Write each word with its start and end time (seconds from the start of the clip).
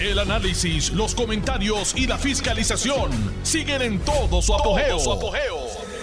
El 0.00 0.20
análisis, 0.20 0.92
los 0.92 1.12
comentarios 1.12 1.92
y 1.96 2.06
la 2.06 2.16
fiscalización 2.18 3.10
siguen 3.42 3.82
en 3.82 3.98
todo 3.98 4.40
su 4.40 4.54
apogeo. 4.54 4.96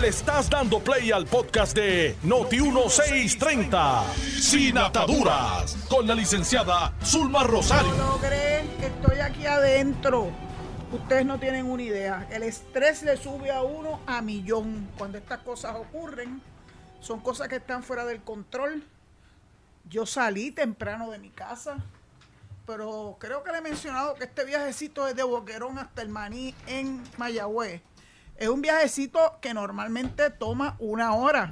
Le 0.02 0.10
estás 0.10 0.50
dando 0.50 0.80
play 0.80 1.14
al 1.14 1.26
podcast 1.26 1.74
de 1.74 2.18
Noti1630, 2.26 4.04
Sin 4.42 4.78
Ataduras, 4.78 5.78
con 5.88 6.06
la 6.06 6.14
licenciada 6.14 6.94
Zulma 7.06 7.44
Rosario. 7.44 7.94
No 7.94 8.18
logré, 8.18 8.66
estoy 8.82 9.20
aquí 9.20 9.46
adentro. 9.46 10.30
Ustedes 10.92 11.26
no 11.26 11.40
tienen 11.40 11.66
una 11.66 11.84
idea. 11.84 12.28
El 12.32 12.44
estrés 12.44 13.02
le 13.02 13.16
sube 13.16 13.50
a 13.50 13.62
uno 13.62 14.02
a 14.06 14.22
millón 14.22 14.90
cuando 14.98 15.18
estas 15.18 15.40
cosas 15.40 15.74
ocurren. 15.78 16.42
Son 17.00 17.22
cosas 17.22 17.48
que 17.48 17.56
están 17.56 17.82
fuera 17.82 18.04
del 18.04 18.22
control. 18.22 18.84
Yo 19.90 20.06
salí 20.06 20.52
temprano 20.52 21.12
de 21.12 21.20
mi 21.20 21.30
casa, 21.30 21.78
pero 22.66 23.18
creo 23.20 23.44
que 23.44 23.52
le 23.52 23.60
he 23.60 23.62
mencionado 23.62 24.16
que 24.16 24.24
este 24.24 24.44
viajecito 24.46 25.08
es 25.08 25.16
de 25.16 25.24
Boquerón 25.24 25.78
hasta 25.78 26.02
el 26.02 26.10
Maní 26.10 26.56
en 26.68 27.04
Mayagüez. 27.18 27.82
Es 28.38 28.50
un 28.50 28.62
viajecito 28.62 29.38
que 29.42 29.54
normalmente 29.54 30.30
toma 30.30 30.76
una 30.80 31.14
hora, 31.14 31.52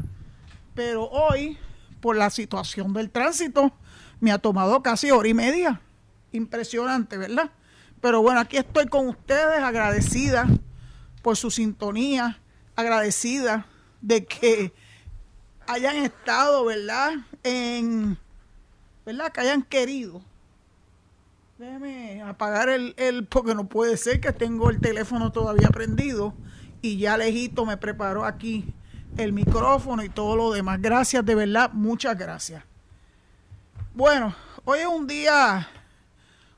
pero 0.76 1.06
hoy, 1.06 1.58
por 2.02 2.16
la 2.16 2.30
situación 2.30 2.94
del 2.94 3.10
tránsito, 3.10 3.72
me 4.20 4.32
ha 4.32 4.38
tomado 4.38 4.82
casi 4.82 5.12
hora 5.12 5.30
y 5.30 5.34
media. 5.34 5.82
Impresionante, 6.32 7.18
¿verdad? 7.18 7.52
Pero 8.02 8.22
bueno, 8.22 8.40
aquí 8.40 8.58
estoy 8.58 8.88
con 8.88 9.08
ustedes, 9.08 9.60
agradecida 9.60 10.48
por 11.22 11.38
su 11.38 11.52
sintonía, 11.52 12.40
agradecida 12.76 13.66
de 14.02 14.26
que 14.26 14.74
hayan 15.68 15.96
estado, 15.98 16.66
¿verdad? 16.66 17.14
En, 17.44 18.18
¿verdad? 19.06 19.32
Que 19.32 19.42
hayan 19.42 19.62
querido. 19.62 20.22
Déjeme 21.64 22.22
apagar 22.24 22.68
el, 22.68 22.94
el, 22.98 23.26
porque 23.26 23.56
no 23.56 23.70
puede 23.70 23.96
ser 23.96 24.20
que 24.20 24.34
tengo 24.34 24.70
el 24.70 24.82
teléfono 24.82 25.32
todavía 25.32 25.70
prendido 25.70 26.34
y 26.82 26.98
ya 26.98 27.16
lejito 27.16 27.66
me 27.66 27.78
preparó 27.78 28.26
aquí 28.26 28.66
el 29.16 29.32
micrófono 29.32 30.04
y 30.04 30.10
todo 30.10 30.36
lo 30.36 30.52
demás. 30.52 30.82
Gracias, 30.82 31.26
de 31.26 31.36
verdad, 31.36 31.72
muchas 31.72 32.18
gracias. 32.18 32.66
Bueno, 33.94 34.36
hoy 34.66 34.80
es 34.80 34.88
un 34.88 35.08
día, 35.08 35.66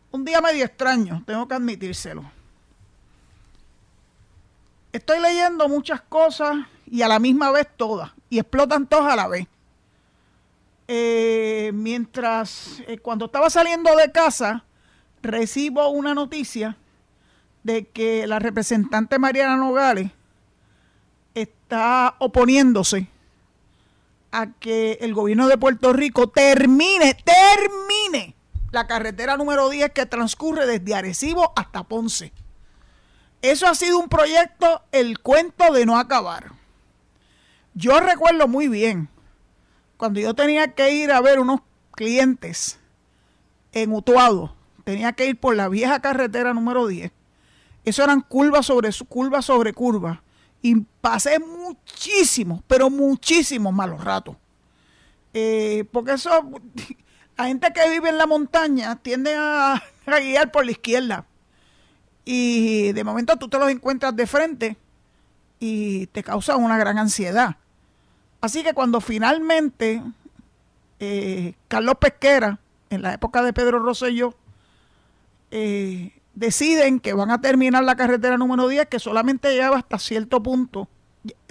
un 0.09 0.25
día 0.25 0.41
medio 0.41 0.65
extraño, 0.65 1.21
tengo 1.27 1.47
que 1.47 1.53
admitírselo. 1.53 2.23
Estoy 4.91 5.19
leyendo 5.19 5.69
muchas 5.69 6.01
cosas 6.01 6.65
y 6.87 7.03
a 7.03 7.07
la 7.07 7.19
misma 7.19 7.51
vez 7.51 7.67
todas, 7.77 8.09
y 8.27 8.39
explotan 8.39 8.87
todas 8.87 9.13
a 9.13 9.15
la 9.15 9.27
vez. 9.27 9.47
Eh, 10.87 11.69
mientras, 11.75 12.81
eh, 12.87 12.97
cuando 12.97 13.25
estaba 13.25 13.51
saliendo 13.51 13.95
de 13.95 14.11
casa, 14.11 14.63
recibo 15.25 15.89
una 15.89 16.13
noticia 16.13 16.77
de 17.63 17.87
que 17.87 18.27
la 18.27 18.39
representante 18.39 19.19
Mariana 19.19 19.57
Nogales 19.57 20.11
está 21.33 22.15
oponiéndose 22.19 23.07
a 24.31 24.51
que 24.59 24.99
el 25.01 25.13
gobierno 25.13 25.47
de 25.47 25.57
Puerto 25.57 25.93
Rico 25.93 26.29
termine, 26.29 27.15
termine 27.15 28.35
la 28.71 28.87
carretera 28.87 29.37
número 29.37 29.69
10 29.69 29.91
que 29.91 30.05
transcurre 30.05 30.65
desde 30.65 30.95
Arecibo 30.95 31.53
hasta 31.55 31.83
Ponce. 31.83 32.33
Eso 33.41 33.67
ha 33.67 33.75
sido 33.75 33.99
un 33.99 34.09
proyecto, 34.09 34.83
el 34.91 35.19
cuento 35.19 35.71
de 35.71 35.85
no 35.85 35.97
acabar. 35.97 36.51
Yo 37.73 37.99
recuerdo 37.99 38.47
muy 38.47 38.67
bien 38.67 39.09
cuando 39.97 40.19
yo 40.19 40.33
tenía 40.33 40.73
que 40.73 40.93
ir 40.93 41.11
a 41.11 41.21
ver 41.21 41.39
unos 41.39 41.61
clientes 41.91 42.79
en 43.71 43.93
Utuado, 43.93 44.54
tenía 44.85 45.11
que 45.11 45.27
ir 45.27 45.37
por 45.37 45.55
la 45.57 45.67
vieja 45.67 45.99
carretera 45.99 46.53
número 46.53 46.87
10. 46.87 47.11
Eso 47.83 48.03
eran 48.03 48.21
curvas 48.21 48.67
sobre 48.67 48.89
curva 49.07 49.41
sobre 49.41 49.73
curva. 49.73 50.23
Y 50.61 50.77
pasé 51.01 51.39
muchísimos, 51.39 52.61
pero 52.67 52.89
muchísimos 52.89 53.73
malos 53.73 54.01
ratos. 54.03 54.37
Eh, 55.33 55.83
porque 55.91 56.13
eso, 56.13 56.29
la 57.37 57.47
gente 57.47 57.73
que 57.73 57.89
vive 57.89 58.09
en 58.09 58.17
la 58.17 58.25
montaña 58.25 58.95
tiende 58.95 59.35
a, 59.35 59.73
a 60.05 60.19
guiar 60.19 60.51
por 60.51 60.65
la 60.65 60.71
izquierda. 60.71 61.25
Y 62.23 62.93
de 62.93 63.03
momento 63.03 63.35
tú 63.35 63.49
te 63.49 63.59
los 63.59 63.69
encuentras 63.69 64.15
de 64.15 64.25
frente 64.25 64.77
y 65.59 66.07
te 66.07 66.23
causa 66.23 66.55
una 66.55 66.77
gran 66.77 66.97
ansiedad. 66.97 67.57
Así 68.41 68.63
que 68.63 68.73
cuando 68.73 69.01
finalmente 69.01 70.01
eh, 70.99 71.53
Carlos 71.67 71.95
Pesquera, 71.99 72.59
en 72.89 73.01
la 73.01 73.13
época 73.13 73.43
de 73.43 73.53
Pedro 73.53 73.79
Rosselló, 73.79 74.35
eh, 75.57 76.11
deciden 76.33 76.99
que 76.99 77.13
van 77.13 77.31
a 77.31 77.39
terminar 77.39 77.81
la 77.81 77.95
carretera 77.95 78.37
número 78.37 78.67
10, 78.67 78.87
que 78.87 78.99
solamente 78.99 79.53
llegaba 79.53 79.77
hasta 79.77 79.97
cierto 79.97 80.43
punto, 80.43 80.89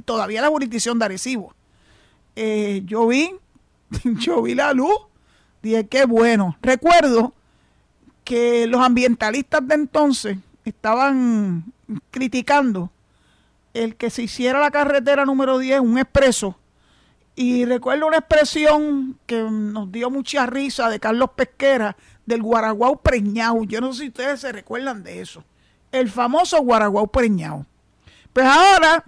todavía 0.05 0.43
la 0.43 0.49
jurisdicción 0.49 0.99
de 0.99 1.07
Arecibo. 1.07 1.55
Eh, 2.37 2.83
yo 2.85 3.07
vi, 3.07 3.35
yo 4.05 4.43
vi 4.43 4.55
la 4.55 4.75
luz, 4.75 4.95
dije 5.63 5.87
qué 5.87 6.05
bueno. 6.05 6.59
Recuerdo 6.61 7.33
que 8.25 8.67
los 8.67 8.83
ambientalistas 8.83 9.67
de 9.67 9.75
entonces 9.75 10.37
estaban 10.67 11.65
criticando 12.11 12.91
el 13.73 13.97
que 13.97 14.11
se 14.11 14.25
hiciera 14.25 14.61
la 14.61 14.71
carretera 14.71 15.25
número 15.25 15.59
10 15.59 15.81
un 15.81 15.97
expreso. 15.97 16.59
Y 17.37 17.65
recuerdo 17.65 18.07
una 18.07 18.19
expresión 18.19 19.19
que 19.25 19.43
nos 19.43 19.91
dio 19.91 20.11
mucha 20.11 20.45
risa 20.45 20.91
de 20.91 21.01
Carlos 21.01 21.31
Pesquera, 21.35 21.97
del 22.27 22.43
Guaraguao 22.43 22.97
preñado. 22.97 23.65
Yo 23.65 23.81
no 23.81 23.93
sé 23.93 24.03
si 24.03 24.09
ustedes 24.09 24.41
se 24.41 24.53
recuerdan 24.53 25.03
de 25.03 25.21
eso. 25.21 25.45
El 25.93 26.11
famoso 26.11 26.61
Guaraguao 26.63 27.07
preñado. 27.07 27.67
Pues 28.33 28.47
ahora, 28.47 29.05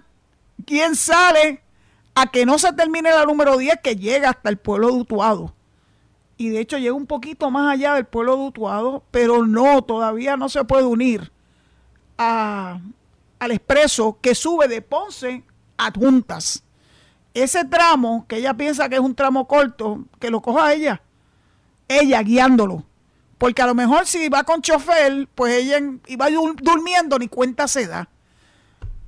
¿quién 0.65 0.95
sale 0.95 1.61
a 2.15 2.27
que 2.27 2.45
no 2.45 2.57
se 2.57 2.71
termine 2.73 3.11
la 3.11 3.25
número 3.25 3.57
10 3.57 3.79
que 3.83 3.95
llega 3.95 4.29
hasta 4.29 4.49
el 4.49 4.57
pueblo 4.57 4.87
de 4.87 4.93
Utuado? 4.93 5.53
Y 6.37 6.49
de 6.49 6.59
hecho 6.59 6.77
llega 6.77 6.93
un 6.93 7.07
poquito 7.07 7.49
más 7.49 7.73
allá 7.73 7.95
del 7.95 8.05
pueblo 8.05 8.37
de 8.37 8.43
Utuado, 8.43 9.03
pero 9.11 9.45
no, 9.45 9.81
todavía 9.81 10.37
no 10.37 10.49
se 10.49 10.63
puede 10.63 10.83
unir 10.83 11.31
a, 12.17 12.79
al 13.39 13.51
expreso 13.51 14.19
que 14.21 14.35
sube 14.35 14.67
de 14.67 14.81
Ponce 14.81 15.43
a 15.77 15.91
Juntas. 15.91 16.63
Ese 17.33 17.65
tramo, 17.65 18.25
que 18.27 18.37
ella 18.37 18.53
piensa 18.55 18.87
que 18.89 18.95
es 18.95 19.01
un 19.01 19.13
tramo 19.15 19.47
corto, 19.47 20.05
que 20.19 20.29
lo 20.29 20.41
coja 20.41 20.73
ella, 20.73 21.01
ella 21.87 22.21
guiándolo. 22.21 22.83
Porque 23.37 23.61
a 23.61 23.67
lo 23.67 23.75
mejor 23.75 24.07
si 24.07 24.29
va 24.29 24.43
con 24.43 24.61
chofer, 24.61 25.27
pues 25.35 25.53
ella 25.53 25.79
iba 26.07 26.27
durmiendo, 26.61 27.19
ni 27.19 27.27
cuenta 27.27 27.67
se 27.67 27.87
da. 27.87 28.09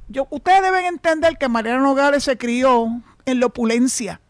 Yo, 0.08 0.28
ustedes 0.30 0.62
deben 0.62 0.86
entender 0.86 1.38
que 1.38 1.50
Mariana 1.50 1.82
Nogales 1.82 2.24
se 2.24 2.38
crió 2.38 3.02
en 3.26 3.40
la 3.40 3.48
opulencia, 3.48 4.22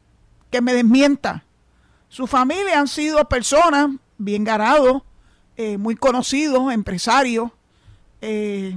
que 0.49 0.61
me 0.61 0.73
desmienta. 0.73 1.45
Su 2.07 2.27
familia 2.27 2.79
han 2.79 2.87
sido 2.87 3.27
personas 3.27 3.89
bien 4.17 4.43
ganados, 4.43 5.03
eh, 5.57 5.77
muy 5.77 5.95
conocidos, 5.95 6.71
empresarios. 6.73 7.51
Eh, 8.21 8.75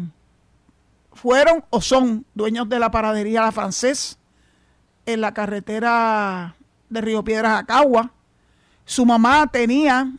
fueron 1.12 1.64
o 1.70 1.80
son 1.80 2.24
dueños 2.34 2.68
de 2.68 2.78
la 2.78 2.90
paradería 2.90 3.42
La 3.42 3.52
Francés 3.52 4.18
en 5.06 5.20
la 5.20 5.34
carretera 5.34 6.56
de 6.88 7.00
Río 7.00 7.22
Piedras 7.24 7.60
a 7.60 7.64
Cagua. 7.64 8.12
Su 8.84 9.06
mamá 9.06 9.46
tenía 9.46 10.12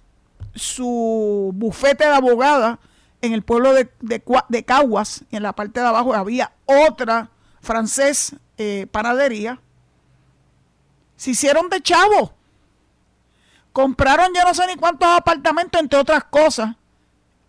su 0.56 1.52
bufete 1.54 2.06
de 2.06 2.14
abogada 2.14 2.80
en 3.22 3.34
el 3.34 3.42
pueblo 3.42 3.74
de, 3.74 3.90
de, 4.02 4.66
Caguas, 4.66 5.24
y 5.30 5.38
en 5.38 5.44
la 5.44 5.54
parte 5.54 5.80
de 5.80 5.88
abajo 5.88 6.14
había 6.14 6.52
otra 6.66 7.30
francés 7.62 8.36
eh, 8.58 8.86
panadería, 8.92 9.60
se 11.16 11.32
hicieron 11.32 11.70
de 11.70 11.82
chavo. 11.82 12.34
Compraron 13.72 14.34
ya 14.36 14.44
no 14.44 14.54
sé 14.54 14.68
ni 14.68 14.76
cuántos 14.76 15.08
apartamentos, 15.08 15.80
entre 15.80 16.00
otras 16.00 16.26
cosas, 16.26 16.76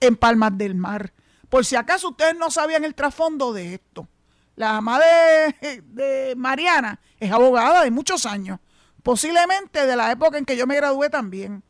en 0.01 0.17
Palmas 0.17 0.57
del 0.57 0.77
Mar. 0.77 1.13
Por 1.49 1.65
si 1.65 1.77
acaso 1.77 2.11
ustedes 2.11 2.37
no 2.37 2.51
sabían 2.51 2.85
el 2.85 2.95
trasfondo 2.95 3.53
de 3.53 3.75
esto. 3.75 4.09
La 4.55 4.75
mamá 4.75 5.01
de, 5.01 5.83
de 5.83 6.35
Mariana 6.37 7.01
es 7.19 7.33
abogada 7.33 7.83
de 7.83 7.91
muchos 7.91 8.27
años, 8.27 8.61
posiblemente 9.03 9.87
de 9.87 9.97
la 9.97 10.13
época 10.13 10.39
en 10.39 10.45
que 10.45 10.57
yo 10.57 10.69
me 10.69 10.77
gradué 10.77 11.11
también 11.11 11.65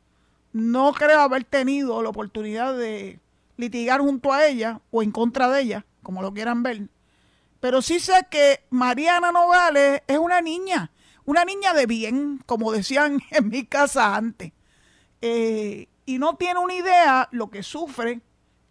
no 0.54 0.92
creo 0.92 1.20
haber 1.20 1.42
tenido 1.42 2.00
la 2.00 2.10
oportunidad 2.10 2.78
de 2.78 3.18
litigar 3.56 4.00
junto 4.00 4.32
a 4.32 4.46
ella 4.46 4.80
o 4.92 5.02
en 5.02 5.10
contra 5.10 5.50
de 5.50 5.60
ella, 5.60 5.84
como 6.02 6.22
lo 6.22 6.32
quieran 6.32 6.62
ver. 6.62 6.88
Pero 7.58 7.82
sí 7.82 7.98
sé 7.98 8.26
que 8.30 8.60
Mariana 8.70 9.32
Nogales 9.32 10.02
es 10.06 10.16
una 10.16 10.40
niña, 10.40 10.92
una 11.24 11.44
niña 11.44 11.74
de 11.74 11.86
bien, 11.86 12.40
como 12.46 12.70
decían 12.70 13.20
en 13.32 13.48
mi 13.48 13.66
casa 13.66 14.14
antes. 14.14 14.52
Eh, 15.20 15.88
y 16.06 16.18
no 16.18 16.36
tiene 16.36 16.60
una 16.60 16.74
idea 16.74 17.28
lo 17.32 17.50
que 17.50 17.64
sufre 17.64 18.20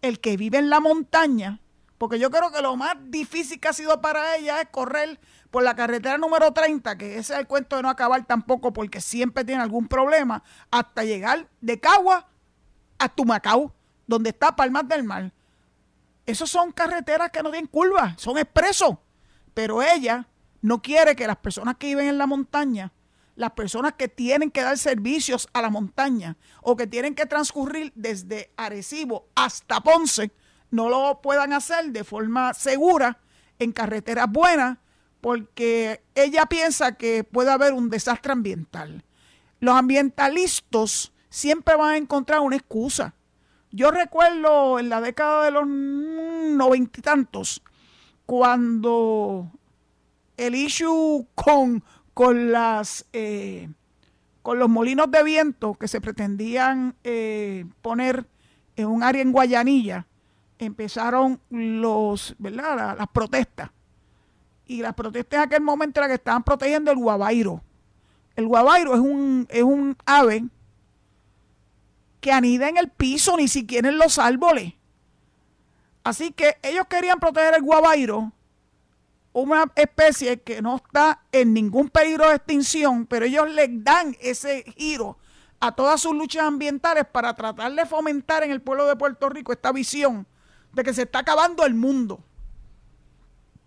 el 0.02 0.22
que 0.22 0.38
vive 0.38 0.60
en 0.60 0.70
la 0.70 0.80
montaña, 0.80 1.60
porque 1.98 2.19
yo 2.19 2.30
creo 2.30 2.51
que 2.51 2.62
lo 2.62 2.75
más 2.75 2.95
difícil 3.06 3.60
que 3.60 3.68
ha 3.68 3.74
sido 3.74 4.01
para 4.01 4.36
ella 4.36 4.62
es 4.62 4.69
correr 4.69 5.19
por 5.51 5.63
la 5.63 5.75
carretera 5.75 6.18
número 6.18 6.51
30, 6.51 6.98
que 6.98 7.18
ese 7.18 7.34
es 7.34 7.40
el 7.40 7.48
cuento 7.48 7.75
de 7.75 7.84
no 7.84 7.90
acabar 7.90 8.25
tampoco 8.25 8.74
porque 8.74 9.01
siempre 9.01 9.45
tiene 9.45 9.62
algún 9.62 9.88
problema, 9.88 10.44
hasta 10.72 11.04
llegar 11.04 11.48
de 11.62 11.80
Cagua 11.80 12.28
a 12.98 13.10
Tumacao. 13.10 13.74
donde 14.06 14.31
está 14.31 14.56
Palmas 14.56 14.88
del 14.88 15.04
Mar. 15.04 15.31
Esas 16.25 16.50
son 16.50 16.72
carreteras 16.72 17.31
que 17.31 17.42
no 17.44 17.51
tienen 17.51 17.68
curvas, 17.68 18.22
son 18.22 18.38
expresos. 18.38 18.98
Pero 19.54 19.81
ella 19.81 20.28
no 20.62 20.81
quiere 20.81 21.16
que 21.16 21.28
las 21.28 21.38
personas 21.38 21.75
que 21.78 21.88
viven 21.88 22.07
en 22.07 22.18
la 22.18 22.28
montaña, 22.28 22.92
las 23.36 23.51
personas 23.51 23.94
que 23.94 24.07
tienen 24.07 24.51
que 24.51 24.62
dar 24.62 24.78
servicios 24.78 25.48
a 25.54 25.62
la 25.62 25.69
montaña 25.69 26.38
o 26.62 26.75
que 26.75 26.88
tienen 26.88 27.16
que 27.16 27.25
transcurrir 27.25 27.92
desde 27.96 28.51
Arecibo 28.57 29.28
hasta 29.36 29.81
Ponce, 29.81 30.31
no 30.74 30.90
lo 30.90 31.22
puedan 31.22 31.54
hacer 31.54 31.92
de 31.92 32.04
forma 32.04 32.56
segura 32.56 33.20
en 33.60 33.72
carreteras 33.72 34.25
buenas 34.28 34.80
porque 35.22 36.02
ella 36.16 36.48
piensa 36.48 36.94
que 36.94 37.24
puede 37.24 37.52
haber 37.52 37.74
un 37.74 37.92
desastre 37.92 38.31
ambiental. 38.31 39.04
Los 39.60 39.75
ambientalistas 39.75 41.12
siempre 41.30 41.75
van 41.75 41.94
a 41.94 41.98
encontrar 41.98 42.40
una 42.40 42.56
excusa. 42.56 43.14
Yo 43.72 43.92
recuerdo 43.92 44.80
en 44.80 44.90
la 44.90 45.00
década 45.00 45.46
de 45.46 45.52
los 45.52 45.68
noventa 45.68 47.00
y 47.00 47.04
tantos, 47.04 47.62
cuando 48.25 49.52
el 50.38 50.56
issue 50.56 51.28
con, 51.36 51.84
con 52.16 52.52
las 52.52 53.06
eh, 53.14 53.70
con 54.42 54.58
los 54.58 54.70
molinos 54.70 55.12
de 55.12 55.24
viento 55.24 55.75
que 55.75 55.88
se 55.88 56.02
pretendían 56.02 56.96
eh, 57.04 57.66
poner 57.84 58.25
en 58.75 58.88
un 58.88 59.04
área 59.04 59.22
en 59.22 59.31
Guayanilla, 59.31 60.08
empezaron 60.65 61.39
los, 61.50 62.36
¿verdad? 62.38 62.98
las 62.98 63.07
protestas. 63.10 63.71
Y 64.65 64.81
las 64.81 64.94
protestas 64.94 65.38
en 65.38 65.44
aquel 65.44 65.62
momento 65.62 66.00
era 66.00 66.07
que 66.07 66.15
estaban 66.15 66.44
protegiendo 66.44 66.92
el 66.92 66.98
guabairo. 66.98 67.62
El 68.36 68.48
guabairo 68.48 68.94
es 68.94 69.00
un, 69.00 69.48
es 69.50 69.63
un 69.63 69.95
ave 70.06 70.45
que 72.19 72.31
anida 72.31 72.69
en 72.69 72.77
el 72.77 72.89
piso, 72.89 73.38
ni 73.38 73.48
siquiera 73.48 73.89
en 73.89 73.98
los 73.98 74.18
árboles. 74.18 74.74
Así 76.04 76.31
que 76.31 76.57
ellos 76.63 76.88
querían 76.89 77.19
proteger 77.19 77.56
el 77.56 77.62
guabairo, 77.62 78.31
una 79.33 79.65
especie 79.75 80.42
que 80.42 80.62
no 80.62 80.77
está 80.77 81.24
en 81.31 81.54
ningún 81.54 81.89
peligro 81.89 82.30
de 82.30 82.36
extinción, 82.36 83.06
pero 83.06 83.25
ellos 83.25 83.50
le 83.50 83.68
dan 83.69 84.15
ese 84.19 84.63
giro 84.77 85.18
a 85.60 85.74
todas 85.74 86.01
sus 86.01 86.13
luchas 86.13 86.44
ambientales 86.44 87.06
para 87.06 87.33
tratar 87.33 87.74
de 87.74 87.86
fomentar 87.86 88.44
en 88.44 88.51
el 88.51 88.62
pueblo 88.62 88.86
de 88.86 88.95
Puerto 88.95 89.30
Rico 89.30 89.54
esta 89.54 89.71
visión 89.71 90.27
de 90.74 90.84
que 90.84 90.94
se 90.94 91.04
está 91.04 91.20
acabando 91.20 91.66
el 91.66 91.74
mundo. 91.74 92.24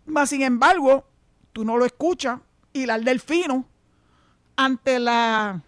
Mas, 0.04 0.30
sin 0.30 0.42
embargo, 0.42 1.06
tú 1.52 1.64
no 1.64 1.76
lo 1.76 1.84
escuchas 1.84 2.40
y 2.72 2.86
la 2.86 2.98
delfino 2.98 3.66
ante 4.56 4.98
la 4.98 5.62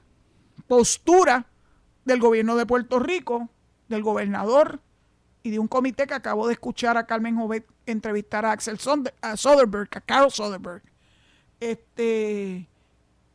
postura 0.66 1.46
del 2.04 2.20
gobierno 2.20 2.56
de 2.56 2.66
Puerto 2.66 2.98
Rico, 2.98 3.48
del 3.88 4.02
gobernador 4.02 4.80
y 5.42 5.50
de 5.50 5.58
un 5.58 5.68
comité 5.68 6.06
que 6.06 6.14
acabo 6.14 6.46
de 6.46 6.54
escuchar 6.54 6.96
a 6.96 7.06
Carmen 7.06 7.36
Jovet 7.36 7.66
entrevistar 7.86 8.44
a 8.44 8.52
Axel 8.52 8.78
Soderberg, 8.78 9.88
a 9.92 10.00
Carol 10.00 10.30
Soderberg, 10.30 10.82
este, 11.60 12.68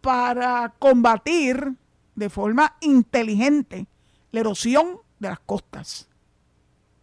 para 0.01 0.73
combatir 0.79 1.73
de 2.15 2.29
forma 2.29 2.75
inteligente 2.81 3.87
la 4.31 4.41
erosión 4.41 4.99
de 5.19 5.29
las 5.29 5.39
costas. 5.39 6.07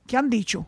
¿Qué 0.06 0.16
han 0.16 0.30
dicho? 0.30 0.66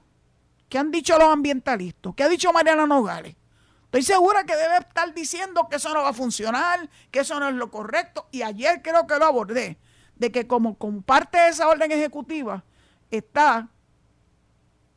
¿Qué 0.72 0.78
han 0.78 0.90
dicho 0.90 1.18
los 1.18 1.28
ambientalistas? 1.28 2.14
¿Qué 2.16 2.22
ha 2.22 2.30
dicho 2.30 2.50
Mariana 2.50 2.86
Nogales? 2.86 3.36
Estoy 3.84 4.02
segura 4.04 4.44
que 4.44 4.56
debe 4.56 4.78
estar 4.78 5.12
diciendo 5.12 5.68
que 5.68 5.76
eso 5.76 5.92
no 5.92 6.00
va 6.00 6.08
a 6.08 6.14
funcionar, 6.14 6.88
que 7.10 7.20
eso 7.20 7.38
no 7.38 7.50
es 7.50 7.54
lo 7.54 7.70
correcto. 7.70 8.26
Y 8.30 8.40
ayer 8.40 8.80
creo 8.80 9.06
que 9.06 9.18
lo 9.18 9.26
abordé, 9.26 9.76
de 10.16 10.32
que 10.32 10.46
como 10.46 10.78
parte 11.02 11.36
de 11.36 11.48
esa 11.50 11.68
orden 11.68 11.92
ejecutiva 11.92 12.64
está 13.10 13.68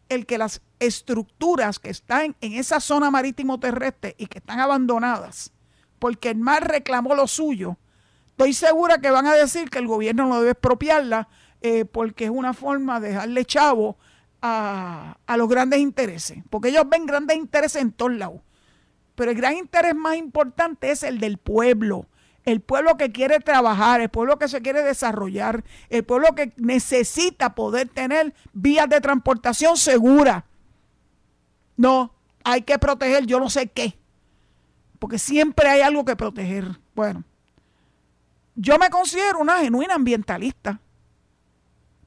el 0.08 0.26
que 0.26 0.38
las 0.38 0.62
estructuras 0.80 1.78
que 1.78 1.90
están 1.90 2.38
en 2.40 2.54
esa 2.54 2.80
zona 2.80 3.12
marítimo 3.12 3.60
terrestre 3.60 4.16
y 4.18 4.28
que 4.28 4.38
están 4.38 4.62
abandonadas, 4.62 5.52
porque 6.00 6.30
el 6.30 6.38
mar 6.38 6.66
reclamó 6.66 7.16
lo 7.16 7.28
suyo, 7.28 7.76
estoy 8.30 8.54
segura 8.54 9.00
que 9.00 9.12
van 9.12 9.28
a 9.28 9.34
decir 9.34 9.70
que 9.70 9.80
el 9.80 9.88
gobierno 9.88 10.26
no 10.26 10.40
debe 10.40 10.52
expropiarla 10.52 11.28
eh, 11.60 11.84
porque 11.84 12.24
es 12.24 12.30
una 12.30 12.54
forma 12.54 13.02
de 13.02 13.10
dejarle 13.10 13.44
chavo 13.44 13.98
a, 14.48 15.38
los 15.38 15.50
grandes 15.50 15.80
intereses, 15.80 16.44
porque 16.50 16.70
ellos 16.70 16.88
ven 16.88 17.06
grandes 17.06 17.38
intereses 17.38 17.82
en 17.82 17.92
todos 17.92 18.14
lados. 18.14 18.42
Pero 19.16 19.32
el 19.32 19.38
gran 19.38 19.56
interés 19.56 19.96
más 19.96 20.18
importante 20.18 20.92
es 20.92 21.04
el 21.04 21.20
del 21.20 21.38
pueblo. 21.38 22.06
El 22.44 22.62
pueblo 22.62 22.96
que 22.96 23.12
quiere 23.12 23.40
trabajar, 23.40 24.02
el 24.02 24.10
pueblo 24.10 24.38
que 24.38 24.48
se 24.48 24.62
quiere 24.62 24.84
desarrollar, 24.84 25.64
el 25.90 26.04
pueblo 26.04 26.36
que 26.36 26.54
necesita 26.58 27.56
poder 27.56 27.88
tener 27.88 28.36
vías 28.54 28.88
de 28.88 29.02
transportación 29.02 29.78
seguras. 29.78 30.44
No, 31.76 32.14
hay 32.44 32.62
que 32.62 32.78
proteger 32.78 33.26
yo 33.26 33.40
no 33.40 33.50
sé 33.50 33.68
qué. 33.68 33.98
Porque 35.00 35.18
siempre 35.18 35.70
hay 35.70 35.82
algo 35.82 36.06
que 36.06 36.16
proteger. 36.16 36.80
Bueno, 36.94 37.24
yo 38.54 38.78
me 38.78 38.90
considero 38.90 39.40
una 39.40 39.60
genuina 39.60 39.96
ambientalista. 39.96 40.80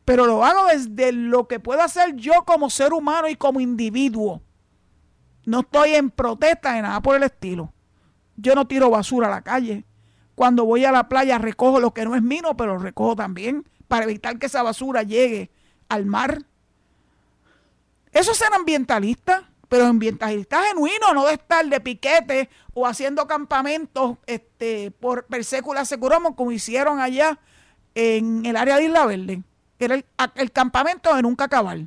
Pero 0.09 0.25
lo 0.25 0.43
hago 0.43 0.69
desde 0.69 1.13
lo 1.13 1.47
que 1.49 1.61
puedo 1.61 1.83
hacer 1.83 2.17
yo 2.17 2.47
como 2.47 2.71
ser 2.71 2.95
humano 2.95 3.29
y 3.29 3.37
como 3.37 3.61
individuo. 3.61 4.41
No 5.45 5.61
estoy 5.61 5.97
en 5.97 6.09
protesta 6.09 6.73
de 6.73 6.81
nada 6.81 7.03
por 7.03 7.15
el 7.15 7.25
estilo. 7.25 7.75
Yo 8.35 8.55
no 8.55 8.67
tiro 8.67 8.89
basura 8.89 9.27
a 9.27 9.31
la 9.31 9.43
calle. 9.43 9.85
Cuando 10.35 10.65
voy 10.65 10.87
a 10.87 10.93
la 10.93 11.11
playa 11.11 11.37
recojo 11.37 11.79
lo 11.79 11.93
que 11.93 12.07
no 12.07 12.15
es 12.15 12.23
mío, 12.23 12.57
pero 12.57 12.77
lo 12.77 12.79
recojo 12.79 13.17
también 13.17 13.69
para 13.87 14.05
evitar 14.05 14.39
que 14.39 14.47
esa 14.47 14.63
basura 14.63 15.03
llegue 15.03 15.51
al 15.91 16.07
mar. 16.07 16.43
Eso 18.11 18.33
es 18.33 18.39
ser 18.39 18.55
ambientalista, 18.55 19.51
pero 19.69 19.85
ambientalista 19.85 20.63
genuino, 20.63 21.13
no 21.13 21.27
de 21.27 21.35
estar 21.35 21.67
de 21.67 21.81
piquete 21.81 22.49
o 22.73 22.87
haciendo 22.87 23.27
campamentos 23.27 24.17
este, 24.25 24.91
por 24.91 25.27
per 25.27 25.45
secula 25.45 25.83
como 26.35 26.51
hicieron 26.51 26.99
allá 26.99 27.39
en 27.95 28.47
el 28.47 28.57
área 28.57 28.79
de 28.79 28.85
Isla 28.85 29.05
Verde. 29.05 29.43
Era 29.79 29.95
el, 30.35 30.53
campamento 30.53 31.15
de 31.15 31.23
nunca 31.23 31.45
acabar. 31.45 31.79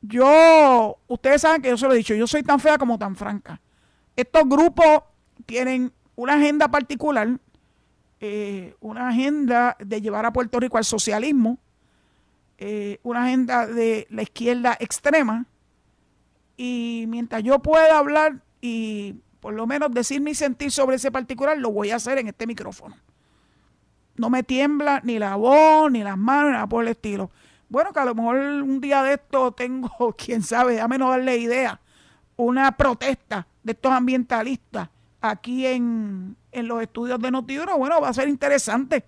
Yo, 0.00 0.98
ustedes 1.06 1.42
saben 1.42 1.62
que 1.62 1.68
yo 1.68 1.76
se 1.76 1.86
lo 1.86 1.92
he 1.92 1.98
dicho, 1.98 2.14
yo 2.14 2.26
soy 2.26 2.42
tan 2.42 2.60
fea 2.60 2.78
como 2.78 2.98
tan 2.98 3.16
franca. 3.16 3.60
Estos 4.16 4.48
grupos 4.48 5.02
tienen 5.46 5.92
una 6.16 6.34
agenda 6.34 6.68
particular, 6.68 7.38
eh, 8.20 8.74
una 8.80 9.08
agenda 9.08 9.76
de 9.78 10.00
llevar 10.00 10.26
a 10.26 10.32
Puerto 10.32 10.58
Rico 10.58 10.78
al 10.78 10.84
socialismo, 10.84 11.58
eh, 12.58 12.98
una 13.04 13.24
agenda 13.24 13.66
de 13.66 14.06
la 14.10 14.22
izquierda 14.22 14.76
extrema, 14.80 15.46
y 16.56 17.04
mientras 17.08 17.44
yo 17.44 17.60
pueda 17.60 17.98
hablar 17.98 18.40
y 18.60 19.14
por 19.40 19.54
lo 19.54 19.66
menos 19.66 19.92
decir 19.92 20.20
mi 20.20 20.34
sentir 20.34 20.72
sobre 20.72 20.96
ese 20.96 21.12
particular, 21.12 21.56
lo 21.56 21.70
voy 21.70 21.90
a 21.90 21.96
hacer 21.96 22.18
en 22.18 22.28
este 22.28 22.46
micrófono. 22.46 22.96
No 24.18 24.30
me 24.30 24.42
tiembla 24.42 25.00
ni 25.04 25.18
la 25.18 25.36
voz, 25.36 25.90
ni 25.90 26.02
las 26.02 26.18
manos, 26.18 26.46
ni 26.46 26.52
nada 26.52 26.66
por 26.66 26.82
el 26.82 26.88
estilo. 26.88 27.30
Bueno, 27.68 27.92
que 27.92 28.00
a 28.00 28.04
lo 28.04 28.14
mejor 28.14 28.36
un 28.36 28.80
día 28.80 29.02
de 29.02 29.14
esto 29.14 29.52
tengo, 29.52 30.14
quién 30.18 30.42
sabe, 30.42 30.74
déjame 30.74 30.98
no 30.98 31.10
darle 31.10 31.36
idea, 31.36 31.80
una 32.36 32.76
protesta 32.76 33.46
de 33.62 33.72
estos 33.72 33.92
ambientalistas 33.92 34.88
aquí 35.20 35.66
en, 35.66 36.36
los 36.52 36.82
estudios 36.82 37.20
de 37.20 37.30
Notiuno. 37.30 37.78
Bueno, 37.78 38.00
va 38.00 38.08
a 38.08 38.14
ser 38.14 38.28
interesante. 38.28 39.04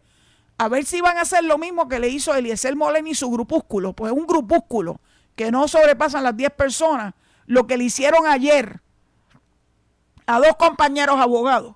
A 0.58 0.68
ver 0.68 0.84
si 0.84 1.00
van 1.00 1.16
a 1.16 1.22
hacer 1.22 1.42
lo 1.44 1.58
mismo 1.58 1.88
que 1.88 1.98
le 1.98 2.08
hizo 2.08 2.34
Eliezer 2.34 2.76
Molen 2.76 3.06
y 3.06 3.14
su 3.14 3.30
grupúsculo. 3.30 3.94
Pues 3.94 4.12
un 4.12 4.26
grupúsculo 4.26 5.00
que 5.34 5.50
no 5.50 5.66
sobrepasan 5.66 6.22
las 6.22 6.36
10 6.36 6.50
personas. 6.52 7.14
Lo 7.46 7.66
que 7.66 7.76
le 7.76 7.84
hicieron 7.84 8.26
ayer 8.26 8.80
a 10.26 10.38
dos 10.38 10.54
compañeros 10.56 11.18
abogados, 11.18 11.74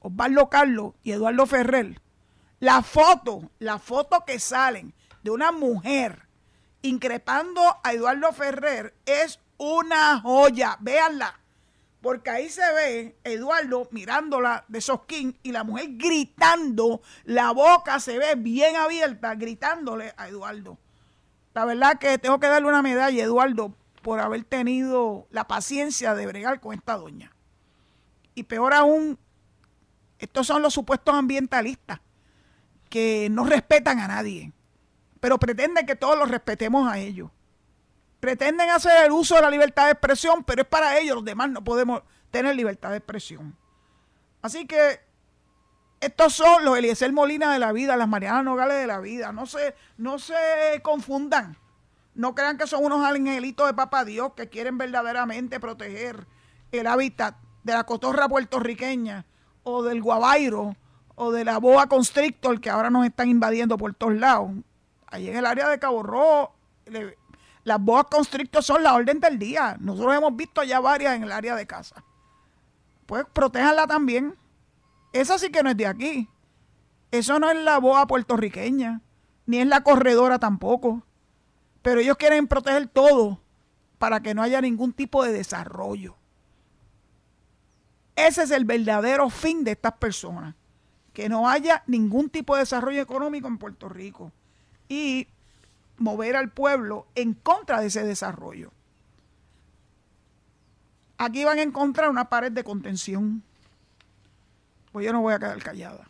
Osvaldo 0.00 0.50
Carlos 0.50 0.92
y 1.02 1.12
Eduardo 1.12 1.46
Ferrer. 1.46 2.00
La 2.60 2.82
foto, 2.82 3.50
la 3.60 3.78
foto 3.78 4.24
que 4.26 4.40
salen 4.40 4.92
de 5.22 5.30
una 5.30 5.52
mujer 5.52 6.26
increpando 6.82 7.62
a 7.84 7.92
Eduardo 7.92 8.32
Ferrer 8.32 8.94
es 9.06 9.38
una 9.58 10.20
joya. 10.20 10.76
Véanla. 10.80 11.38
Porque 12.00 12.30
ahí 12.30 12.48
se 12.48 12.72
ve 12.72 13.16
Eduardo 13.22 13.88
mirándola 13.92 14.64
de 14.66 14.80
sosquín 14.80 15.38
y 15.42 15.52
la 15.52 15.62
mujer 15.62 15.90
gritando, 15.92 17.00
la 17.24 17.50
boca 17.52 17.98
se 18.00 18.18
ve 18.18 18.34
bien 18.36 18.76
abierta, 18.76 19.34
gritándole 19.34 20.14
a 20.16 20.28
Eduardo. 20.28 20.78
La 21.54 21.64
verdad 21.64 21.98
que 21.98 22.18
tengo 22.18 22.38
que 22.38 22.46
darle 22.46 22.68
una 22.68 22.82
medalla 22.82 23.22
a 23.22 23.26
Eduardo 23.26 23.74
por 24.02 24.20
haber 24.20 24.44
tenido 24.44 25.26
la 25.30 25.46
paciencia 25.46 26.14
de 26.14 26.26
bregar 26.26 26.60
con 26.60 26.74
esta 26.74 26.96
doña. 26.96 27.32
Y 28.34 28.44
peor 28.44 28.74
aún, 28.74 29.18
estos 30.20 30.46
son 30.46 30.62
los 30.62 30.74
supuestos 30.74 31.14
ambientalistas 31.14 32.00
que 32.88 33.28
no 33.30 33.44
respetan 33.44 34.00
a 34.00 34.08
nadie 34.08 34.52
pero 35.20 35.38
pretenden 35.38 35.86
que 35.86 35.96
todos 35.96 36.18
los 36.18 36.30
respetemos 36.30 36.90
a 36.90 36.98
ellos. 36.98 37.30
Pretenden 38.20 38.70
hacer 38.70 39.04
el 39.04 39.12
uso 39.12 39.36
de 39.36 39.42
la 39.42 39.50
libertad 39.50 39.86
de 39.86 39.92
expresión, 39.92 40.44
pero 40.44 40.62
es 40.62 40.68
para 40.68 40.98
ellos, 40.98 41.16
los 41.16 41.24
demás 41.24 41.50
no 41.50 41.62
podemos 41.62 42.02
tener 42.30 42.54
libertad 42.54 42.90
de 42.90 42.98
expresión. 42.98 43.56
Así 44.42 44.66
que 44.66 45.00
estos 46.00 46.34
son 46.34 46.64
los 46.64 46.76
Eliezer 46.76 47.12
Molina 47.12 47.52
de 47.52 47.58
la 47.58 47.72
vida, 47.72 47.96
las 47.96 48.08
Marianas 48.08 48.44
Nogales 48.44 48.78
de 48.78 48.86
la 48.86 49.00
vida. 49.00 49.32
No 49.32 49.46
se, 49.46 49.74
no 49.96 50.18
se 50.18 50.34
confundan. 50.82 51.56
No 52.14 52.34
crean 52.34 52.58
que 52.58 52.66
son 52.66 52.84
unos 52.84 53.04
angelitos 53.04 53.66
de 53.66 53.74
papá 53.74 54.04
Dios 54.04 54.32
que 54.34 54.48
quieren 54.48 54.78
verdaderamente 54.78 55.60
proteger 55.60 56.26
el 56.72 56.86
hábitat 56.86 57.36
de 57.62 57.72
la 57.72 57.84
cotorra 57.84 58.28
puertorriqueña 58.28 59.24
o 59.62 59.82
del 59.84 60.02
guabairo 60.02 60.76
o 61.20 61.32
de 61.32 61.44
la 61.44 61.58
boa 61.58 61.88
constrictor 61.88 62.60
que 62.60 62.70
ahora 62.70 62.90
nos 62.90 63.04
están 63.04 63.28
invadiendo 63.28 63.76
por 63.76 63.92
todos 63.92 64.14
lados. 64.14 64.52
Allí 65.08 65.28
en 65.28 65.36
el 65.36 65.46
área 65.46 65.68
de 65.68 65.78
Cabo 65.80 66.04
Rojo, 66.04 66.54
las 67.64 67.80
boas 67.80 68.06
constrictor 68.08 68.62
son 68.62 68.84
la 68.84 68.94
orden 68.94 69.18
del 69.18 69.36
día. 69.36 69.76
Nosotros 69.80 70.14
hemos 70.14 70.36
visto 70.36 70.62
ya 70.62 70.78
varias 70.78 71.16
en 71.16 71.24
el 71.24 71.32
área 71.32 71.56
de 71.56 71.66
casa. 71.66 72.04
Pues 73.06 73.26
protéjanla 73.32 73.88
también. 73.88 74.36
Esa 75.12 75.38
sí 75.38 75.50
que 75.50 75.62
no 75.64 75.70
es 75.70 75.76
de 75.76 75.88
aquí. 75.88 76.28
Eso 77.10 77.40
no 77.40 77.50
es 77.50 77.56
la 77.56 77.78
boa 77.78 78.06
puertorriqueña, 78.06 79.00
ni 79.46 79.58
es 79.58 79.66
la 79.66 79.82
corredora 79.82 80.38
tampoco. 80.38 81.02
Pero 81.82 82.00
ellos 82.00 82.16
quieren 82.16 82.46
proteger 82.46 82.86
todo 82.86 83.40
para 83.98 84.20
que 84.20 84.34
no 84.34 84.42
haya 84.42 84.60
ningún 84.60 84.92
tipo 84.92 85.24
de 85.24 85.32
desarrollo. 85.32 86.14
Ese 88.14 88.44
es 88.44 88.52
el 88.52 88.64
verdadero 88.64 89.30
fin 89.30 89.64
de 89.64 89.72
estas 89.72 89.94
personas. 89.94 90.54
Que 91.18 91.28
no 91.28 91.48
haya 91.48 91.82
ningún 91.88 92.30
tipo 92.30 92.54
de 92.54 92.60
desarrollo 92.60 93.02
económico 93.02 93.48
en 93.48 93.58
Puerto 93.58 93.88
Rico. 93.88 94.30
Y 94.88 95.26
mover 95.96 96.36
al 96.36 96.52
pueblo 96.52 97.08
en 97.16 97.34
contra 97.34 97.80
de 97.80 97.88
ese 97.88 98.04
desarrollo. 98.04 98.70
Aquí 101.16 101.44
van 101.44 101.58
a 101.58 101.62
encontrar 101.62 102.08
una 102.08 102.28
pared 102.28 102.52
de 102.52 102.62
contención. 102.62 103.42
Pues 104.92 105.04
yo 105.06 105.12
no 105.12 105.20
voy 105.20 105.34
a 105.34 105.40
quedar 105.40 105.60
callada. 105.60 106.08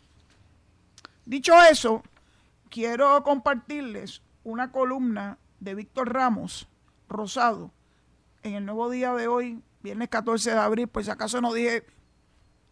Dicho 1.25 1.59
eso, 1.63 2.03
quiero 2.69 3.23
compartirles 3.23 4.21
una 4.43 4.71
columna 4.71 5.39
de 5.59 5.73
Víctor 5.73 6.13
Ramos 6.13 6.67
Rosado 7.07 7.71
en 8.43 8.53
el 8.53 8.63
nuevo 8.63 8.91
día 8.91 9.11
de 9.15 9.27
hoy, 9.27 9.59
viernes 9.81 10.09
14 10.09 10.51
de 10.51 10.59
abril, 10.59 10.87
pues 10.87 11.07
si 11.07 11.11
acaso 11.11 11.41
no 11.41 11.51
dije, 11.51 11.83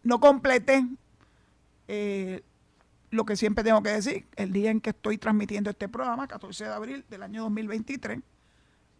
no 0.04 0.20
completé 0.20 0.86
eh, 1.88 2.42
lo 3.10 3.24
que 3.24 3.36
siempre 3.36 3.64
tengo 3.64 3.82
que 3.82 3.90
decir, 3.90 4.26
el 4.36 4.52
día 4.52 4.70
en 4.70 4.80
que 4.80 4.90
estoy 4.90 5.18
transmitiendo 5.18 5.70
este 5.70 5.88
programa, 5.88 6.28
14 6.28 6.64
de 6.64 6.72
abril 6.72 7.04
del 7.08 7.22
año 7.22 7.42
2023, 7.42 8.20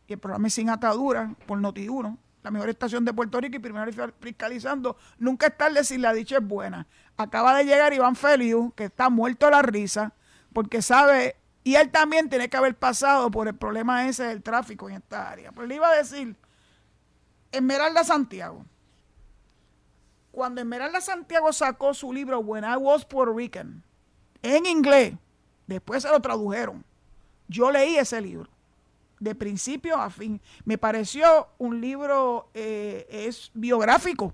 y 0.06 0.12
el 0.14 0.18
programa 0.18 0.48
es 0.48 0.54
Sin 0.54 0.70
Atadura 0.70 1.34
por 1.46 1.58
Noti1, 1.58 2.16
la 2.42 2.50
mejor 2.50 2.70
estación 2.70 3.04
de 3.04 3.12
Puerto 3.12 3.40
Rico 3.40 3.56
y 3.56 3.58
primero 3.58 3.90
fiscalizando. 4.20 4.96
Nunca 5.18 5.48
es 5.48 5.56
tarde 5.58 5.84
si 5.84 5.98
la 5.98 6.14
dicha 6.14 6.38
es 6.38 6.46
buena. 6.46 6.86
Acaba 7.16 7.54
de 7.56 7.64
llegar 7.64 7.92
Iván 7.92 8.16
Feliu, 8.16 8.72
que 8.74 8.84
está 8.84 9.10
muerto 9.10 9.46
de 9.46 9.52
la 9.52 9.62
risa, 9.62 10.14
porque 10.54 10.80
sabe, 10.80 11.36
y 11.62 11.74
él 11.74 11.90
también 11.90 12.30
tiene 12.30 12.48
que 12.48 12.56
haber 12.56 12.74
pasado 12.74 13.30
por 13.30 13.48
el 13.48 13.54
problema 13.54 14.08
ese 14.08 14.24
del 14.24 14.42
tráfico 14.42 14.88
en 14.88 14.96
esta 14.96 15.30
área. 15.30 15.52
Pues 15.52 15.68
le 15.68 15.74
iba 15.74 15.88
a 15.88 15.96
decir, 15.96 16.36
Esmeralda 17.52 18.04
Santiago. 18.04 18.64
Cuando 20.38 20.60
Esmeralda 20.60 21.00
Santiago 21.00 21.52
sacó 21.52 21.92
su 21.92 22.12
libro 22.12 22.38
When 22.38 22.62
I 22.62 22.76
Was 22.76 23.04
Puerto 23.04 23.34
Rican, 23.34 23.82
en 24.40 24.66
inglés, 24.66 25.14
después 25.66 26.04
se 26.04 26.10
lo 26.10 26.20
tradujeron. 26.20 26.84
Yo 27.48 27.72
leí 27.72 27.96
ese 27.96 28.20
libro 28.20 28.48
de 29.18 29.34
principio 29.34 29.96
a 29.96 30.10
fin. 30.10 30.40
Me 30.64 30.78
pareció 30.78 31.48
un 31.58 31.80
libro, 31.80 32.50
eh, 32.54 33.04
es 33.10 33.50
biográfico 33.52 34.32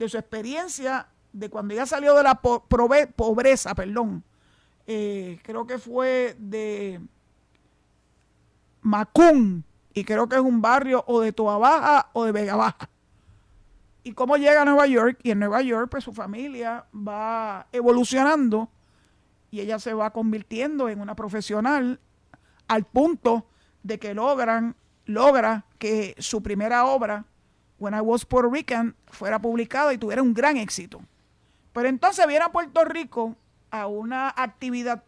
de 0.00 0.08
su 0.08 0.18
experiencia 0.18 1.06
de 1.32 1.48
cuando 1.48 1.74
ella 1.74 1.86
salió 1.86 2.16
de 2.16 2.24
la 2.24 2.40
pobreza, 2.40 3.72
perdón. 3.76 4.24
Eh, 4.84 5.38
creo 5.44 5.64
que 5.64 5.78
fue 5.78 6.34
de 6.40 7.00
Macún, 8.82 9.64
y 9.94 10.02
creo 10.02 10.28
que 10.28 10.34
es 10.34 10.42
un 10.42 10.60
barrio 10.60 11.04
o 11.06 11.20
de 11.20 11.32
Toa 11.32 11.56
Baja 11.56 12.10
o 12.14 12.24
de 12.24 12.32
Vega 12.32 12.56
Baja. 12.56 12.90
Y 14.06 14.12
cómo 14.12 14.36
llega 14.36 14.62
a 14.62 14.64
Nueva 14.64 14.86
York, 14.86 15.18
y 15.24 15.32
en 15.32 15.40
Nueva 15.40 15.62
York, 15.62 15.88
pues 15.90 16.04
su 16.04 16.12
familia 16.12 16.84
va 16.94 17.66
evolucionando 17.72 18.70
y 19.50 19.58
ella 19.58 19.80
se 19.80 19.94
va 19.94 20.12
convirtiendo 20.12 20.88
en 20.88 21.00
una 21.00 21.16
profesional 21.16 21.98
al 22.68 22.84
punto 22.84 23.48
de 23.82 23.98
que 23.98 24.14
logran, 24.14 24.76
logra 25.06 25.64
que 25.78 26.14
su 26.18 26.40
primera 26.40 26.86
obra, 26.86 27.24
When 27.80 27.94
I 27.94 28.00
Was 28.00 28.24
Puerto 28.24 28.48
Rican, 28.48 28.94
fuera 29.08 29.40
publicada 29.40 29.92
y 29.92 29.98
tuviera 29.98 30.22
un 30.22 30.34
gran 30.34 30.56
éxito. 30.56 31.00
Pero 31.72 31.88
entonces 31.88 32.24
viene 32.28 32.44
a 32.44 32.52
Puerto 32.52 32.84
Rico 32.84 33.34
a 33.72 33.88
una 33.88 34.32
actividad 34.36 35.02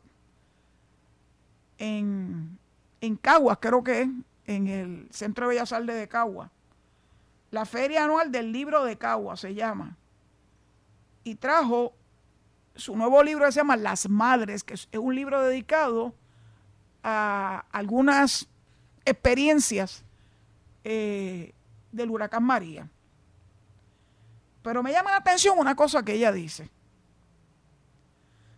en, 1.78 2.58
en 3.00 3.14
Caguas, 3.14 3.58
creo 3.60 3.84
que 3.84 4.02
es, 4.02 4.08
en 4.46 4.66
el 4.66 5.08
Centro 5.12 5.46
de 5.46 5.54
Bellas 5.54 5.72
Artes 5.72 5.94
de 5.94 6.08
Caguas. 6.08 6.50
La 7.50 7.64
feria 7.64 8.04
anual 8.04 8.30
del 8.30 8.52
libro 8.52 8.84
de 8.84 8.98
Caguas 8.98 9.40
se 9.40 9.54
llama. 9.54 9.96
Y 11.24 11.36
trajo 11.36 11.94
su 12.74 12.96
nuevo 12.96 13.22
libro 13.22 13.46
que 13.46 13.52
se 13.52 13.60
llama 13.60 13.76
Las 13.76 14.08
Madres, 14.08 14.62
que 14.64 14.74
es 14.74 14.88
un 14.92 15.14
libro 15.14 15.42
dedicado 15.42 16.14
a 17.02 17.64
algunas 17.72 18.48
experiencias 19.04 20.04
eh, 20.84 21.52
del 21.92 22.10
huracán 22.10 22.44
María. 22.44 22.88
Pero 24.62 24.82
me 24.82 24.92
llama 24.92 25.12
la 25.12 25.16
atención 25.18 25.58
una 25.58 25.74
cosa 25.74 26.02
que 26.02 26.12
ella 26.12 26.30
dice. 26.32 26.70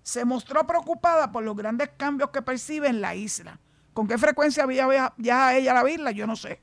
Se 0.03 0.25
mostró 0.25 0.67
preocupada 0.67 1.31
por 1.31 1.45
los 1.45 1.57
grandes 1.57 1.91
cambios 1.97 2.31
que 2.31 2.43
percibe 2.43 2.89
en 2.89 3.01
la 3.01 3.15
isla. 3.15 3.61
¿Con 3.93 4.09
qué 4.09 4.19
frecuencia 4.19 4.67
viaja 4.67 5.57
ella 5.57 5.79
a 5.79 5.83
la 5.83 5.91
isla? 5.91 6.11
Yo 6.11 6.27
no 6.27 6.37
sé. 6.37 6.61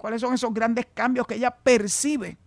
¿Cuáles 0.00 0.22
son 0.22 0.32
esos 0.32 0.54
grandes 0.54 0.86
cambios 0.94 1.26
que 1.26 1.34
ella 1.34 1.50
percibe? 1.50 2.38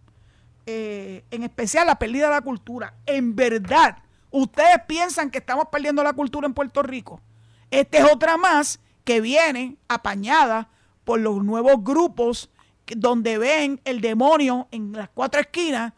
Eh, 0.66 1.24
en 1.30 1.44
especial 1.44 1.86
la 1.86 2.00
pérdida 2.00 2.26
de 2.26 2.32
la 2.32 2.42
cultura. 2.42 2.96
En 3.06 3.36
verdad, 3.36 4.00
¿ustedes 4.32 4.80
piensan 4.88 5.30
que 5.30 5.38
estamos 5.38 5.68
perdiendo 5.72 6.04
la 6.04 6.14
cultura 6.14 6.48
en 6.48 6.56
Puerto 6.56 6.82
Rico? 6.82 7.22
Esta 7.70 8.00
es 8.00 8.06
otra 8.12 8.38
más 8.38 8.80
que 9.04 9.22
viene 9.22 9.78
apañada 9.88 10.70
por 11.04 11.20
los 11.20 11.44
nuevos 11.44 11.84
grupos 11.84 12.50
donde 12.88 13.38
ven 13.38 13.80
el 13.86 14.02
demonio 14.02 14.68
en 14.72 14.92
las 14.92 15.10
cuatro 15.10 15.40
esquinas, 15.40 15.94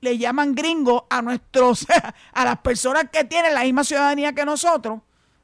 le 0.00 0.18
llaman 0.18 0.56
gringos 0.56 1.04
a 1.08 1.22
nuestros, 1.22 1.86
a 2.32 2.44
las 2.44 2.58
personas 2.58 3.10
que 3.12 3.22
tienen 3.22 3.54
la 3.54 3.62
misma 3.62 3.84
ciudadanía 3.84 4.32
que 4.32 4.44
nosotros, 4.44 5.02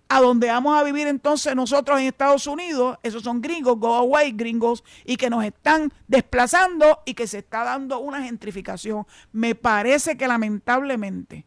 a 0.09 0.21
donde 0.21 0.49
vamos 0.49 0.79
a 0.79 0.85
vivir 0.85 1.09
entonces 1.09 1.55
nosotros 1.57 1.99
en 1.99 2.07
Estados 2.07 2.47
Unidos, 2.47 2.99
esos 3.03 3.23
son 3.23 3.41
gringos, 3.41 3.79
go 3.79 3.95
away 3.95 4.33
gringos, 4.33 4.85
y 5.05 5.17
que 5.17 5.31
nos 5.31 5.45
están 5.45 5.93
desplazando 6.07 7.01
y 7.05 7.15
que 7.15 7.27
se 7.27 7.39
está 7.39 7.65
dando 7.65 7.99
una 7.99 8.23
gentrificación. 8.23 9.07
Me 9.33 9.55
parece 9.55 10.17
que 10.17 10.29
lamentablemente 10.29 11.45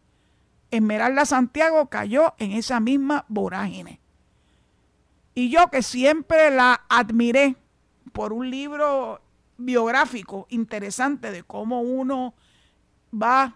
Esmeralda 0.71 1.25
Santiago 1.25 1.87
cayó 1.87 2.33
en 2.37 2.51
esa 2.51 2.79
misma 2.79 3.25
vorágine. 3.27 4.01
Y 5.33 5.49
yo 5.49 5.69
que 5.69 5.81
siempre 5.81 6.51
la 6.51 6.81
admiré 6.89 7.55
por 8.11 8.33
un 8.33 8.49
libro 8.49 9.21
biográfico 9.57 10.47
interesante 10.49 11.31
de 11.31 11.43
cómo 11.43 11.81
uno 11.81 12.33
va 13.13 13.55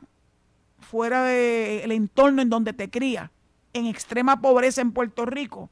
fuera 0.80 1.24
del 1.24 1.92
entorno 1.92 2.42
en 2.42 2.50
donde 2.50 2.74
te 2.74 2.90
cría, 2.90 3.32
en 3.74 3.86
extrema 3.86 4.42
pobreza 4.42 4.82
en 4.82 4.92
Puerto 4.92 5.26
Rico, 5.26 5.70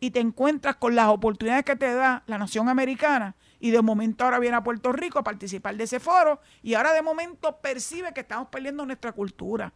y 0.00 0.10
te 0.10 0.20
encuentras 0.20 0.76
con 0.76 0.94
las 0.94 1.08
oportunidades 1.08 1.64
que 1.64 1.76
te 1.76 1.94
da 1.94 2.22
la 2.26 2.38
nación 2.38 2.68
americana, 2.68 3.36
y 3.60 3.70
de 3.70 3.80
momento 3.80 4.24
ahora 4.24 4.38
viene 4.38 4.56
a 4.56 4.62
Puerto 4.62 4.92
Rico 4.92 5.18
a 5.18 5.24
participar 5.24 5.76
de 5.76 5.84
ese 5.84 6.00
foro, 6.00 6.40
y 6.62 6.74
ahora 6.74 6.92
de 6.92 7.02
momento 7.02 7.56
percibe 7.60 8.12
que 8.12 8.20
estamos 8.20 8.48
perdiendo 8.48 8.84
nuestra 8.84 9.12
cultura. 9.12 9.72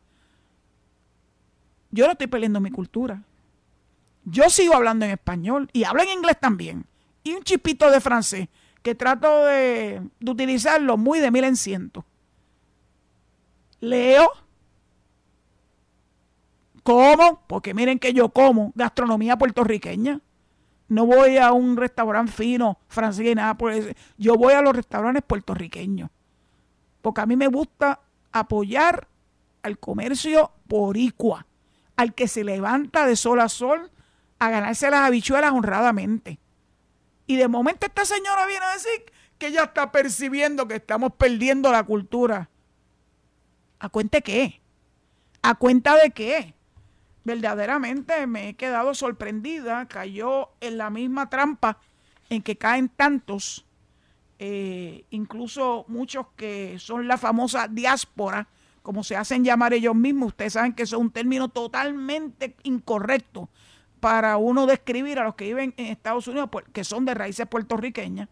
Yo 1.90 2.06
no 2.06 2.12
estoy 2.12 2.26
perdiendo 2.26 2.60
mi 2.60 2.70
cultura. 2.70 3.22
Yo 4.24 4.50
sigo 4.50 4.74
hablando 4.74 5.06
en 5.06 5.12
español 5.12 5.70
y 5.72 5.84
hablo 5.84 6.02
en 6.02 6.10
inglés 6.10 6.38
también. 6.38 6.84
Y 7.24 7.32
un 7.32 7.42
chispito 7.42 7.90
de 7.90 8.00
francés 8.00 8.48
que 8.82 8.94
trato 8.94 9.46
de, 9.46 10.02
utilizarlo 10.26 10.96
muy 10.96 11.20
de 11.20 11.30
mil 11.30 11.44
en 11.44 11.56
ciento. 11.56 12.04
Leo. 13.80 14.30
Como, 16.88 17.42
porque 17.46 17.74
miren 17.74 17.98
que 17.98 18.14
yo 18.14 18.30
como 18.30 18.72
gastronomía 18.74 19.36
puertorriqueña. 19.36 20.22
No 20.88 21.04
voy 21.04 21.36
a 21.36 21.52
un 21.52 21.76
restaurante 21.76 22.32
fino, 22.32 22.78
francés 22.88 23.26
y 23.26 23.34
nada. 23.34 23.58
Yo 24.16 24.36
voy 24.36 24.54
a 24.54 24.62
los 24.62 24.74
restaurantes 24.74 25.22
puertorriqueños. 25.22 26.08
Porque 27.02 27.20
a 27.20 27.26
mí 27.26 27.36
me 27.36 27.48
gusta 27.48 28.00
apoyar 28.32 29.06
al 29.62 29.78
comercio 29.78 30.50
poricua, 30.66 31.46
al 31.94 32.14
que 32.14 32.26
se 32.26 32.42
levanta 32.42 33.04
de 33.04 33.16
sol 33.16 33.40
a 33.40 33.50
sol 33.50 33.90
a 34.38 34.48
ganarse 34.48 34.90
las 34.90 35.00
habichuelas 35.00 35.52
honradamente. 35.52 36.38
Y 37.26 37.36
de 37.36 37.48
momento 37.48 37.84
esta 37.84 38.06
señora 38.06 38.46
viene 38.46 38.64
a 38.64 38.72
decir 38.72 39.12
que 39.36 39.48
ella 39.48 39.64
está 39.64 39.92
percibiendo 39.92 40.66
que 40.66 40.76
estamos 40.76 41.12
perdiendo 41.18 41.70
la 41.70 41.82
cultura. 41.82 42.48
¿A 43.78 43.90
cuenta 43.90 44.16
de 44.16 44.22
qué? 44.22 44.62
¿A 45.42 45.54
cuenta 45.54 45.94
de 45.94 46.12
qué? 46.12 46.54
Verdaderamente 47.28 48.26
me 48.26 48.48
he 48.48 48.54
quedado 48.54 48.94
sorprendida, 48.94 49.86
cayó 49.86 50.48
en 50.62 50.78
la 50.78 50.88
misma 50.88 51.28
trampa 51.28 51.76
en 52.30 52.40
que 52.40 52.56
caen 52.56 52.88
tantos, 52.88 53.66
eh, 54.38 55.04
incluso 55.10 55.84
muchos 55.88 56.28
que 56.36 56.78
son 56.78 57.06
la 57.06 57.18
famosa 57.18 57.68
diáspora, 57.68 58.48
como 58.82 59.04
se 59.04 59.14
hacen 59.14 59.44
llamar 59.44 59.74
ellos 59.74 59.94
mismos, 59.94 60.28
ustedes 60.28 60.54
saben 60.54 60.72
que 60.72 60.84
eso 60.84 60.96
es 60.96 61.02
un 61.02 61.10
término 61.10 61.50
totalmente 61.50 62.56
incorrecto 62.62 63.50
para 64.00 64.38
uno 64.38 64.64
describir 64.64 65.18
a 65.18 65.24
los 65.24 65.34
que 65.34 65.44
viven 65.44 65.74
en 65.76 65.88
Estados 65.88 66.28
Unidos, 66.28 66.48
que 66.72 66.82
son 66.82 67.04
de 67.04 67.12
raíces 67.12 67.46
puertorriqueñas. 67.46 68.30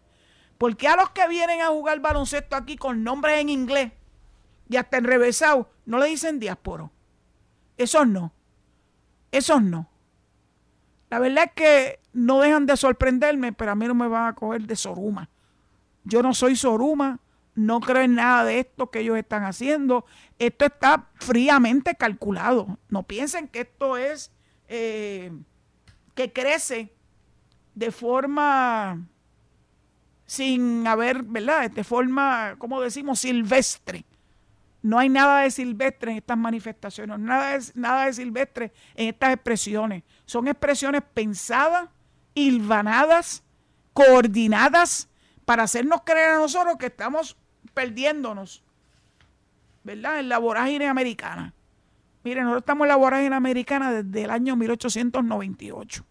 Porque 0.57 0.87
a 0.87 0.95
los 0.95 1.11
que 1.11 1.27
vienen 1.27 1.61
a 1.61 1.67
jugar 1.67 1.99
baloncesto 1.99 2.55
aquí 2.55 2.77
con 2.77 3.03
nombres 3.03 3.41
en 3.41 3.49
inglés 3.49 3.91
y 4.67 4.77
hasta 4.77 4.97
enrevesado, 4.97 5.69
no 5.85 5.99
le 5.99 6.07
dicen 6.07 6.39
diáspora. 6.39 6.89
Esos 7.77 8.07
no. 8.07 8.33
Esos 9.31 9.61
no. 9.61 9.89
La 11.09 11.19
verdad 11.19 11.45
es 11.45 11.51
que 11.53 11.99
no 12.13 12.39
dejan 12.39 12.65
de 12.65 12.75
sorprenderme, 12.75 13.53
pero 13.53 13.71
a 13.71 13.75
mí 13.75 13.87
no 13.87 13.95
me 13.95 14.07
van 14.07 14.27
a 14.27 14.35
coger 14.35 14.63
de 14.63 14.75
Soruma. 14.75 15.29
Yo 16.03 16.21
no 16.21 16.33
soy 16.33 16.55
Soruma, 16.55 17.19
no 17.55 17.79
creo 17.79 18.03
en 18.03 18.15
nada 18.15 18.43
de 18.43 18.59
esto 18.59 18.91
que 18.91 18.99
ellos 18.99 19.17
están 19.17 19.43
haciendo. 19.43 20.05
Esto 20.37 20.65
está 20.65 21.07
fríamente 21.15 21.95
calculado. 21.95 22.77
No 22.89 23.03
piensen 23.03 23.47
que 23.47 23.61
esto 23.61 23.97
es 23.97 24.31
eh, 24.67 25.31
que 26.13 26.31
crece 26.31 26.93
de 27.73 27.91
forma 27.91 29.07
sin 30.25 30.85
haber, 30.85 31.23
¿verdad? 31.23 31.71
De 31.71 31.83
forma, 31.83 32.55
como 32.57 32.81
decimos, 32.81 33.19
silvestre. 33.19 34.05
No 34.81 34.99
hay 34.99 35.09
nada 35.09 35.41
de 35.41 35.51
silvestre 35.51 36.11
en 36.11 36.17
estas 36.17 36.37
manifestaciones, 36.37 37.19
nada 37.19 37.57
de, 37.57 37.65
nada 37.75 38.13
silvestre 38.13 38.71
en 38.95 39.09
estas 39.09 39.33
expresiones. 39.33 40.03
Son 40.25 40.47
expresiones 40.47 41.01
pensadas, 41.13 41.89
hilvanadas, 42.33 43.43
coordinadas 43.93 45.09
para 45.45 45.63
hacernos 45.63 46.01
creer 46.05 46.31
a 46.31 46.37
nosotros 46.37 46.77
que 46.77 46.87
estamos 46.87 47.35
perdiéndonos, 47.73 48.63
¿verdad? 49.83 50.19
En 50.19 50.29
la 50.29 50.37
vorágine 50.37 50.87
americana. 50.87 51.53
Miren, 52.23 52.43
nosotros 52.43 52.61
estamos 52.61 52.85
en 52.85 52.89
la 52.89 52.95
vorágine 52.95 53.35
americana 53.35 53.91
desde 53.91 54.25
el 54.25 54.29
año 54.29 54.55
1898. 54.55 56.05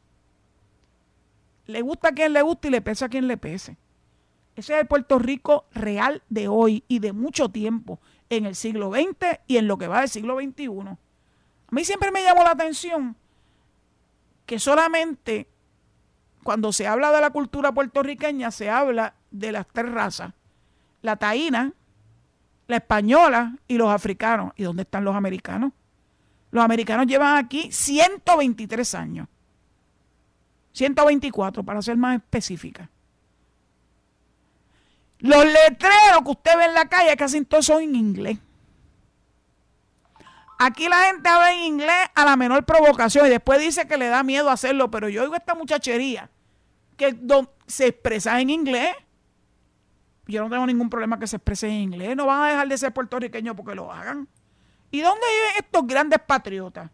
Le 1.66 1.82
gusta 1.82 2.08
a 2.08 2.12
quien 2.12 2.32
le 2.32 2.42
guste 2.42 2.68
y 2.68 2.70
le 2.70 2.80
pesa 2.80 3.06
a 3.06 3.08
quien 3.08 3.28
le 3.28 3.36
pese. 3.36 3.76
Ese 4.56 4.74
es 4.74 4.80
el 4.80 4.86
Puerto 4.86 5.18
Rico 5.18 5.66
real 5.72 6.22
de 6.30 6.48
hoy 6.48 6.82
y 6.88 7.00
de 7.00 7.12
mucho 7.12 7.50
tiempo 7.50 8.00
en 8.30 8.46
el 8.46 8.54
siglo 8.54 8.90
XX 8.90 9.40
y 9.46 9.56
en 9.56 9.68
lo 9.68 9.78
que 9.78 9.88
va 9.88 10.00
del 10.00 10.08
siglo 10.08 10.38
XXI. 10.38 10.68
A 10.68 10.96
mí 11.70 11.84
siempre 11.84 12.10
me 12.10 12.22
llamó 12.22 12.44
la 12.44 12.50
atención 12.50 13.16
que 14.46 14.58
solamente 14.58 15.48
cuando 16.42 16.72
se 16.72 16.86
habla 16.86 17.10
de 17.10 17.20
la 17.20 17.30
cultura 17.30 17.72
puertorriqueña 17.72 18.50
se 18.50 18.70
habla 18.70 19.14
de 19.30 19.52
las 19.52 19.66
tres 19.66 19.90
razas, 19.90 20.32
la 21.02 21.16
taína, 21.16 21.72
la 22.68 22.76
española 22.76 23.56
y 23.66 23.76
los 23.76 23.90
africanos. 23.90 24.52
¿Y 24.56 24.62
dónde 24.62 24.82
están 24.82 25.04
los 25.04 25.16
americanos? 25.16 25.72
Los 26.50 26.64
americanos 26.64 27.06
llevan 27.06 27.36
aquí 27.36 27.70
123 27.70 28.94
años. 28.94 29.28
124 30.72 31.64
para 31.64 31.82
ser 31.82 31.96
más 31.96 32.16
específica. 32.16 32.90
Los 35.26 35.44
letreros 35.44 36.22
que 36.24 36.30
usted 36.30 36.56
ve 36.56 36.64
en 36.66 36.74
la 36.74 36.88
calle 36.88 37.16
casi 37.16 37.44
todos 37.44 37.66
son 37.66 37.82
en 37.82 37.96
inglés. 37.96 38.38
Aquí 40.58 40.88
la 40.88 40.98
gente 40.98 41.28
habla 41.28 41.52
en 41.52 41.64
inglés 41.64 42.10
a 42.14 42.24
la 42.24 42.36
menor 42.36 42.64
provocación 42.64 43.26
y 43.26 43.30
después 43.30 43.60
dice 43.60 43.86
que 43.86 43.96
le 43.96 44.06
da 44.06 44.22
miedo 44.22 44.48
hacerlo, 44.48 44.90
pero 44.90 45.08
yo 45.08 45.22
oigo 45.22 45.34
esta 45.34 45.54
muchachería 45.54 46.30
que 46.96 47.14
se 47.66 47.88
expresa 47.88 48.40
en 48.40 48.50
inglés. 48.50 48.94
Yo 50.28 50.42
no 50.42 50.50
tengo 50.50 50.66
ningún 50.66 50.88
problema 50.88 51.18
que 51.18 51.26
se 51.26 51.36
exprese 51.36 51.66
en 51.66 51.74
inglés. 51.74 52.16
No 52.16 52.26
van 52.26 52.42
a 52.42 52.48
dejar 52.48 52.68
de 52.68 52.78
ser 52.78 52.92
puertorriqueños 52.92 53.54
porque 53.54 53.74
lo 53.74 53.92
hagan. 53.92 54.28
¿Y 54.90 55.00
dónde 55.00 55.20
viven 55.20 55.64
estos 55.64 55.86
grandes 55.86 56.20
patriotas? 56.20 56.90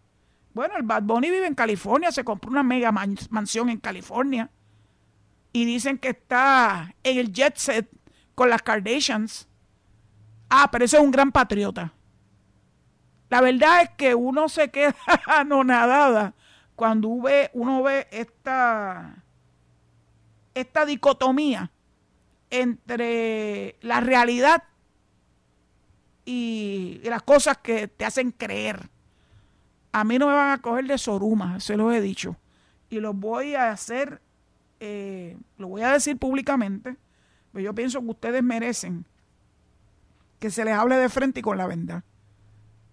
Bueno, 0.54 0.76
el 0.76 0.82
Bad 0.82 1.02
Bunny 1.02 1.30
vive 1.30 1.46
en 1.46 1.54
California, 1.54 2.10
se 2.12 2.24
compró 2.24 2.50
una 2.50 2.62
mega 2.62 2.90
mansión 2.90 3.68
en 3.68 3.78
California. 3.78 4.50
Y 5.52 5.64
dicen 5.66 5.98
que 5.98 6.08
está 6.08 6.94
en 7.04 7.18
el 7.18 7.32
jet 7.32 7.56
set 7.56 7.88
con 8.34 8.50
las 8.50 8.62
Kardashians. 8.62 9.48
Ah, 10.48 10.68
pero 10.70 10.84
ese 10.84 10.96
es 10.96 11.02
un 11.02 11.10
gran 11.10 11.32
patriota. 11.32 11.92
La 13.30 13.40
verdad 13.40 13.82
es 13.82 13.90
que 13.96 14.14
uno 14.14 14.48
se 14.48 14.70
queda 14.70 14.94
anonadada 15.26 16.34
cuando 16.76 17.20
ve, 17.20 17.50
uno 17.54 17.82
ve 17.82 18.06
esta, 18.10 19.24
esta 20.54 20.84
dicotomía 20.84 21.70
entre 22.50 23.76
la 23.80 24.00
realidad 24.00 24.64
y, 26.24 27.00
las 27.04 27.22
cosas 27.22 27.58
que 27.58 27.88
te 27.88 28.04
hacen 28.04 28.30
creer. 28.30 28.90
A 29.92 30.04
mí 30.04 30.18
no 30.18 30.26
me 30.26 30.34
van 30.34 30.50
a 30.50 30.62
coger 30.62 30.86
de 30.86 30.98
soruma, 30.98 31.60
se 31.60 31.76
los 31.76 31.94
he 31.94 32.00
dicho. 32.00 32.36
Y 32.90 33.00
los 33.00 33.16
voy 33.16 33.54
a 33.54 33.70
hacer, 33.70 34.20
eh, 34.80 35.36
lo 35.56 35.68
voy 35.68 35.82
a 35.82 35.92
decir 35.92 36.18
públicamente, 36.18 36.96
pero 37.52 37.64
yo 37.64 37.74
pienso 37.74 38.00
que 38.00 38.06
ustedes 38.06 38.42
merecen 38.42 39.04
que 40.38 40.50
se 40.50 40.64
les 40.64 40.74
hable 40.74 40.96
de 40.96 41.08
frente 41.08 41.40
y 41.40 41.42
con 41.42 41.56
la 41.56 41.66
verdad. 41.66 42.02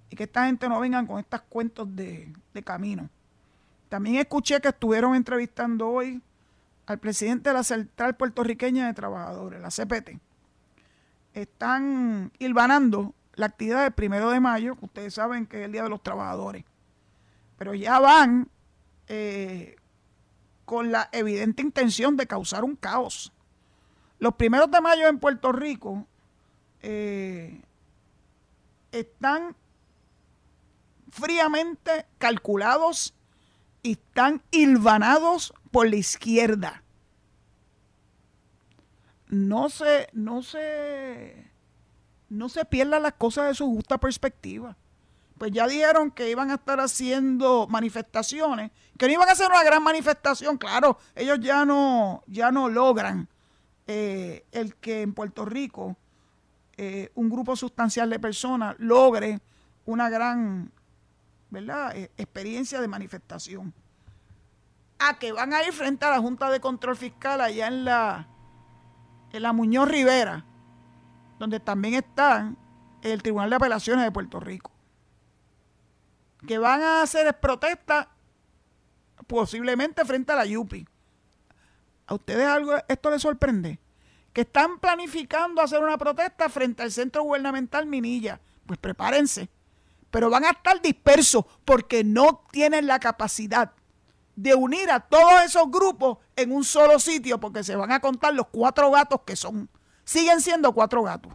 Y 0.09 0.15
que 0.15 0.23
esta 0.23 0.45
gente 0.45 0.69
no 0.69 0.79
vengan 0.79 1.07
con 1.07 1.19
estos 1.19 1.41
cuentos 1.41 1.95
de, 1.95 2.33
de 2.53 2.63
camino. 2.63 3.09
También 3.89 4.17
escuché 4.17 4.59
que 4.61 4.67
estuvieron 4.69 5.15
entrevistando 5.15 5.89
hoy 5.89 6.21
al 6.85 6.99
presidente 6.99 7.49
de 7.49 7.53
la 7.53 7.63
Central 7.63 8.15
Puertorriqueña 8.15 8.87
de 8.87 8.93
Trabajadores, 8.93 9.61
la 9.61 9.69
CPT. 9.69 10.19
Están 11.33 12.31
hilvanando 12.39 13.13
la 13.35 13.45
actividad 13.45 13.83
del 13.83 13.93
primero 13.93 14.29
de 14.29 14.39
mayo, 14.39 14.75
que 14.75 14.85
ustedes 14.85 15.13
saben 15.13 15.45
que 15.45 15.59
es 15.59 15.65
el 15.65 15.71
Día 15.71 15.83
de 15.83 15.89
los 15.89 16.03
Trabajadores. 16.03 16.65
Pero 17.57 17.73
ya 17.73 17.99
van 17.99 18.49
eh, 19.07 19.75
con 20.65 20.91
la 20.91 21.09
evidente 21.11 21.61
intención 21.61 22.17
de 22.17 22.27
causar 22.27 22.63
un 22.63 22.75
caos. 22.75 23.31
Los 24.19 24.35
primeros 24.35 24.69
de 24.69 24.81
mayo 24.81 25.07
en 25.07 25.17
Puerto 25.17 25.51
Rico 25.51 26.05
eh, 26.81 27.61
están 28.91 29.55
fríamente 31.09 32.05
calculados 32.17 33.13
y 33.81 33.93
están 33.93 34.41
hilvanados 34.51 35.53
por 35.71 35.89
la 35.89 35.95
izquierda. 35.95 36.83
No 39.27 39.69
se, 39.69 40.09
no 40.11 40.41
se, 40.41 41.51
no 42.27 42.49
se 42.49 42.65
pierdan 42.65 43.03
las 43.03 43.13
cosas 43.13 43.47
de 43.47 43.55
su 43.55 43.67
justa 43.67 43.97
perspectiva. 43.99 44.75
Pues 45.37 45.51
ya 45.51 45.67
dijeron 45.67 46.11
que 46.11 46.29
iban 46.29 46.51
a 46.51 46.55
estar 46.55 46.81
haciendo 46.81 47.67
manifestaciones, 47.67 48.71
que 48.97 49.07
no 49.07 49.13
iban 49.13 49.29
a 49.29 49.31
hacer 49.31 49.49
una 49.49 49.63
gran 49.63 49.81
manifestación, 49.81 50.57
claro, 50.57 50.97
ellos 51.15 51.39
ya 51.39 51.63
no, 51.63 52.23
ya 52.27 52.51
no 52.51 52.67
logran 52.67 53.29
eh, 53.91 54.45
el 54.51 54.75
que 54.75 55.01
en 55.01 55.15
Puerto 55.15 55.45
Rico 55.45 55.97
eh, 56.77 57.11
un 57.15 57.27
grupo 57.27 57.55
sustancial 57.55 58.07
de 58.11 58.19
personas 58.19 58.75
logre 58.77 59.39
una 59.87 60.11
gran 60.11 60.71
¿verdad? 61.49 61.95
Eh, 61.95 62.11
experiencia 62.15 62.79
de 62.81 62.87
manifestación. 62.87 63.73
A 64.99 65.17
que 65.17 65.31
van 65.31 65.53
a 65.53 65.63
ir 65.63 65.73
frente 65.73 66.05
a 66.05 66.11
la 66.11 66.19
Junta 66.19 66.51
de 66.51 66.59
Control 66.59 66.95
Fiscal 66.95 67.41
allá 67.41 67.67
en 67.67 67.83
la, 67.83 68.27
en 69.31 69.41
la 69.41 69.53
Muñoz 69.53 69.87
Rivera, 69.89 70.45
donde 71.39 71.59
también 71.59 71.95
está 71.95 72.53
el 73.01 73.23
Tribunal 73.23 73.49
de 73.49 73.55
Apelaciones 73.55 74.05
de 74.05 74.11
Puerto 74.11 74.39
Rico. 74.39 74.71
Que 76.45 76.59
van 76.59 76.83
a 76.83 77.01
hacer 77.01 77.39
protesta 77.39 78.11
posiblemente 79.25 80.05
frente 80.05 80.31
a 80.31 80.35
la 80.35 80.45
YUPI. 80.45 80.87
¿A 82.09 82.15
ustedes 82.15 82.47
algo 82.47 82.73
esto 82.87 83.11
les 83.11 83.21
sorprende? 83.21 83.79
Que 84.33 84.41
están 84.41 84.79
planificando 84.79 85.61
hacer 85.61 85.79
una 85.79 85.95
protesta 85.95 86.49
frente 86.49 86.81
al 86.81 86.91
centro 86.91 87.21
gubernamental 87.21 87.85
Minilla. 87.85 88.41
Pues 88.65 88.79
prepárense. 88.79 89.47
Pero 90.09 90.31
van 90.31 90.43
a 90.43 90.49
estar 90.49 90.81
dispersos 90.81 91.45
porque 91.65 92.03
no 92.03 92.41
tienen 92.51 92.87
la 92.87 92.99
capacidad 92.99 93.73
de 94.35 94.55
unir 94.55 94.89
a 94.89 95.01
todos 95.01 95.43
esos 95.45 95.69
grupos 95.69 96.17
en 96.35 96.51
un 96.51 96.63
solo 96.63 96.97
sitio 96.97 97.39
porque 97.39 97.63
se 97.63 97.75
van 97.75 97.91
a 97.91 97.99
contar 97.99 98.33
los 98.33 98.47
cuatro 98.47 98.89
gatos 98.89 99.21
que 99.23 99.35
son. 99.35 99.69
Siguen 100.03 100.41
siendo 100.41 100.73
cuatro 100.73 101.03
gatos. 101.03 101.33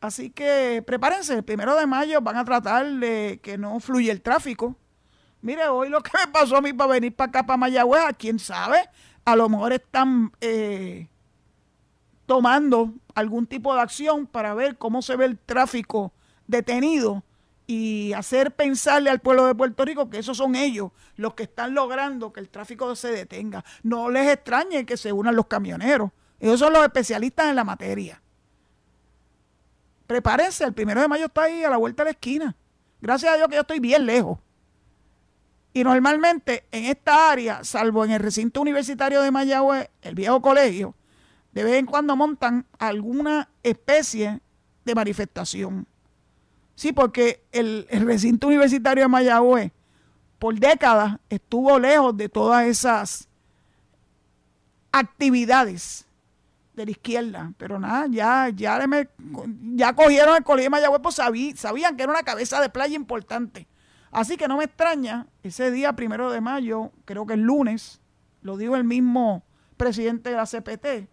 Así 0.00 0.30
que 0.30 0.82
prepárense, 0.84 1.34
el 1.34 1.44
primero 1.44 1.76
de 1.76 1.86
mayo 1.86 2.20
van 2.20 2.36
a 2.36 2.44
tratar 2.44 2.90
de 2.90 3.38
que 3.44 3.58
no 3.58 3.78
fluya 3.78 4.10
el 4.10 4.22
tráfico. 4.22 4.76
Mire, 5.42 5.68
hoy 5.68 5.88
lo 5.88 6.02
que 6.02 6.10
me 6.14 6.30
pasó 6.32 6.56
a 6.56 6.60
mí 6.60 6.72
para 6.72 6.92
venir 6.92 7.14
para 7.14 7.28
acá, 7.30 7.46
para 7.46 7.56
Mayagüez, 7.56 8.16
quién 8.18 8.38
sabe, 8.38 8.88
a 9.24 9.36
lo 9.36 9.48
mejor 9.48 9.72
están 9.72 10.32
eh, 10.40 11.08
tomando 12.26 12.92
algún 13.14 13.46
tipo 13.46 13.74
de 13.74 13.80
acción 13.80 14.26
para 14.26 14.54
ver 14.54 14.76
cómo 14.76 15.02
se 15.02 15.16
ve 15.16 15.24
el 15.24 15.38
tráfico 15.38 16.12
detenido 16.46 17.24
y 17.66 18.12
hacer 18.14 18.50
pensarle 18.50 19.10
al 19.10 19.20
pueblo 19.20 19.46
de 19.46 19.54
Puerto 19.54 19.84
Rico 19.84 20.10
que 20.10 20.18
esos 20.18 20.36
son 20.36 20.56
ellos 20.56 20.90
los 21.16 21.34
que 21.34 21.44
están 21.44 21.72
logrando 21.72 22.32
que 22.32 22.40
el 22.40 22.48
tráfico 22.48 22.96
se 22.96 23.12
detenga. 23.12 23.64
No 23.82 24.10
les 24.10 24.28
extrañe 24.28 24.84
que 24.84 24.96
se 24.96 25.12
unan 25.12 25.36
los 25.36 25.46
camioneros. 25.46 26.10
Ellos 26.40 26.58
son 26.58 26.72
los 26.72 26.82
especialistas 26.82 27.46
en 27.46 27.56
la 27.56 27.64
materia. 27.64 28.20
Prepárense, 30.06 30.64
el 30.64 30.72
primero 30.72 31.00
de 31.00 31.06
mayo 31.06 31.26
está 31.26 31.44
ahí 31.44 31.62
a 31.62 31.70
la 31.70 31.76
vuelta 31.76 32.02
de 32.02 32.08
la 32.08 32.10
esquina. 32.10 32.56
Gracias 33.00 33.32
a 33.32 33.36
Dios 33.36 33.48
que 33.48 33.54
yo 33.54 33.60
estoy 33.60 33.78
bien 33.78 34.04
lejos. 34.04 34.38
Y 35.72 35.84
normalmente 35.84 36.64
en 36.72 36.84
esta 36.86 37.30
área, 37.30 37.62
salvo 37.62 38.04
en 38.04 38.10
el 38.10 38.20
recinto 38.20 38.60
universitario 38.60 39.22
de 39.22 39.30
Mayagüez, 39.30 39.88
el 40.02 40.14
viejo 40.14 40.42
colegio, 40.42 40.94
de 41.52 41.64
vez 41.64 41.74
en 41.74 41.86
cuando 41.86 42.16
montan 42.16 42.66
alguna 42.78 43.48
especie 43.62 44.40
de 44.84 44.94
manifestación. 44.94 45.86
Sí, 46.74 46.92
porque 46.92 47.44
el, 47.52 47.86
recinto 47.90 48.48
universitario 48.48 49.04
de 49.04 49.08
Mayagüez 49.08 49.72
por 50.38 50.58
décadas 50.58 51.18
estuvo 51.28 51.78
lejos 51.78 52.16
de 52.16 52.28
todas 52.28 52.66
esas 52.66 53.28
actividades 54.90 56.06
de 56.74 56.86
la 56.86 56.90
izquierda. 56.90 57.52
Pero 57.58 57.78
nada, 57.78 58.06
ya, 58.10 58.48
ya, 58.48 58.80
ya 59.74 59.92
cogieron 59.94 60.36
el 60.36 60.42
colegio 60.42 60.66
de 60.66 60.70
Mayagüez, 60.70 61.00
pues 61.02 61.14
sabían 61.14 61.96
que 61.96 62.02
era 62.02 62.12
una 62.12 62.22
cabeza 62.22 62.60
de 62.60 62.70
playa 62.70 62.96
importante. 62.96 63.68
Así 64.10 64.36
que 64.36 64.48
no 64.48 64.56
me 64.56 64.64
extraña, 64.64 65.26
ese 65.42 65.70
día 65.70 65.94
primero 65.94 66.30
de 66.30 66.40
mayo, 66.40 66.90
creo 67.04 67.26
que 67.26 67.34
el 67.34 67.42
lunes, 67.42 68.00
lo 68.42 68.56
dijo 68.56 68.76
el 68.76 68.84
mismo 68.84 69.44
presidente 69.76 70.30
de 70.30 70.36
la 70.36 70.46
CPT, 70.46 71.08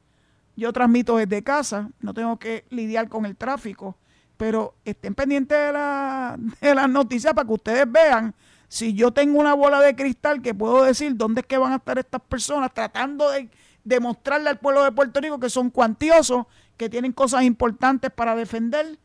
yo 0.55 0.73
transmito 0.73 1.17
desde 1.17 1.43
casa, 1.43 1.91
no 1.99 2.13
tengo 2.13 2.39
que 2.39 2.65
lidiar 2.69 3.09
con 3.09 3.25
el 3.25 3.35
tráfico 3.35 3.97
pero 4.37 4.75
estén 4.85 5.15
pendientes 5.15 5.57
de, 5.57 5.73
la, 5.73 6.37
de 6.61 6.75
las 6.75 6.89
noticias 6.89 7.33
para 7.33 7.45
que 7.45 7.53
ustedes 7.53 7.91
vean 7.91 8.33
si 8.69 8.93
yo 8.93 9.11
tengo 9.11 9.39
una 9.39 9.53
bola 9.53 9.79
de 9.81 9.95
cristal 9.95 10.41
que 10.41 10.53
puedo 10.53 10.83
decir 10.83 11.15
dónde 11.15 11.41
es 11.41 11.47
que 11.47 11.57
van 11.57 11.73
a 11.73 11.77
estar 11.77 11.97
estas 11.97 12.21
personas 12.21 12.73
tratando 12.73 13.29
de 13.31 13.49
demostrarle 13.83 14.49
al 14.49 14.59
pueblo 14.59 14.83
de 14.83 14.91
Puerto 14.91 15.21
Rico 15.21 15.39
que 15.39 15.49
son 15.49 15.69
cuantiosos, 15.69 16.45
que 16.75 16.89
tienen 16.89 17.13
cosas 17.13 17.43
importantes 17.43 18.11
para 18.11 18.35
defender 18.35 18.99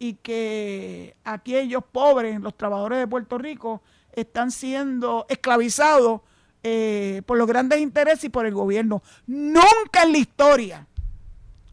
y 0.00 0.14
que 0.14 1.14
aquellos 1.24 1.84
pobres, 1.84 2.40
los 2.40 2.56
trabajadores 2.56 2.98
de 2.98 3.06
Puerto 3.06 3.36
Rico, 3.36 3.82
están 4.12 4.50
siendo 4.50 5.26
esclavizados 5.28 6.22
eh, 6.62 7.20
por 7.26 7.36
los 7.36 7.46
grandes 7.46 7.80
intereses 7.80 8.24
y 8.24 8.28
por 8.30 8.46
el 8.46 8.54
gobierno. 8.54 9.02
Nunca 9.26 10.02
en 10.02 10.12
la 10.12 10.18
historia 10.18 10.86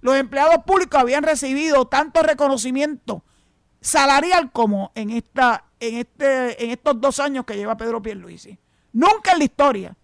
los 0.02 0.16
empleados 0.16 0.64
públicos 0.66 1.00
habían 1.00 1.24
recibido 1.24 1.88
tanto 1.88 2.22
reconocimiento 2.22 3.24
salarial 3.82 4.52
como 4.52 4.92
en 4.94 5.10
esta 5.10 5.64
en 5.80 5.96
este 5.96 6.64
en 6.64 6.72
estos 6.72 7.00
dos 7.00 7.20
años 7.20 7.46
que 7.46 7.56
lleva 7.56 7.78
Pedro 7.78 8.02
Pierluisi. 8.02 8.60
Nunca 8.92 9.32
en 9.32 9.40
la 9.40 9.46
historia. 9.46 9.98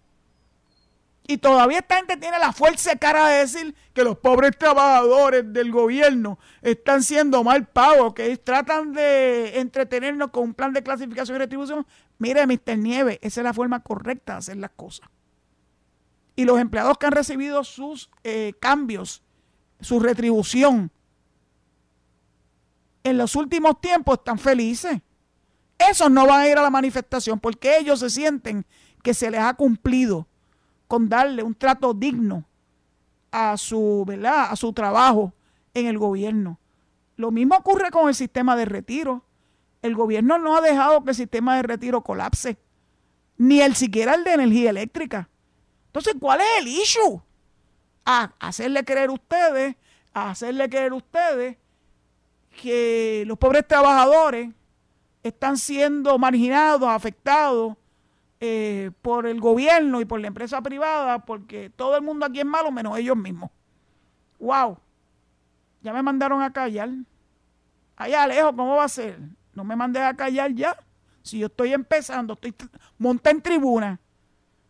Y 1.26 1.38
todavía 1.38 1.78
esta 1.78 1.96
gente 1.96 2.18
tiene 2.18 2.38
la 2.38 2.52
fuerza 2.52 2.96
cara 2.96 3.28
de 3.28 3.38
decir 3.38 3.74
que 3.94 4.04
los 4.04 4.18
pobres 4.18 4.58
trabajadores 4.58 5.50
del 5.52 5.72
gobierno 5.72 6.38
están 6.60 7.02
siendo 7.02 7.42
mal 7.42 7.66
pagos, 7.66 8.12
que 8.12 8.36
tratan 8.36 8.92
de 8.92 9.58
entretenernos 9.58 10.30
con 10.30 10.44
un 10.44 10.54
plan 10.54 10.74
de 10.74 10.82
clasificación 10.82 11.36
y 11.36 11.38
retribución. 11.38 11.86
Mire, 12.18 12.46
Mr. 12.46 12.76
Nieve, 12.76 13.18
esa 13.22 13.40
es 13.40 13.44
la 13.44 13.54
forma 13.54 13.80
correcta 13.80 14.34
de 14.34 14.38
hacer 14.38 14.56
las 14.58 14.70
cosas. 14.70 15.08
Y 16.36 16.44
los 16.44 16.60
empleados 16.60 16.98
que 16.98 17.06
han 17.06 17.12
recibido 17.12 17.64
sus 17.64 18.10
eh, 18.22 18.52
cambios 18.60 19.22
su 19.84 20.00
retribución. 20.00 20.90
En 23.04 23.18
los 23.18 23.36
últimos 23.36 23.80
tiempos 23.80 24.18
están 24.18 24.38
felices. 24.38 25.00
Esos 25.78 26.10
no 26.10 26.26
van 26.26 26.40
a 26.40 26.48
ir 26.48 26.56
a 26.56 26.62
la 26.62 26.70
manifestación 26.70 27.38
porque 27.38 27.78
ellos 27.78 28.00
se 28.00 28.10
sienten 28.10 28.64
que 29.02 29.12
se 29.12 29.30
les 29.30 29.40
ha 29.40 29.54
cumplido 29.54 30.26
con 30.86 31.08
darle 31.08 31.42
un 31.42 31.54
trato 31.54 31.94
digno 31.94 32.44
a 33.30 33.56
su, 33.56 34.04
¿verdad? 34.06 34.48
a 34.50 34.56
su 34.56 34.72
trabajo 34.72 35.32
en 35.72 35.86
el 35.86 35.98
gobierno. 35.98 36.58
Lo 37.16 37.30
mismo 37.30 37.56
ocurre 37.56 37.90
con 37.90 38.08
el 38.08 38.14
sistema 38.14 38.56
de 38.56 38.64
retiro. 38.64 39.24
El 39.82 39.94
gobierno 39.94 40.38
no 40.38 40.56
ha 40.56 40.60
dejado 40.60 41.04
que 41.04 41.10
el 41.10 41.16
sistema 41.16 41.56
de 41.56 41.62
retiro 41.62 42.02
colapse, 42.02 42.58
ni 43.36 43.60
el 43.60 43.74
siquiera 43.74 44.14
el 44.14 44.24
de 44.24 44.32
energía 44.32 44.70
eléctrica. 44.70 45.28
Entonces, 45.86 46.14
¿cuál 46.18 46.40
es 46.40 46.46
el 46.60 46.68
issue? 46.68 47.22
a 48.04 48.32
hacerle 48.38 48.84
creer 48.84 49.10
ustedes, 49.10 49.76
a 50.12 50.30
hacerle 50.30 50.68
creer 50.68 50.92
ustedes 50.92 51.56
que 52.60 53.24
los 53.26 53.38
pobres 53.38 53.66
trabajadores 53.66 54.50
están 55.22 55.56
siendo 55.56 56.18
marginados, 56.18 56.88
afectados 56.88 57.76
eh, 58.46 58.90
por 59.00 59.26
el 59.26 59.40
gobierno 59.40 60.02
y 60.02 60.04
por 60.04 60.20
la 60.20 60.26
empresa 60.26 60.60
privada, 60.60 61.24
porque 61.24 61.70
todo 61.70 61.96
el 61.96 62.02
mundo 62.02 62.26
aquí 62.26 62.40
es 62.40 62.44
malo 62.44 62.70
menos 62.70 62.98
ellos 62.98 63.16
mismos. 63.16 63.50
¡Wow! 64.38 64.76
Ya 65.80 65.94
me 65.94 66.02
mandaron 66.02 66.42
a 66.42 66.52
callar. 66.52 66.90
Allá 67.96 68.26
lejos, 68.26 68.52
¿cómo 68.54 68.76
va 68.76 68.84
a 68.84 68.88
ser? 68.88 69.18
No 69.54 69.64
me 69.64 69.76
mandé 69.76 70.02
a 70.02 70.12
callar 70.12 70.52
ya. 70.52 70.76
Si 71.22 71.38
yo 71.38 71.46
estoy 71.46 71.72
empezando, 71.72 72.34
estoy 72.34 72.54
monté 72.98 73.30
en 73.30 73.40
tribuna. 73.40 73.98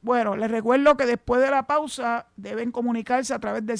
Bueno, 0.03 0.37
les 0.37 0.49
recuerdo 0.49 0.97
que 0.97 1.07
después 1.07 1.41
de 1.41 1.51
la 1.51 1.67
pausa 1.67 2.29
deben 2.37 2.71
comunicarse 2.71 3.35
a 3.35 3.41
través 3.41 3.67
del 3.67 3.77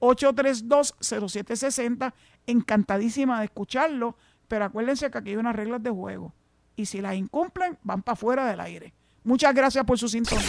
787-832-0760. 0.00 2.14
Encantadísima 2.46 3.40
de 3.40 3.44
escucharlo, 3.44 4.16
pero 4.48 4.64
acuérdense 4.64 5.10
que 5.10 5.18
aquí 5.18 5.28
hay 5.30 5.36
unas 5.36 5.56
reglas 5.56 5.82
de 5.82 5.90
juego. 5.90 6.32
Y 6.76 6.86
si 6.86 7.00
las 7.00 7.14
incumplen, 7.14 7.78
van 7.82 8.02
para 8.02 8.16
fuera 8.16 8.46
del 8.46 8.60
aire. 8.60 8.92
Muchas 9.24 9.54
gracias 9.54 9.84
por 9.84 9.98
su 9.98 10.08
sintonía. 10.08 10.44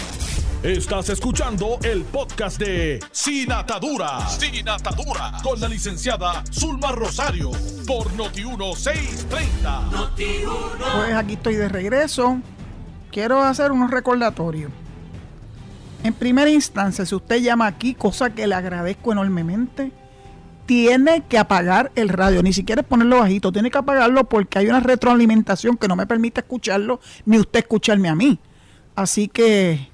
Estás 0.62 1.10
escuchando 1.10 1.80
el 1.84 2.04
podcast 2.04 2.60
de 2.60 3.00
Sin 3.12 3.52
Atadura. 3.52 4.28
Sin 4.28 4.68
Atadura. 4.68 5.34
Con 5.42 5.60
la 5.60 5.68
licenciada 5.68 6.44
Zulma 6.52 6.92
Rosario. 6.92 7.52
Por 7.86 8.12
Noti1630. 8.14 9.92
Noti 9.92 10.26
pues 10.96 11.14
aquí 11.14 11.34
estoy 11.34 11.56
de 11.56 11.70
regreso 11.70 12.42
quiero 13.12 13.42
hacer 13.42 13.72
unos 13.72 13.90
recordatorios. 13.90 14.72
En 16.04 16.14
primera 16.14 16.52
instancia, 16.52 17.04
si 17.04 17.16
usted 17.16 17.38
llama 17.38 17.66
aquí, 17.66 17.96
cosa 17.96 18.30
que 18.30 18.46
le 18.46 18.54
agradezco 18.54 19.12
enormemente, 19.12 19.92
tiene 20.68 21.24
que 21.28 21.40
apagar 21.40 21.92
el 21.96 22.10
radio, 22.10 22.44
ni 22.44 22.54
siquiera 22.54 22.84
ponerlo 22.84 23.20
bajito, 23.20 23.52
tiene 23.52 23.72
que 23.72 23.78
apagarlo 23.78 24.26
porque 24.26 24.60
hay 24.60 24.68
una 24.68 24.82
retroalimentación 24.82 25.78
que 25.78 25.88
no 25.88 25.96
me 25.96 26.06
permite 26.06 26.42
escucharlo, 26.42 27.00
ni 27.26 27.40
usted 27.40 27.60
escucharme 27.60 28.10
a 28.10 28.16
mí. 28.16 28.38
Así 28.94 29.30
que 29.30 29.90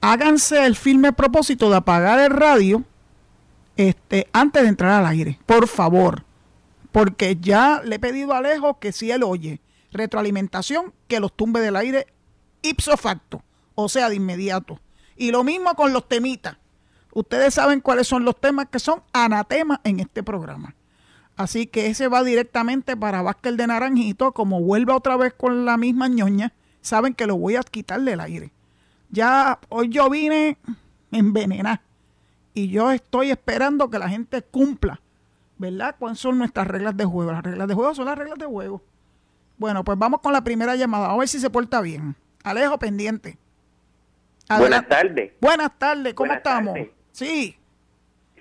háganse 0.00 0.64
el 0.64 0.76
firme 0.76 1.12
propósito 1.12 1.68
de 1.68 1.76
apagar 1.76 2.20
el 2.20 2.30
radio 2.30 2.84
este, 3.76 4.28
antes 4.32 4.62
de 4.62 4.68
entrar 4.68 4.92
al 4.92 5.06
aire, 5.06 5.38
por 5.44 5.66
favor, 5.66 6.24
porque 6.92 7.36
ya 7.40 7.82
le 7.84 7.96
he 7.96 7.98
pedido 7.98 8.32
a 8.32 8.38
Alejo 8.38 8.78
que 8.78 8.92
si 8.92 9.10
él 9.10 9.24
oye 9.24 9.60
retroalimentación, 9.92 10.94
que 11.08 11.18
los 11.18 11.36
tumbe 11.36 11.60
del 11.60 11.74
aire 11.74 12.06
ipso 12.62 12.96
facto, 12.96 13.42
o 13.74 13.88
sea, 13.88 14.08
de 14.08 14.14
inmediato. 14.14 14.78
Y 15.16 15.32
lo 15.32 15.42
mismo 15.42 15.74
con 15.74 15.92
los 15.92 16.08
temitas. 16.08 16.59
Ustedes 17.12 17.54
saben 17.54 17.80
cuáles 17.80 18.06
son 18.06 18.24
los 18.24 18.38
temas 18.38 18.68
que 18.70 18.78
son 18.78 19.02
anatemas 19.12 19.80
en 19.84 20.00
este 20.00 20.22
programa. 20.22 20.74
Así 21.36 21.66
que 21.66 21.86
ese 21.86 22.08
va 22.08 22.22
directamente 22.22 22.96
para 22.96 23.22
Vázquez 23.22 23.56
de 23.56 23.66
Naranjito. 23.66 24.32
Como 24.32 24.60
vuelva 24.60 24.96
otra 24.96 25.16
vez 25.16 25.32
con 25.32 25.64
la 25.64 25.76
misma 25.76 26.08
ñoña, 26.08 26.52
saben 26.82 27.14
que 27.14 27.26
lo 27.26 27.36
voy 27.36 27.56
a 27.56 27.62
quitar 27.62 28.00
del 28.02 28.20
aire. 28.20 28.52
Ya 29.10 29.58
hoy 29.70 29.88
yo 29.88 30.10
vine 30.10 30.58
envenenar. 31.10 31.80
Y 32.52 32.68
yo 32.68 32.90
estoy 32.90 33.30
esperando 33.30 33.90
que 33.90 33.98
la 33.98 34.08
gente 34.08 34.42
cumpla, 34.42 35.00
¿verdad? 35.56 35.96
¿Cuáles 35.98 36.18
son 36.18 36.36
nuestras 36.38 36.66
reglas 36.66 36.96
de 36.96 37.04
juego? 37.04 37.32
Las 37.32 37.42
reglas 37.42 37.68
de 37.68 37.74
juego 37.74 37.94
son 37.94 38.06
las 38.06 38.18
reglas 38.18 38.38
de 38.38 38.46
juego. 38.46 38.82
Bueno, 39.56 39.84
pues 39.84 39.98
vamos 39.98 40.20
con 40.20 40.32
la 40.32 40.42
primera 40.42 40.76
llamada. 40.76 41.10
A 41.10 41.16
ver 41.16 41.28
si 41.28 41.38
se 41.38 41.48
porta 41.48 41.80
bien. 41.80 42.16
Alejo 42.42 42.78
pendiente. 42.78 43.38
Buenas 44.58 44.88
tardes. 44.88 45.32
Buenas 45.40 45.78
tardes, 45.78 46.14
¿cómo 46.14 46.32
estamos? 46.32 46.76
Sí. 47.12 47.56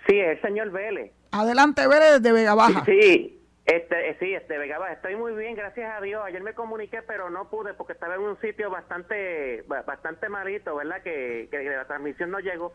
Sí, 0.07 0.19
es 0.19 0.37
el 0.37 0.41
señor 0.41 0.71
Vélez. 0.71 1.11
Adelante, 1.31 1.87
Vélez, 1.87 2.21
desde 2.21 2.31
Vega 2.31 2.55
Baja. 2.55 2.83
Sí, 2.85 3.39
este, 3.65 4.17
sí, 4.19 4.33
este, 4.33 4.57
Vega 4.57 4.79
Baja. 4.79 4.93
Estoy 4.93 5.15
muy 5.15 5.33
bien, 5.33 5.55
gracias 5.55 5.91
a 5.95 6.01
Dios. 6.01 6.23
Ayer 6.25 6.41
me 6.41 6.53
comuniqué, 6.53 7.01
pero 7.03 7.29
no 7.29 7.49
pude 7.49 7.73
porque 7.73 7.93
estaba 7.93 8.15
en 8.15 8.21
un 8.21 8.39
sitio 8.41 8.69
bastante 8.69 9.63
bastante 9.67 10.29
malito, 10.29 10.75
¿verdad? 10.75 11.01
Que, 11.03 11.47
que 11.51 11.63
la 11.63 11.85
transmisión 11.85 12.31
no 12.31 12.39
llegó. 12.39 12.73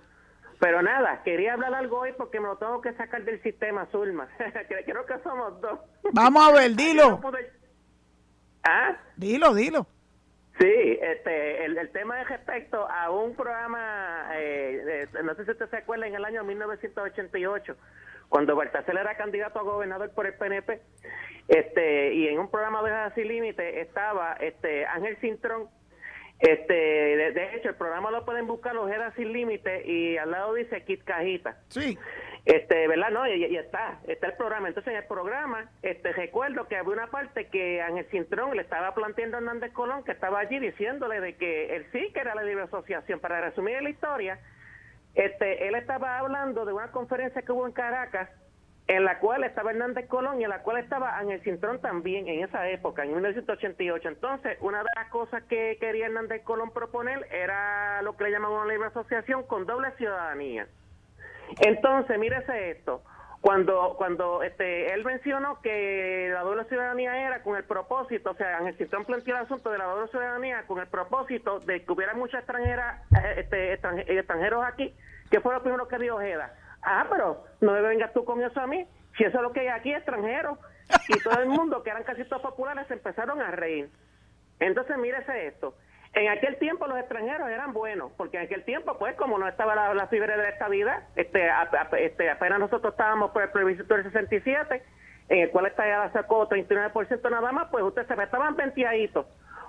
Pero 0.61 0.83
nada, 0.83 1.23
quería 1.25 1.55
hablar 1.55 1.75
algo 1.75 2.01
hoy 2.01 2.13
porque 2.17 2.41
me 2.41 2.47
lo 2.47 2.57
tengo 2.57 2.81
que 2.81 2.93
sacar 2.95 3.25
del 3.25 3.43
sistema, 3.43 3.87
Zulma. 3.91 4.29
Creo 4.69 5.05
que 5.07 5.19
somos 5.23 5.61
dos. 5.61 5.81
Vamos 6.13 6.49
a 6.49 6.53
ver, 6.53 6.71
dilo. 6.77 7.21
¿Ah? 8.63 8.97
Dilo, 9.17 9.55
dilo. 9.55 9.87
Sí, 10.59 10.99
este, 11.03 11.65
el, 11.65 11.91
tema 11.91 12.23
es 12.23 12.29
respecto 12.29 12.89
a 12.89 13.11
un 13.11 13.35
programa, 13.35 14.31
eh, 14.35 15.09
no 15.25 15.35
sé 15.35 15.45
si 15.45 15.51
usted 15.51 15.69
se 15.69 15.79
acuerda, 15.79 16.07
en 16.07 16.15
el 16.15 16.25
año 16.25 16.45
1988, 16.45 17.77
cuando 18.29 18.55
Baltasar 18.55 18.97
era 18.97 19.17
candidato 19.17 19.59
a 19.59 19.63
gobernador 19.63 20.13
por 20.15 20.27
el 20.27 20.35
PNP, 20.35 20.81
este, 21.49 22.15
y 22.15 22.29
en 22.29 22.39
un 22.39 22.51
programa 22.51 22.83
de 22.83 23.15
Sin 23.15 23.29
Límite 23.29 23.81
estaba 23.81 24.35
este 24.35 24.87
Ángel 24.87 25.17
Cintrón, 25.21 25.69
este, 26.39 26.75
de, 26.75 27.57
hecho 27.57 27.71
el 27.71 27.75
programa 27.75 28.11
lo 28.11 28.25
pueden 28.25 28.47
buscar 28.47 28.77
Ojedas 28.77 29.15
Sin 29.15 29.33
Límite 29.33 29.87
y 29.87 30.17
al 30.19 30.31
lado 30.31 30.55
dice 30.55 30.85
Kit 30.85 31.03
Cajita. 31.05 31.59
Sí. 31.69 31.99
Este, 32.45 32.87
¿verdad? 32.89 33.11
No, 33.11 33.27
y, 33.27 33.57
está, 33.57 34.01
está 34.07 34.27
el 34.27 34.35
programa. 34.35 34.69
Entonces, 34.69 34.93
en 34.93 34.99
el 34.99 35.07
programa, 35.07 35.71
este, 35.83 36.13
recuerdo 36.13 36.69
que 36.69 36.77
había 36.77 36.93
una 36.93 37.07
parte 37.07 37.49
que 37.49 37.81
Ángel 37.81 38.07
Cintrón 38.11 38.55
le 38.55 38.63
estaba 38.63 38.95
planteando 38.95 39.39
a 39.39 39.41
Hernández 39.41 39.73
Colón, 39.73 40.05
que 40.05 40.13
estaba 40.13 40.41
allí 40.41 40.59
diciéndole 40.59 41.21
de 41.21 41.37
que 41.37 41.75
él 41.77 41.87
sí 41.93 42.11
que 42.13 42.21
era 42.21 42.35
la 42.35 42.43
libre 42.43 42.65
asociación. 42.65 43.19
Para 43.21 43.41
resumir 43.41 43.83
la 43.83 43.89
historia, 43.89 44.39
este, 45.15 45.69
él 45.69 45.75
estaba 45.75 46.19
hablando 46.19 46.67
de 46.67 46.75
una 46.75 46.91
conferencia 46.91 47.41
que 47.41 47.53
hubo 47.53 47.67
en 47.67 47.73
Caracas, 47.73 48.29
en 48.89 49.05
la 49.05 49.21
cual 49.21 49.43
estaba 49.45 49.71
Hernández 49.71 50.07
Colón 50.09 50.39
y 50.39 50.45
en 50.45 50.51
la 50.51 50.63
cual 50.63 50.77
estaba 50.77 51.17
Ángel 51.17 51.41
Cintrón 51.45 51.81
también 51.81 52.29
en 52.29 52.45
esa 52.45 52.69
época, 52.69 53.05
en 53.05 53.13
1988. 53.15 54.07
Entonces, 54.07 54.59
una 54.61 54.81
de 54.81 54.91
las 54.97 55.09
cosas 55.09 55.43
que 55.45 55.79
quería 55.81 56.07
Hernández 56.07 56.43
Colón 56.43 56.73
proponer 56.73 57.27
era 57.33 58.03
lo 58.03 58.19
que 58.19 58.25
le 58.25 58.33
llamaban 58.33 58.65
una 58.65 58.73
libre 58.75 58.89
asociación 58.89 59.45
con 59.45 59.65
doble 59.65 59.91
ciudadanía. 59.93 60.67
Entonces, 61.61 62.19
mírese 62.19 62.71
esto. 62.71 63.03
Cuando, 63.41 63.95
cuando 63.99 64.43
este, 64.43 64.95
él 64.95 65.05
mencionó 65.05 65.61
que 65.61 66.31
la 66.33 66.41
doble 66.41 66.65
ciudadanía 66.65 67.27
era 67.27 67.43
con 67.43 67.57
el 67.57 67.65
propósito, 67.65 68.31
o 68.31 68.35
sea, 68.35 68.57
Ángel 68.57 68.79
Cintrón 68.79 69.05
planteó 69.05 69.37
el 69.37 69.43
asunto 69.43 69.71
de 69.71 69.77
la 69.77 69.85
doble 69.85 70.09
ciudadanía 70.09 70.67
con 70.67 70.79
el 70.79 70.87
propósito 70.87 71.61
de 71.61 71.85
que 71.85 71.93
hubiera 71.93 72.15
extranjeras, 72.15 73.03
eh, 73.23 73.41
este, 73.41 73.75
extranjeros 74.19 74.65
aquí, 74.65 74.95
que 75.31 75.41
fue 75.41 75.53
lo 75.53 75.63
primero 75.63 75.87
que 75.89 75.99
dijo 75.99 76.17
Ojeda. 76.17 76.55
Ah, 76.83 77.07
pero 77.11 77.45
no 77.61 77.73
me 77.73 77.83
vengas 77.83 78.15
tú 78.15 78.25
con 78.25 78.43
eso 78.43 78.59
a 78.61 78.67
mí, 78.67 78.89
si 79.19 79.25
eso 79.25 79.37
es 79.37 79.43
lo 79.43 79.53
que 79.53 79.61
hay 79.61 79.69
aquí, 79.69 79.93
extranjeros. 79.93 80.59
Y 81.09 81.23
todo 81.23 81.39
el 81.39 81.47
mundo, 81.47 81.83
que 81.83 81.91
eran 81.91 82.05
casi 82.05 82.25
todos 82.25 82.41
populares, 82.41 82.91
empezaron 82.91 83.43
a 83.43 83.51
reír. 83.51 83.91
Entonces, 84.59 84.97
mírese 84.97 85.49
esto. 85.49 85.75
En 86.15 86.29
aquel 86.29 86.57
tiempo 86.59 86.87
los 86.87 86.99
extranjeros 86.99 87.49
eran 87.49 87.73
buenos, 87.73 88.13
porque 88.17 88.37
en 88.37 88.45
aquel 88.45 88.63
tiempo, 88.65 88.97
pues, 88.99 89.17
como 89.17 89.37
no 89.37 89.49
estaba 89.49 89.75
la, 89.75 89.93
la 89.95 90.07
fibra 90.07 90.37
de 90.37 90.45
la 90.45 90.49
estabilidad, 90.49 91.03
este, 91.17 91.49
este, 91.99 92.31
apenas 92.31 92.61
nosotros 92.61 92.93
estábamos 92.93 93.33
por 93.33 93.43
el 93.43 93.51
plebiscito 93.51 93.95
del 93.95 94.05
67, 94.05 94.83
en 95.29 95.39
el 95.39 95.51
cual 95.51 95.73
ya 95.77 96.11
sacó 96.13 96.49
39% 96.49 97.31
nada 97.31 97.51
más, 97.51 97.69
pues 97.71 97.83
ustedes 97.83 98.07
se 98.07 98.23
estaban 98.23 98.55
venteaditos. 98.55 99.27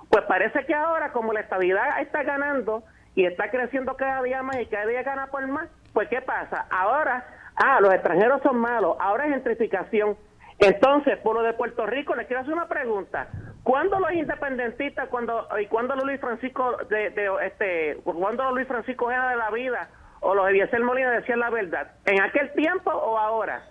Pues 0.09 0.23
parece 0.25 0.65
que 0.65 0.75
ahora, 0.75 1.11
como 1.11 1.33
la 1.33 1.39
estabilidad 1.39 1.99
está 2.01 2.21
ganando 2.21 2.83
y 3.15 3.25
está 3.25 3.49
creciendo 3.49 3.95
cada 3.95 4.21
día 4.21 4.43
más 4.43 4.59
y 4.61 4.67
cada 4.67 4.85
día 4.85 5.01
gana 5.01 5.27
por 5.27 5.47
más, 5.47 5.67
pues 5.93 6.09
¿qué 6.09 6.21
pasa? 6.21 6.67
Ahora, 6.69 7.25
ah, 7.55 7.79
los 7.81 7.91
extranjeros 7.91 8.41
son 8.43 8.57
malos, 8.57 8.97
ahora 8.99 9.25
es 9.25 9.31
gentrificación. 9.31 10.15
Entonces, 10.59 11.17
por 11.17 11.35
lo 11.35 11.41
de 11.41 11.53
Puerto 11.53 11.87
Rico, 11.87 12.15
les 12.15 12.27
quiero 12.27 12.43
hacer 12.43 12.53
una 12.53 12.67
pregunta. 12.67 13.29
¿Cuándo 13.65 13.99
los 13.99 14.13
independentistas, 14.13 15.09
cuando 15.09 15.47
y 15.59 15.65
cuando 15.65 15.95
los 15.95 16.05
Luis 16.05 16.21
Francisco 16.21 16.77
de, 16.87 17.07
este, 17.41 17.97
cuando 18.03 18.51
Luis 18.51 18.67
Francisco 18.67 19.09
era 19.09 19.31
de 19.31 19.37
la 19.37 19.49
vida 19.49 19.89
o 20.19 20.35
los 20.35 20.47
Eliezer 20.47 20.83
Molina 20.83 21.09
decían 21.09 21.39
la 21.39 21.49
verdad? 21.49 21.93
¿En 22.05 22.21
aquel 22.21 22.53
tiempo 22.53 22.91
o 22.91 23.17
ahora? 23.17 23.63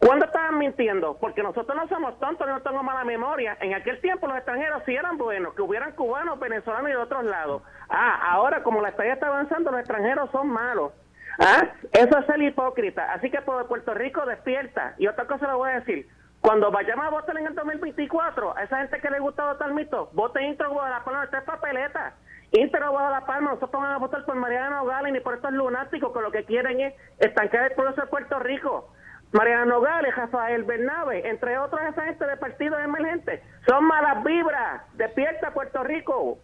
¿Cuándo 0.00 0.24
estaban 0.24 0.58
mintiendo? 0.58 1.16
Porque 1.20 1.44
nosotros 1.44 1.76
no 1.76 1.86
somos 1.86 2.18
tontos, 2.18 2.48
no 2.48 2.60
tengo 2.62 2.82
mala 2.82 3.04
memoria. 3.04 3.56
En 3.60 3.74
aquel 3.74 4.00
tiempo 4.00 4.26
los 4.26 4.36
extranjeros 4.36 4.82
sí 4.84 4.96
eran 4.96 5.16
buenos, 5.16 5.54
que 5.54 5.62
hubieran 5.62 5.92
cubanos, 5.92 6.40
venezolanos 6.40 6.90
y 6.90 6.94
de 6.94 6.98
otros 6.98 7.24
lados. 7.24 7.62
Ah, 7.88 8.32
ahora 8.32 8.64
como 8.64 8.80
la 8.80 8.88
estadía 8.88 9.12
está 9.12 9.28
avanzando, 9.28 9.70
los 9.70 9.78
extranjeros 9.78 10.32
son 10.32 10.48
malos. 10.48 10.92
Ah, 11.38 11.62
eso 11.92 12.18
es 12.18 12.28
el 12.30 12.42
hipócrita. 12.42 13.12
Así 13.12 13.30
que 13.30 13.40
Puerto 13.42 13.94
Rico 13.94 14.26
despierta. 14.26 14.96
Y 14.98 15.06
otra 15.06 15.28
cosa 15.28 15.46
le 15.46 15.54
voy 15.54 15.70
a 15.70 15.78
decir. 15.78 16.08
Cuando 16.40 16.70
vayamos 16.70 17.06
a 17.06 17.10
votar 17.10 17.36
en 17.36 17.46
el 17.46 17.54
2024, 17.54 18.56
a 18.56 18.62
esa 18.62 18.78
gente 18.78 19.00
que 19.00 19.10
le 19.10 19.18
gusta 19.18 19.44
votar 19.44 19.72
mito, 19.72 20.08
vote 20.12 20.42
Intro 20.42 20.72
Guadalajara, 20.72 21.24
esta 21.24 21.38
es 21.38 21.44
papeleta. 21.44 22.14
Intro 22.52 22.90
Guadalajara, 22.90 23.40
nosotros 23.40 23.72
vamos 23.72 23.90
a 23.90 23.98
votar 23.98 24.24
por 24.24 24.36
Mariana 24.36 24.76
Nogales 24.76 25.12
ni 25.12 25.20
por 25.20 25.34
estos 25.34 25.52
lunáticos 25.52 26.12
que 26.12 26.20
lo 26.20 26.30
que 26.30 26.44
quieren 26.44 26.80
es 26.80 26.94
estancar 27.18 27.70
el 27.70 27.72
pueblo 27.72 27.92
de 27.92 28.06
Puerto 28.06 28.38
Rico. 28.38 28.92
Mariana 29.32 29.66
Nogales, 29.66 30.14
Rafael 30.14 30.64
Bernabe, 30.64 31.28
entre 31.28 31.58
otros 31.58 31.80
esa 31.82 32.04
gente 32.04 32.24
de 32.24 32.36
partidos 32.36 32.78
emergentes, 32.82 33.40
son 33.66 33.84
malas 33.84 34.24
vibras. 34.24 34.82
Despierta 34.94 35.52
Puerto 35.52 35.82
Rico. 35.84 36.38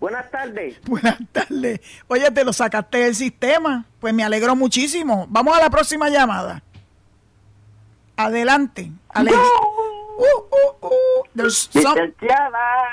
Buenas 0.00 0.30
tardes. 0.30 0.80
Buenas 0.86 1.18
tardes. 1.32 1.80
Oye, 2.08 2.30
te 2.30 2.44
lo 2.44 2.52
sacaste 2.52 2.98
del 2.98 3.14
sistema. 3.14 3.84
Pues 4.00 4.12
me 4.12 4.24
alegro 4.24 4.56
muchísimo. 4.56 5.26
Vamos 5.28 5.56
a 5.56 5.60
la 5.60 5.70
próxima 5.70 6.08
llamada. 6.08 6.62
Adelante. 8.16 8.90
Uh, 9.14 9.20
uh, 10.18 10.86
uh. 10.86 10.96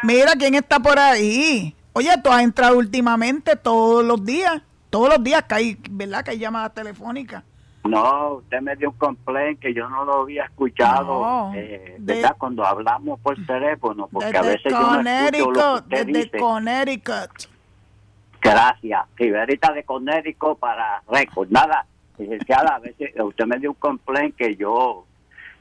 Mira 0.03 0.33
quién 0.37 0.55
está 0.55 0.79
por 0.79 0.99
ahí. 0.99 1.75
Oye, 1.93 2.09
tú 2.23 2.29
has 2.29 2.41
entrado 2.41 2.77
últimamente 2.77 3.55
todos 3.55 4.03
los 4.03 4.23
días. 4.25 4.61
Todos 4.89 5.09
los 5.09 5.23
días 5.23 5.43
que 5.43 5.55
hay, 5.55 5.77
¿verdad? 5.89 6.23
Que 6.23 6.31
hay 6.31 6.39
llamadas 6.39 6.73
telefónicas. 6.73 7.43
No, 7.83 8.35
usted 8.35 8.61
me 8.61 8.75
dio 8.75 8.91
un 8.91 8.97
complaint 8.97 9.59
que 9.59 9.73
yo 9.73 9.89
no 9.89 10.05
lo 10.05 10.21
había 10.21 10.45
escuchado, 10.45 11.51
eh, 11.53 11.97
¿verdad? 11.99 12.35
Cuando 12.37 12.65
hablamos 12.65 13.19
por 13.19 13.35
teléfono, 13.45 14.07
porque 14.11 14.37
a 14.37 14.41
veces 14.41 14.71
yo 14.71 15.03
no 15.03 15.09
escucho 15.09 15.51
lo 15.51 15.87
que 15.87 16.05
desde 16.05 16.37
Connecticut. 16.37 17.49
Gracias, 18.41 19.05
Riverita 19.15 19.73
de 19.73 19.83
Connecticut 19.83 20.59
para 20.59 21.01
récord. 21.09 21.49
Nada, 21.49 21.85
licenciada, 22.17 22.75
a 22.75 22.79
veces 22.79 23.11
usted 23.19 23.45
me 23.45 23.59
dio 23.59 23.71
un 23.71 23.75
complaint 23.75 24.35
que 24.35 24.55
yo 24.55 25.05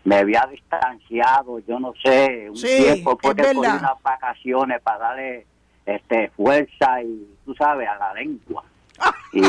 me 0.04 0.16
había 0.16 0.46
distanciado, 0.50 1.60
yo 1.60 1.78
no 1.78 1.92
sé, 2.02 2.50
un 2.50 2.60
tiempo 2.60 3.16
porque 3.16 3.42
por 3.44 3.56
unas 3.58 4.02
vacaciones 4.02 4.80
para 4.82 4.98
darle 4.98 5.46
este 5.86 6.30
fuerza 6.30 7.02
y, 7.02 7.28
tú 7.44 7.54
sabes, 7.54 7.88
a 7.88 7.96
la 7.96 8.14
lengua. 8.14 8.64
y, 9.32 9.42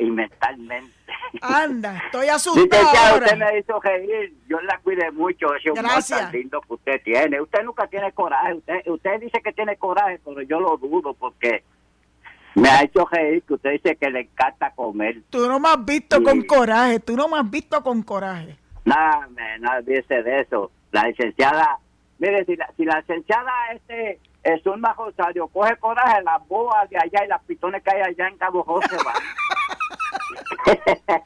y, 0.00 0.10
mentalmente. 0.10 0.92
Anda, 1.40 2.02
estoy 2.06 2.28
asustado. 2.28 3.18
usted 3.18 3.36
me 3.36 3.58
hizo 3.58 3.80
reír, 3.80 4.34
yo 4.48 4.60
la 4.62 4.78
cuide 4.78 5.10
mucho, 5.12 5.54
ese 5.54 5.70
humor 5.70 6.02
tan 6.06 6.32
lindo 6.32 6.60
que 6.60 6.74
usted 6.74 7.02
tiene. 7.02 7.40
Usted 7.40 7.62
nunca 7.64 7.86
tiene 7.86 8.12
coraje, 8.12 8.54
usted, 8.54 8.86
usted 8.86 9.20
dice 9.20 9.40
que 9.42 9.52
tiene 9.52 9.76
coraje, 9.76 10.20
pero 10.24 10.42
yo 10.42 10.60
lo 10.60 10.76
dudo 10.76 11.14
porque 11.14 11.64
me 12.54 12.68
ha 12.68 12.82
hecho 12.82 13.06
reír 13.10 13.42
que 13.44 13.54
usted 13.54 13.72
dice 13.72 13.96
que 13.96 14.10
le 14.10 14.20
encanta 14.20 14.72
comer. 14.74 15.22
Tú 15.30 15.48
no 15.48 15.58
me 15.58 15.68
has 15.68 15.84
visto 15.84 16.22
con 16.22 16.42
coraje, 16.42 17.00
tú 17.00 17.16
no 17.16 17.28
me 17.28 17.38
has 17.38 17.50
visto 17.50 17.82
con 17.82 18.02
coraje. 18.02 18.58
Nada, 18.92 19.58
nada 19.58 19.80
dice 19.80 20.22
de 20.22 20.40
eso. 20.40 20.70
La 20.90 21.04
licenciada, 21.04 21.78
mire, 22.18 22.44
si 22.44 22.56
la, 22.56 22.70
si 22.76 22.84
la 22.84 23.00
licenciada 23.00 23.50
este 23.72 24.20
es 24.42 24.66
un 24.66 24.82
Rosario 24.82 25.48
coge 25.48 25.76
coraje, 25.76 26.22
las 26.22 26.46
boas 26.48 26.88
de 26.90 26.98
allá 26.98 27.24
y 27.24 27.28
las 27.28 27.42
pitones 27.44 27.82
que 27.82 27.90
hay 27.90 28.02
allá 28.02 28.28
en 28.28 28.36
Cabo 28.36 28.62
José 28.64 28.96
van. 29.04 29.14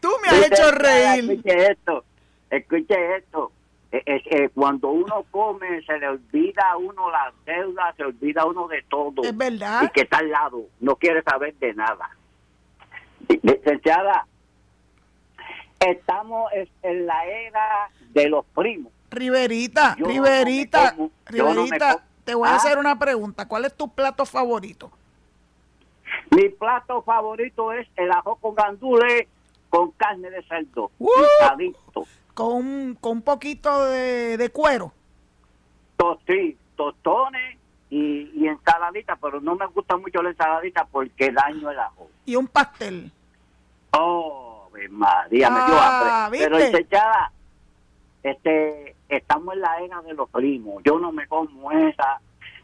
Tú 0.00 0.08
me 0.22 0.28
has 0.28 0.46
hecho 0.46 0.70
reír. 0.70 1.30
Escuche 1.30 1.70
esto, 1.72 2.04
escuche 2.50 3.16
esto. 3.16 3.52
Eh, 3.92 4.48
cuando 4.54 4.88
uno 4.88 5.26
come 5.30 5.82
se 5.82 5.98
le 5.98 6.08
olvida 6.08 6.62
a 6.70 6.78
uno 6.78 7.10
las 7.10 7.34
deudas, 7.44 7.94
se 7.96 8.04
olvida 8.04 8.46
uno 8.46 8.66
de 8.66 8.82
todo. 8.88 9.22
Es 9.22 9.36
verdad. 9.36 9.82
Y 9.82 9.88
que 9.88 10.02
está 10.02 10.18
al 10.18 10.30
lado, 10.30 10.62
no 10.80 10.96
quiere 10.96 11.22
saber 11.22 11.54
de 11.56 11.74
nada. 11.74 12.08
Licenciada, 13.28 14.26
estamos 15.86 16.50
en 16.82 17.06
la 17.06 17.24
era 17.26 17.90
de 18.10 18.28
los 18.28 18.44
primos. 18.46 18.92
Riverita, 19.10 19.94
Riverita, 19.96 20.96
Riverita, 21.26 22.02
te 22.24 22.34
voy 22.34 22.48
a 22.48 22.56
hacer 22.56 22.76
¿Ah? 22.76 22.80
una 22.80 22.98
pregunta. 22.98 23.46
¿Cuál 23.46 23.66
es 23.66 23.74
tu 23.74 23.88
plato 23.88 24.24
favorito? 24.24 24.90
Mi 26.30 26.48
plato 26.48 27.02
favorito 27.02 27.72
es 27.72 27.86
el 27.96 28.10
ajo 28.10 28.36
con 28.36 28.54
gandules 28.54 29.26
con 29.68 29.90
carne 29.92 30.30
de 30.30 30.42
cerdo, 30.42 30.90
¡Uh! 30.98 31.10
Con, 32.34 32.94
con 33.00 33.12
un 33.12 33.22
poquito 33.22 33.86
de, 33.86 34.50
cuero. 34.52 34.92
sí, 36.26 36.58
tostones 36.76 37.56
y, 37.88 38.30
y 38.34 38.48
ensaladita, 38.48 39.16
pero 39.16 39.40
no 39.40 39.54
me 39.54 39.66
gusta 39.66 39.96
mucho 39.96 40.22
la 40.22 40.30
ensaladita 40.30 40.86
porque 40.90 41.30
daño 41.30 41.70
el 41.70 41.78
ajo. 41.78 42.10
¿Y 42.26 42.36
un 42.36 42.46
pastel? 42.48 43.10
Oh, 43.92 44.51
María, 44.90 45.50
me 45.50 45.56
dio 45.66 45.74
ah, 45.76 46.28
Pero 46.30 46.58
ya, 46.58 47.30
este, 48.22 48.96
estamos 49.08 49.54
en 49.54 49.60
la 49.60 49.78
era 49.80 50.02
de 50.02 50.14
los 50.14 50.28
primos. 50.30 50.82
Yo 50.84 50.98
no 50.98 51.12
me 51.12 51.26
como 51.26 51.70
esa 51.72 52.20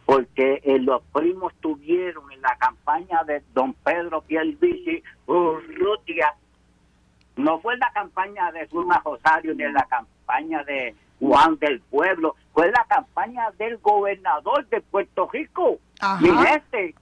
porque 0.08 0.62
eh, 0.64 0.78
los 0.78 1.02
primos 1.12 1.52
tuvieron 1.60 2.32
en 2.32 2.40
la 2.40 2.56
campaña 2.56 3.24
de 3.24 3.42
don 3.52 3.74
Pedro 3.74 4.22
Pierluisi 4.22 5.02
Urrutia, 5.26 6.34
no 7.36 7.60
fue 7.60 7.74
en 7.74 7.80
la 7.80 7.92
campaña 7.92 8.50
de 8.52 8.66
Zulma 8.68 9.02
Rosario 9.04 9.54
ni 9.54 9.64
en 9.64 9.74
la 9.74 9.84
campaña 9.84 10.64
de 10.64 10.94
Juan 11.20 11.58
del 11.58 11.80
Pueblo, 11.80 12.36
fue 12.54 12.68
en 12.68 12.72
la 12.72 12.86
campaña 12.88 13.50
del 13.58 13.76
gobernador 13.76 14.66
de 14.68 14.80
Puerto 14.80 15.28
Rico, 15.30 15.78
mi 16.20 16.30
gente. 16.30 16.94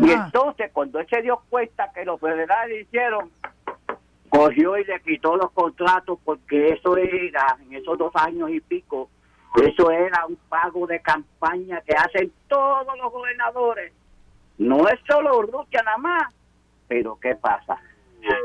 Y 0.00 0.10
entonces, 0.10 0.70
cuando 0.72 1.00
él 1.00 1.06
se 1.10 1.20
dio 1.20 1.42
cuenta 1.50 1.92
que 1.92 2.06
los 2.06 2.18
federales 2.18 2.86
hicieron 2.86 3.30
cogió 4.34 4.76
y 4.76 4.84
le 4.84 5.00
quitó 5.00 5.36
los 5.36 5.50
contratos 5.52 6.18
porque 6.24 6.70
eso 6.70 6.96
era, 6.96 7.56
en 7.62 7.74
esos 7.74 7.96
dos 7.96 8.10
años 8.14 8.50
y 8.50 8.60
pico, 8.60 9.08
eso 9.62 9.90
era 9.90 10.26
un 10.26 10.36
pago 10.48 10.86
de 10.86 11.00
campaña 11.00 11.80
que 11.82 11.94
hacen 11.94 12.32
todos 12.48 12.98
los 12.98 13.12
gobernadores. 13.12 13.92
No 14.58 14.88
es 14.88 14.98
solo 15.08 15.38
Urrutia 15.38 15.82
nada 15.84 15.98
más. 15.98 16.34
Pero 16.88 17.16
¿qué 17.20 17.36
pasa? 17.36 17.78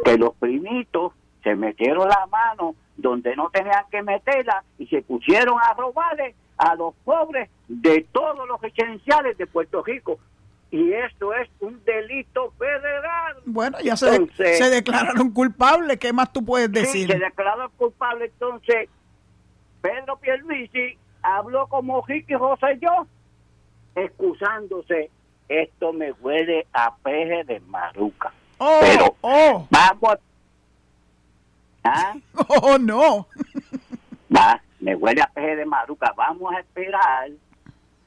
Que 0.06 0.18
los 0.18 0.36
primitos 0.36 1.14
se 1.44 1.56
metieron 1.56 2.08
la 2.08 2.28
mano 2.28 2.76
donde 2.96 3.36
no 3.36 3.50
tenían 3.50 3.86
que 3.90 4.04
meterla 4.04 4.64
y 4.78 4.86
se 4.88 5.02
pusieron 5.02 5.56
a 5.60 5.74
robarle 5.74 6.36
a 6.58 6.76
los 6.76 6.94
pobres 7.04 7.50
de 7.68 8.06
todos 8.12 8.48
los 8.48 8.62
residenciales 8.62 9.38
de 9.38 9.48
Puerto 9.48 9.82
Rico. 9.84 10.20
Y 10.72 10.94
esto 10.94 11.34
es 11.34 11.50
un 11.60 11.84
delito 11.84 12.52
federal. 12.60 13.38
Bueno, 13.46 13.80
ya 13.82 13.98
se, 13.98 14.28
se 14.36 14.70
declararon 14.70 15.32
culpables. 15.32 15.98
¿Qué 15.98 16.14
más 16.14 16.32
tú 16.32 16.46
puedes 16.46 16.72
decir? 16.72 17.08
Sí, 17.08 17.14
se 17.14 17.20
declararon 17.20 17.72
culpables. 17.76 18.32
Entonces, 18.34 18.88
Pedro 19.82 20.18
Pierluisi 20.18 20.98
habló 21.24 21.68
como 21.68 22.06
Ricky 22.06 22.36
José 22.36 22.74
y 22.76 22.80
yo, 22.80 23.08
excusándose. 23.96 25.10
Esto 25.48 25.92
me 25.92 26.12
huele 26.12 26.68
a 26.74 26.96
peje 26.98 27.44
de 27.46 27.60
maruca. 27.62 28.32
Oh, 28.60 28.78
Pero 28.82 29.16
oh. 29.22 29.68
vamos. 29.72 30.20
¿Ah? 31.84 32.14
Oh, 32.62 32.78
no. 32.78 33.28
Va, 34.36 34.62
me 34.80 34.96
huele 34.96 35.24
a 35.24 35.28
peje 35.28 35.56
de 35.56 35.66
maruca. 35.66 36.14
Vamos 36.16 36.54
a 36.54 36.60
esperar, 36.60 37.30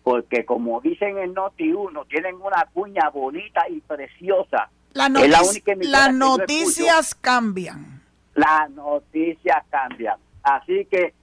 porque 0.02 0.44
como 0.44 0.80
dicen 0.80 1.18
en 1.18 1.34
Noti 1.34 1.72
1, 1.72 2.04
tienen 2.06 2.36
una 2.36 2.66
cuña 2.72 3.08
bonita 3.10 3.68
y 3.68 3.80
preciosa. 3.80 4.70
La 4.92 5.08
las 5.08 6.12
noticias 6.12 7.14
cambian. 7.14 8.02
Las 8.34 8.70
noticias 8.70 9.64
cambian. 9.70 10.16
Así 10.42 10.86
que 10.86 11.14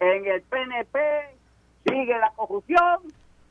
en 0.00 0.26
el 0.26 0.42
PNP 0.42 0.98
sigue 1.84 2.18
la 2.18 2.30
corrupción 2.34 3.00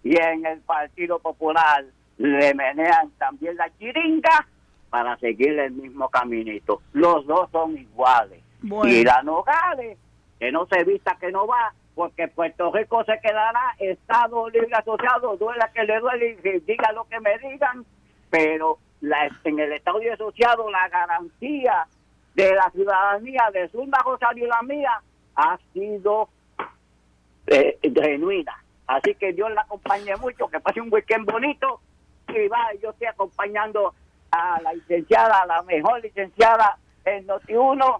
y 0.04 0.20
en 0.20 0.46
el 0.46 0.60
Partido 0.62 1.20
Popular 1.20 1.86
le 2.18 2.54
menean 2.54 3.12
también 3.18 3.56
la 3.58 3.70
chiringa 3.78 4.48
para 4.90 5.18
seguir 5.18 5.58
el 5.60 5.72
mismo 5.72 6.10
caminito. 6.10 6.82
Los 6.94 7.26
dos 7.26 7.50
son 7.52 7.78
iguales. 7.78 8.42
Y 8.84 9.04
la 9.04 9.24
Nogales, 9.24 9.98
que 10.40 10.52
no 10.52 10.68
se 10.68 10.84
vista 10.84 11.18
que 11.20 11.32
no 11.32 11.48
va, 11.48 11.74
porque 11.96 12.28
Puerto 12.28 12.72
Rico 12.72 13.04
se 13.04 13.20
quedará 13.20 13.76
Estado 13.80 14.50
Libre 14.50 14.74
Asociado, 14.74 15.36
duela 15.38 15.70
que 15.74 15.84
le 15.84 16.00
duele 16.00 16.38
y 16.44 16.60
diga 16.60 16.92
lo 16.94 17.06
que 17.06 17.20
me 17.20 17.38
digan, 17.40 17.86
pero 18.30 18.78
la, 19.02 19.30
en 19.44 19.60
el 19.60 19.74
Estado 19.74 20.00
Libre 20.00 20.14
Asociado 20.14 20.70
la 20.70 20.88
garantía 20.90 21.88
de 22.36 22.56
la 22.56 22.70
ciudadanía 22.72 23.50
de 23.54 23.68
Zumba 23.70 24.00
Rosario 24.06 24.46
y 24.46 24.50
la 24.50 24.62
mía 24.62 25.02
ha 25.36 25.58
sido 25.74 26.30
eh, 27.48 27.78
genuina. 27.82 28.64
Así 28.88 29.16
que 29.16 29.34
Dios 29.34 29.52
la 29.52 29.62
acompañe 29.62 30.16
mucho, 30.18 30.48
que 30.48 30.60
pase 30.60 30.82
un 30.82 30.92
weekend 30.92 31.30
bonito 31.30 31.82
y 32.30 32.48
va, 32.48 32.74
yo 32.82 32.92
estoy 32.92 33.08
acompañando 33.08 33.94
a 34.32 34.62
la 34.62 34.74
licenciada, 34.74 35.46
la 35.46 35.62
mejor 35.64 36.02
licenciada 36.02 36.78
en 37.06 37.28
Noti1 37.28 38.00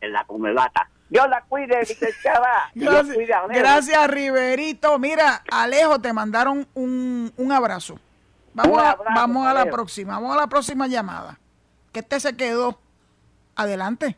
en 0.00 0.12
la 0.12 0.24
Comelata. 0.24 0.88
Dios 1.08 1.28
la 1.28 1.42
cuide, 1.42 1.80
licenciada. 1.80 2.70
gracias, 2.74 3.16
gracias, 3.48 4.10
Riverito. 4.10 4.98
Mira, 4.98 5.42
Alejo, 5.50 5.98
te 6.00 6.12
mandaron 6.12 6.66
un, 6.74 7.32
un 7.36 7.52
abrazo. 7.52 7.98
Vamos, 8.54 8.82
a, 8.82 8.96
vamos 9.14 9.46
a 9.46 9.54
la 9.54 9.66
próxima, 9.66 10.14
vamos 10.14 10.36
a 10.36 10.40
la 10.40 10.46
próxima 10.48 10.86
llamada. 10.86 11.38
Que 11.92 12.00
este 12.00 12.20
se 12.20 12.36
quedó. 12.36 12.78
Adelante. 13.54 14.16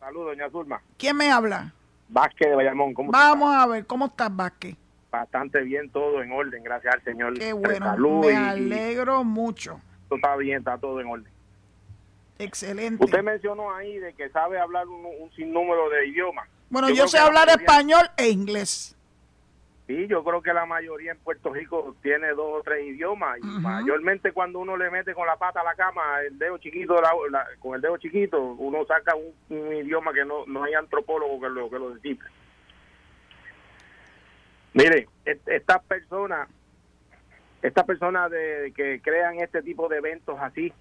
Saludos, 0.00 0.36
doña 0.36 0.50
Zulma. 0.50 0.82
¿Quién 0.96 1.16
me 1.16 1.30
habla? 1.30 1.72
Vázquez 2.08 2.48
de 2.48 2.54
Bayamón. 2.54 2.94
¿cómo 2.94 3.10
Vamos 3.10 3.54
a 3.54 3.66
ver, 3.66 3.86
¿cómo 3.86 4.06
estás, 4.06 4.34
Vázquez? 4.34 4.76
Bastante 5.10 5.60
bien, 5.62 5.90
todo 5.90 6.22
en 6.22 6.32
orden, 6.32 6.62
gracias 6.62 6.94
al 6.94 7.04
Señor. 7.04 7.38
Qué 7.38 7.52
bueno, 7.52 7.96
me 7.96 8.36
alegro 8.36 9.24
mucho. 9.24 9.80
Todo 10.08 10.16
está 10.16 10.36
bien, 10.36 10.58
está 10.58 10.76
todo 10.78 11.00
en 11.00 11.06
orden. 11.06 11.33
Excelente. 12.38 13.04
Usted 13.04 13.22
mencionó 13.22 13.74
ahí 13.74 13.98
de 13.98 14.12
que 14.14 14.28
sabe 14.30 14.58
hablar 14.58 14.86
un, 14.88 15.30
sinnúmero 15.36 15.88
de 15.88 16.08
idiomas. 16.08 16.48
Bueno, 16.68 16.90
yo, 16.90 17.06
sé 17.06 17.18
hablar 17.18 17.48
español 17.48 18.10
e 18.16 18.28
inglés. 18.28 18.96
Sí, 19.86 20.06
yo 20.08 20.24
creo 20.24 20.40
que 20.40 20.52
la 20.52 20.64
mayoría 20.64 21.12
en 21.12 21.18
Puerto 21.18 21.52
Rico 21.52 21.94
tiene 22.02 22.28
dos 22.28 22.60
o 22.60 22.62
tres 22.62 22.86
idiomas 22.86 23.38
y 23.38 23.42
mayormente 23.42 24.32
cuando 24.32 24.58
uno 24.60 24.78
le 24.78 24.90
mete 24.90 25.12
con 25.12 25.26
la 25.26 25.36
pata 25.36 25.60
a 25.60 25.64
la 25.64 25.74
cama, 25.74 26.22
el 26.26 26.38
dedo 26.38 26.56
chiquito, 26.56 26.96
con 27.58 27.74
el 27.74 27.82
dedo 27.82 27.98
chiquito, 27.98 28.40
uno 28.40 28.86
saca 28.86 29.14
un, 29.14 29.74
idioma 29.74 30.14
que 30.14 30.24
no, 30.24 30.46
no 30.46 30.64
hay 30.64 30.72
antropólogo 30.72 31.38
que 31.38 31.50
lo, 31.50 31.68
que 31.68 31.78
lo 31.78 31.90
descifre. 31.90 32.30
Mire, 34.72 35.06
estas 35.24 35.82
personas, 35.84 36.48
estas 37.60 37.84
personas 37.84 38.30
de, 38.30 38.72
que 38.74 39.00
crean 39.02 39.38
este 39.38 39.62
tipo 39.62 39.88
de 39.88 39.98
eventos 39.98 40.36
así, 40.40 40.72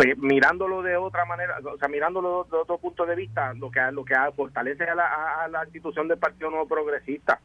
pues, 0.00 0.16
mirándolo 0.18 0.82
de 0.82 0.96
otra 0.96 1.24
manera, 1.26 1.58
o 1.62 1.76
sea, 1.76 1.88
mirándolo 1.88 2.46
de 2.50 2.56
otro 2.56 2.78
punto 2.78 3.04
de 3.04 3.14
vista, 3.14 3.52
lo 3.54 3.70
que 3.70 3.80
lo 3.92 4.04
que 4.04 4.14
fortalece 4.34 4.84
a 4.84 4.94
la, 4.94 5.44
a 5.44 5.48
la 5.48 5.64
institución 5.64 6.08
del 6.08 6.18
Partido 6.18 6.50
Nuevo 6.50 6.66
Progresista 6.66 7.38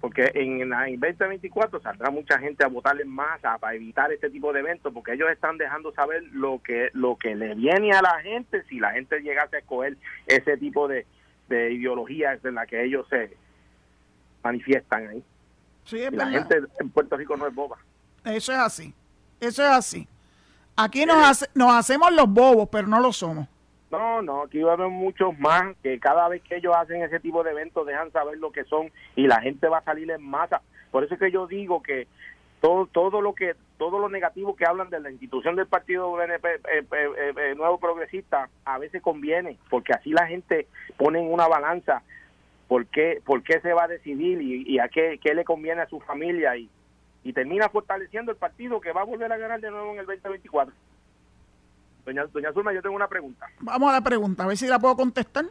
porque 0.00 0.30
en, 0.34 0.60
en 0.62 0.98
2024 0.98 1.80
saldrá 1.82 2.10
mucha 2.10 2.38
gente 2.38 2.64
a 2.64 2.68
votar 2.68 2.98
en 3.00 3.08
masa 3.08 3.58
para 3.58 3.74
evitar 3.74 4.10
este 4.10 4.30
tipo 4.30 4.52
de 4.52 4.60
eventos, 4.60 4.92
porque 4.92 5.12
ellos 5.12 5.28
están 5.30 5.58
dejando 5.58 5.92
saber 5.92 6.22
lo 6.32 6.60
que 6.62 6.88
lo 6.94 7.16
que 7.16 7.36
le 7.36 7.54
viene 7.54 7.92
a 7.92 8.00
la 8.00 8.20
gente 8.22 8.64
si 8.64 8.80
la 8.80 8.92
gente 8.92 9.20
llegase 9.20 9.56
a 9.56 9.58
escoger 9.60 9.98
ese 10.26 10.56
tipo 10.56 10.88
de, 10.88 11.06
de 11.48 11.72
ideologías 11.74 12.42
en 12.44 12.54
la 12.54 12.66
que 12.66 12.82
ellos 12.82 13.06
se 13.08 13.36
manifiestan 14.42 15.06
ahí. 15.06 15.24
Sí, 15.84 16.02
es 16.02 16.12
la 16.12 16.28
gente 16.28 16.62
en 16.80 16.90
Puerto 16.90 17.16
Rico 17.16 17.36
no 17.36 17.46
es 17.46 17.54
boba. 17.54 17.76
Eso 18.24 18.52
es 18.52 18.58
así, 18.58 18.94
eso 19.38 19.62
es 19.62 19.70
así. 19.70 20.08
Aquí 20.82 21.04
nos, 21.04 21.46
nos 21.54 21.72
hacemos 21.74 22.10
los 22.12 22.26
bobos, 22.26 22.68
pero 22.72 22.86
no 22.86 23.00
lo 23.00 23.12
somos. 23.12 23.46
No, 23.90 24.22
no, 24.22 24.42
aquí 24.44 24.62
va 24.62 24.70
a 24.70 24.74
haber 24.74 24.88
muchos 24.88 25.36
más 25.38 25.76
que 25.82 25.98
cada 25.98 26.28
vez 26.28 26.42
que 26.42 26.56
ellos 26.56 26.74
hacen 26.74 27.02
ese 27.02 27.20
tipo 27.20 27.42
de 27.42 27.50
eventos 27.50 27.86
dejan 27.86 28.10
saber 28.12 28.38
lo 28.38 28.52
que 28.52 28.64
son 28.64 28.90
y 29.16 29.26
la 29.26 29.40
gente 29.42 29.68
va 29.68 29.78
a 29.78 29.84
salir 29.84 30.10
en 30.10 30.22
masa. 30.22 30.62
Por 30.90 31.04
eso 31.04 31.14
es 31.14 31.20
que 31.20 31.32
yo 31.32 31.46
digo 31.46 31.82
que 31.82 32.06
todo 32.60 32.86
todo 32.86 33.20
lo 33.20 33.34
que 33.34 33.56
todo 33.78 33.98
lo 33.98 34.08
negativo 34.08 34.54
que 34.54 34.64
hablan 34.64 34.90
de 34.90 35.00
la 35.00 35.10
institución 35.10 35.56
del 35.56 35.66
partido 35.66 36.12
BNP, 36.12 36.48
eh, 36.48 36.60
eh, 36.92 37.32
eh, 37.36 37.54
nuevo 37.56 37.78
progresista 37.78 38.48
a 38.64 38.78
veces 38.78 39.02
conviene 39.02 39.58
porque 39.68 39.92
así 39.92 40.10
la 40.10 40.26
gente 40.26 40.66
pone 40.96 41.20
en 41.20 41.32
una 41.32 41.48
balanza 41.48 42.02
por 42.68 42.86
qué 42.86 43.20
por 43.24 43.42
qué 43.42 43.60
se 43.60 43.72
va 43.72 43.84
a 43.84 43.88
decidir 43.88 44.40
y, 44.40 44.78
a 44.78 44.88
qué, 44.88 45.18
qué, 45.22 45.34
le 45.34 45.44
conviene 45.44 45.82
a 45.82 45.88
su 45.88 46.00
familia 46.00 46.56
y, 46.56 46.70
y 47.22 47.32
termina 47.32 47.68
fortaleciendo 47.68 48.32
el 48.32 48.38
partido 48.38 48.80
que 48.80 48.92
va 48.92 49.02
a 49.02 49.04
volver 49.04 49.30
a 49.32 49.36
ganar 49.36 49.60
de 49.60 49.70
nuevo 49.70 49.92
en 49.92 50.00
el 50.00 50.06
2024. 50.06 50.74
Doña, 52.04 52.26
doña 52.26 52.52
Zulma, 52.52 52.72
yo 52.72 52.82
tengo 52.82 52.96
una 52.96 53.08
pregunta. 53.08 53.46
Vamos 53.60 53.90
a 53.90 53.92
la 53.92 54.00
pregunta, 54.00 54.44
a 54.44 54.46
ver 54.46 54.56
si 54.56 54.66
la 54.66 54.78
puedo 54.78 54.96
contestar. 54.96 55.44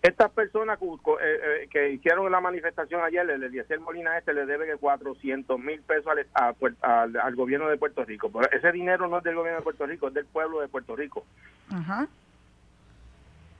Estas 0.00 0.30
personas 0.30 0.78
eh, 0.80 1.16
eh, 1.20 1.68
que 1.70 1.90
hicieron 1.90 2.30
la 2.30 2.40
manifestación 2.40 3.02
ayer, 3.02 3.28
el 3.28 3.42
Eliezer 3.42 3.80
Molina 3.80 4.16
este 4.16 4.32
le 4.32 4.46
debe 4.46 4.76
400 4.76 5.58
mil 5.58 5.80
pesos 5.80 6.12
al, 6.34 6.76
al, 7.20 7.34
gobierno 7.34 7.68
de 7.68 7.76
Puerto 7.78 8.04
Rico. 8.04 8.30
Pero 8.30 8.48
ese 8.52 8.70
dinero 8.70 9.08
no 9.08 9.18
es 9.18 9.24
del 9.24 9.34
gobierno 9.34 9.58
de 9.58 9.64
Puerto 9.64 9.86
Rico, 9.86 10.06
es 10.06 10.14
del 10.14 10.26
pueblo 10.26 10.60
de 10.60 10.68
Puerto 10.68 10.94
Rico. 10.94 11.24
Ajá. 11.70 12.06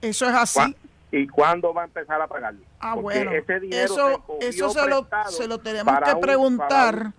Eso 0.01 0.25
es 0.27 0.33
así. 0.33 0.75
¿Y 1.11 1.27
cuándo 1.27 1.73
va 1.73 1.83
a 1.83 1.85
empezar 1.85 2.21
a 2.21 2.27
pagarlo? 2.27 2.61
Ah, 2.79 2.95
bueno. 2.95 3.31
Ese 3.31 3.59
dinero 3.59 3.83
eso 3.83 4.25
se, 4.39 4.47
eso 4.49 4.69
se, 4.69 4.87
lo, 4.87 5.07
se 5.27 5.47
lo 5.47 5.57
tenemos 5.57 5.97
que 6.05 6.15
preguntar 6.17 7.13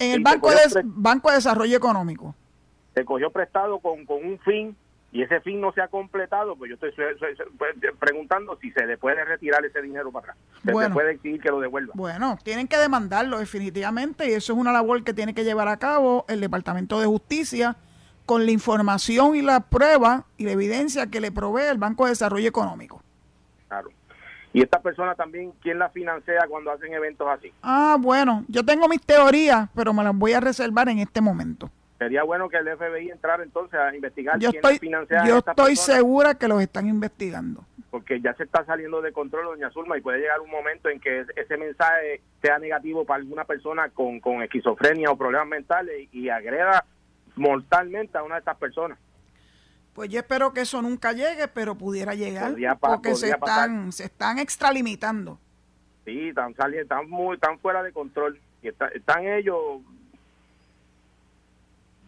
en 0.00 0.12
el 0.12 0.22
Banco 0.22 0.50
de, 0.50 0.82
Banco 0.84 1.28
de 1.30 1.36
Desarrollo 1.36 1.76
Económico 1.76 2.34
se 2.98 3.04
cogió 3.04 3.30
prestado 3.30 3.78
con, 3.78 4.04
con 4.04 4.24
un 4.24 4.38
fin 4.40 4.76
y 5.10 5.22
ese 5.22 5.40
fin 5.40 5.60
no 5.60 5.72
se 5.72 5.80
ha 5.80 5.88
completado, 5.88 6.54
pues 6.56 6.68
yo 6.68 6.74
estoy 6.74 6.92
pues, 7.56 7.74
preguntando 7.98 8.58
si 8.60 8.70
se 8.72 8.84
le 8.86 8.98
puede 8.98 9.24
retirar 9.24 9.64
ese 9.64 9.80
dinero 9.80 10.12
para 10.12 10.32
atrás. 10.32 10.36
Se 10.64 10.90
puede 10.90 11.12
exigir 11.12 11.40
que 11.40 11.48
lo 11.48 11.60
devuelva. 11.60 11.92
Bueno, 11.96 12.36
tienen 12.42 12.68
que 12.68 12.76
demandarlo 12.76 13.38
definitivamente 13.38 14.28
y 14.28 14.32
eso 14.32 14.52
es 14.52 14.58
una 14.58 14.70
labor 14.70 15.02
que 15.04 15.14
tiene 15.14 15.32
que 15.32 15.44
llevar 15.44 15.68
a 15.68 15.78
cabo 15.78 16.26
el 16.28 16.40
Departamento 16.40 17.00
de 17.00 17.06
Justicia 17.06 17.76
con 18.28 18.44
la 18.44 18.52
información 18.52 19.36
y 19.36 19.40
la 19.40 19.60
prueba 19.60 20.26
y 20.36 20.44
la 20.44 20.50
evidencia 20.50 21.06
que 21.06 21.18
le 21.18 21.32
provee 21.32 21.62
el 21.62 21.78
Banco 21.78 22.04
de 22.04 22.10
Desarrollo 22.10 22.46
Económico. 22.46 23.02
Claro. 23.68 23.88
Y 24.52 24.60
esta 24.60 24.82
persona 24.82 25.14
también, 25.14 25.54
¿quién 25.62 25.78
la 25.78 25.88
financia 25.88 26.34
cuando 26.46 26.70
hacen 26.70 26.92
eventos 26.92 27.26
así? 27.26 27.50
Ah, 27.62 27.96
bueno, 27.98 28.44
yo 28.46 28.62
tengo 28.66 28.86
mis 28.86 29.00
teorías, 29.00 29.70
pero 29.74 29.94
me 29.94 30.04
las 30.04 30.14
voy 30.14 30.34
a 30.34 30.40
reservar 30.40 30.90
en 30.90 30.98
este 30.98 31.22
momento. 31.22 31.70
Sería 31.98 32.22
bueno 32.22 32.50
que 32.50 32.58
el 32.58 32.68
FBI 32.76 33.10
entrara 33.10 33.42
entonces 33.42 33.80
a 33.80 33.94
investigar 33.94 34.38
yo 34.38 34.50
quién 34.50 34.62
estoy, 34.62 34.90
Yo 35.26 35.38
estoy 35.38 35.76
segura 35.76 36.34
que 36.34 36.48
los 36.48 36.60
están 36.60 36.86
investigando. 36.86 37.64
Porque 37.90 38.20
ya 38.20 38.34
se 38.34 38.42
está 38.42 38.62
saliendo 38.66 39.00
de 39.00 39.10
control, 39.12 39.46
doña 39.46 39.70
Zulma, 39.70 39.96
y 39.96 40.02
puede 40.02 40.18
llegar 40.18 40.40
un 40.40 40.50
momento 40.50 40.90
en 40.90 41.00
que 41.00 41.24
ese 41.34 41.56
mensaje 41.56 42.20
sea 42.42 42.58
negativo 42.58 43.06
para 43.06 43.22
alguna 43.22 43.44
persona 43.44 43.88
con, 43.88 44.20
con 44.20 44.42
esquizofrenia 44.42 45.10
o 45.10 45.16
problemas 45.16 45.48
mentales 45.48 46.08
y, 46.12 46.28
agreda 46.28 46.84
mortalmente 47.38 48.18
a 48.18 48.22
una 48.22 48.36
de 48.36 48.40
estas 48.40 48.56
personas. 48.56 48.98
Pues 49.94 50.10
yo 50.10 50.20
espero 50.20 50.52
que 50.52 50.60
eso 50.60 50.80
nunca 50.80 51.12
llegue, 51.12 51.48
pero 51.48 51.76
pudiera 51.76 52.14
llegar, 52.14 52.54
porque 52.80 53.14
se 53.16 53.30
están, 53.30 53.90
se 53.92 54.04
están 54.04 54.38
extralimitando. 54.38 55.40
Sí, 56.04 56.28
están 56.28 56.54
saliendo, 56.54 56.82
están 56.82 57.10
muy, 57.10 57.34
están 57.34 57.58
fuera 57.58 57.82
de 57.82 57.92
control. 57.92 58.40
Y 58.62 58.68
están 58.68 59.26
ellos 59.26 59.58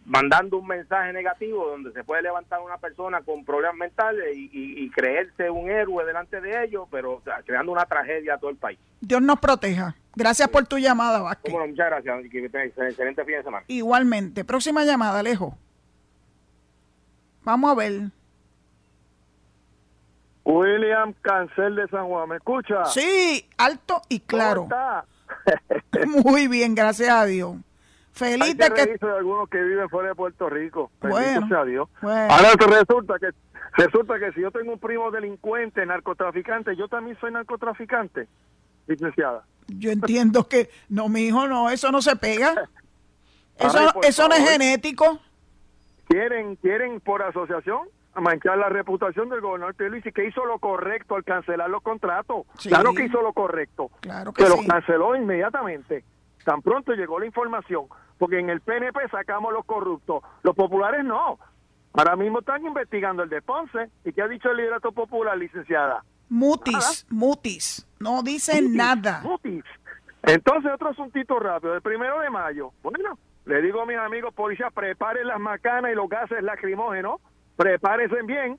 mandando 0.05 0.57
un 0.57 0.67
mensaje 0.67 1.13
negativo 1.13 1.67
donde 1.67 1.91
se 1.93 2.03
puede 2.03 2.21
levantar 2.23 2.59
una 2.61 2.77
persona 2.77 3.21
con 3.21 3.45
problemas 3.45 3.77
mentales 3.77 4.35
y, 4.35 4.89
creerse 4.91 5.49
un 5.49 5.69
héroe 5.69 6.05
delante 6.05 6.41
de 6.41 6.65
ellos, 6.65 6.87
pero 6.91 7.21
creando 7.45 7.71
una 7.71 7.85
tragedia 7.85 8.35
a 8.35 8.37
todo 8.37 8.49
el 8.49 8.57
país. 8.57 8.77
Dios 8.99 9.21
nos 9.21 9.39
proteja. 9.39 9.95
Gracias 10.15 10.49
por 10.49 10.65
tu 10.65 10.77
llamada, 10.77 11.21
Vázquez. 11.21 11.51
Bueno, 11.51 11.67
muchas 11.67 11.87
gracias. 11.87 12.25
Excelente 12.25 13.23
fin 13.23 13.35
de 13.35 13.43
semana. 13.43 13.65
Igualmente. 13.67 14.43
Próxima 14.43 14.83
llamada, 14.83 15.19
Alejo. 15.19 15.57
Vamos 17.43 17.71
a 17.71 17.75
ver. 17.75 18.01
William 20.43 21.13
Cancel 21.21 21.75
de 21.75 21.87
San 21.87 22.07
Juan, 22.07 22.29
¿me 22.29 22.35
escucha? 22.37 22.85
Sí, 22.85 23.47
alto 23.57 24.01
y 24.09 24.19
claro. 24.19 24.67
Muy 26.25 26.47
bien, 26.47 26.75
gracias 26.75 27.09
a 27.09 27.25
Dios. 27.25 27.55
Feliz 28.13 28.57
de 28.57 28.69
que... 28.71 28.85
de 28.85 29.11
algunos 29.17 29.49
que 29.49 29.61
viven 29.61 29.89
fuera 29.89 30.09
de 30.09 30.15
Puerto 30.15 30.49
Rico. 30.49 30.91
Bueno, 31.01 31.47
sea 31.47 31.63
Dios. 31.65 31.89
Ahora 32.01 32.51
resulta 32.67 33.15
que 33.19 33.29
resulta 33.77 34.19
que 34.19 34.31
si 34.33 34.41
yo 34.41 34.51
tengo 34.51 34.73
un 34.73 34.79
primo 34.79 35.11
delincuente, 35.11 35.85
narcotraficante, 35.85 36.75
yo 36.75 36.87
también 36.87 37.17
soy 37.19 37.31
narcotraficante, 37.31 38.27
licenciada. 38.87 39.43
Yo 39.67 39.91
entiendo 39.91 40.47
que 40.47 40.69
no, 40.89 41.07
mi 41.07 41.21
hijo, 41.21 41.47
no, 41.47 41.69
eso 41.69 41.91
no 41.91 42.01
se 42.01 42.15
pega. 42.15 42.55
Eso, 43.59 43.77
eso 44.01 44.27
no 44.27 44.33
es 44.33 44.49
genético. 44.49 45.19
Quieren, 46.07 46.55
quieren 46.55 46.99
por 46.99 47.21
asociación 47.21 47.81
manchar 48.15 48.57
la 48.57 48.69
reputación 48.69 49.29
del 49.29 49.41
gobernador 49.41 49.75
y 49.95 50.11
que 50.11 50.27
hizo 50.27 50.45
lo 50.45 50.59
correcto 50.59 51.15
al 51.15 51.23
cancelar 51.23 51.69
los 51.69 51.83
contratos. 51.83 52.45
Claro 52.63 52.93
que 52.93 53.05
hizo 53.05 53.21
lo 53.21 53.33
correcto. 53.33 53.91
Claro 54.01 54.33
que, 54.33 54.43
que 54.43 54.49
lo 54.49 54.57
canceló 54.67 55.15
inmediatamente. 55.15 56.03
Tan 56.43 56.61
pronto 56.61 56.93
llegó 56.93 57.19
la 57.19 57.25
información, 57.25 57.85
porque 58.17 58.39
en 58.39 58.49
el 58.49 58.61
PNP 58.61 59.07
sacamos 59.09 59.53
los 59.53 59.65
corruptos, 59.65 60.23
los 60.43 60.55
populares 60.55 61.03
no. 61.03 61.39
Ahora 61.93 62.15
mismo 62.15 62.39
están 62.39 62.65
investigando 62.65 63.23
el 63.23 63.29
de 63.29 63.41
Ponce. 63.41 63.89
¿Y 64.05 64.13
qué 64.13 64.21
ha 64.21 64.27
dicho 64.27 64.49
el 64.49 64.57
liderato 64.57 64.91
popular, 64.91 65.37
licenciada? 65.37 66.03
Mutis, 66.29 67.05
mutis. 67.09 67.85
No 67.99 68.23
dicen 68.23 68.75
nada. 68.75 69.21
Mutis. 69.23 69.65
Entonces, 70.23 70.71
otro 70.73 70.89
asuntito 70.89 71.37
rápido. 71.39 71.75
El 71.75 71.81
primero 71.81 72.19
de 72.21 72.29
mayo. 72.29 72.71
Bueno, 72.81 73.17
le 73.45 73.61
digo 73.61 73.81
a 73.81 73.85
mis 73.85 73.97
amigos 73.97 74.33
policías, 74.33 74.71
preparen 74.71 75.27
las 75.27 75.39
macanas 75.39 75.91
y 75.91 75.95
los 75.95 76.07
gases 76.07 76.41
lacrimógenos. 76.41 77.19
Prepárense 77.57 78.21
bien, 78.23 78.57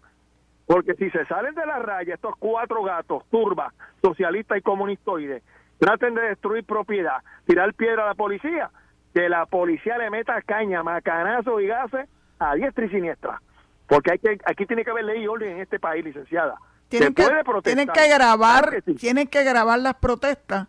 porque 0.66 0.94
si 0.94 1.10
se 1.10 1.24
salen 1.26 1.54
de 1.54 1.64
la 1.64 1.78
raya 1.78 2.14
estos 2.14 2.34
cuatro 2.38 2.82
gatos, 2.82 3.24
turba, 3.30 3.72
socialistas 4.02 4.58
y 4.58 4.62
comunistoides, 4.62 5.42
traten 5.82 6.14
de 6.14 6.22
destruir 6.22 6.64
propiedad, 6.64 7.16
tirar 7.44 7.74
piedra 7.74 8.04
a 8.04 8.06
la 8.06 8.14
policía, 8.14 8.70
que 9.12 9.28
la 9.28 9.46
policía 9.46 9.98
le 9.98 10.10
meta 10.10 10.40
caña, 10.42 10.84
macanazo 10.84 11.58
y 11.58 11.66
gases 11.66 12.08
a 12.38 12.54
diestra 12.54 12.84
y 12.84 12.88
siniestra. 12.88 13.42
Porque 13.88 14.12
hay 14.12 14.18
que, 14.20 14.38
aquí 14.44 14.64
tiene 14.64 14.84
que 14.84 14.92
haber 14.92 15.04
ley 15.04 15.24
y 15.24 15.26
orden 15.26 15.56
en 15.56 15.60
este 15.60 15.80
país, 15.80 16.04
licenciada. 16.04 16.54
Tienen, 16.86 17.12
que, 17.14 17.26
tienen 17.64 17.88
que 17.88 18.08
grabar, 18.08 18.82
tienen 18.96 19.26
que 19.26 19.42
grabar 19.42 19.80
las 19.80 19.94
protestas, 19.94 20.68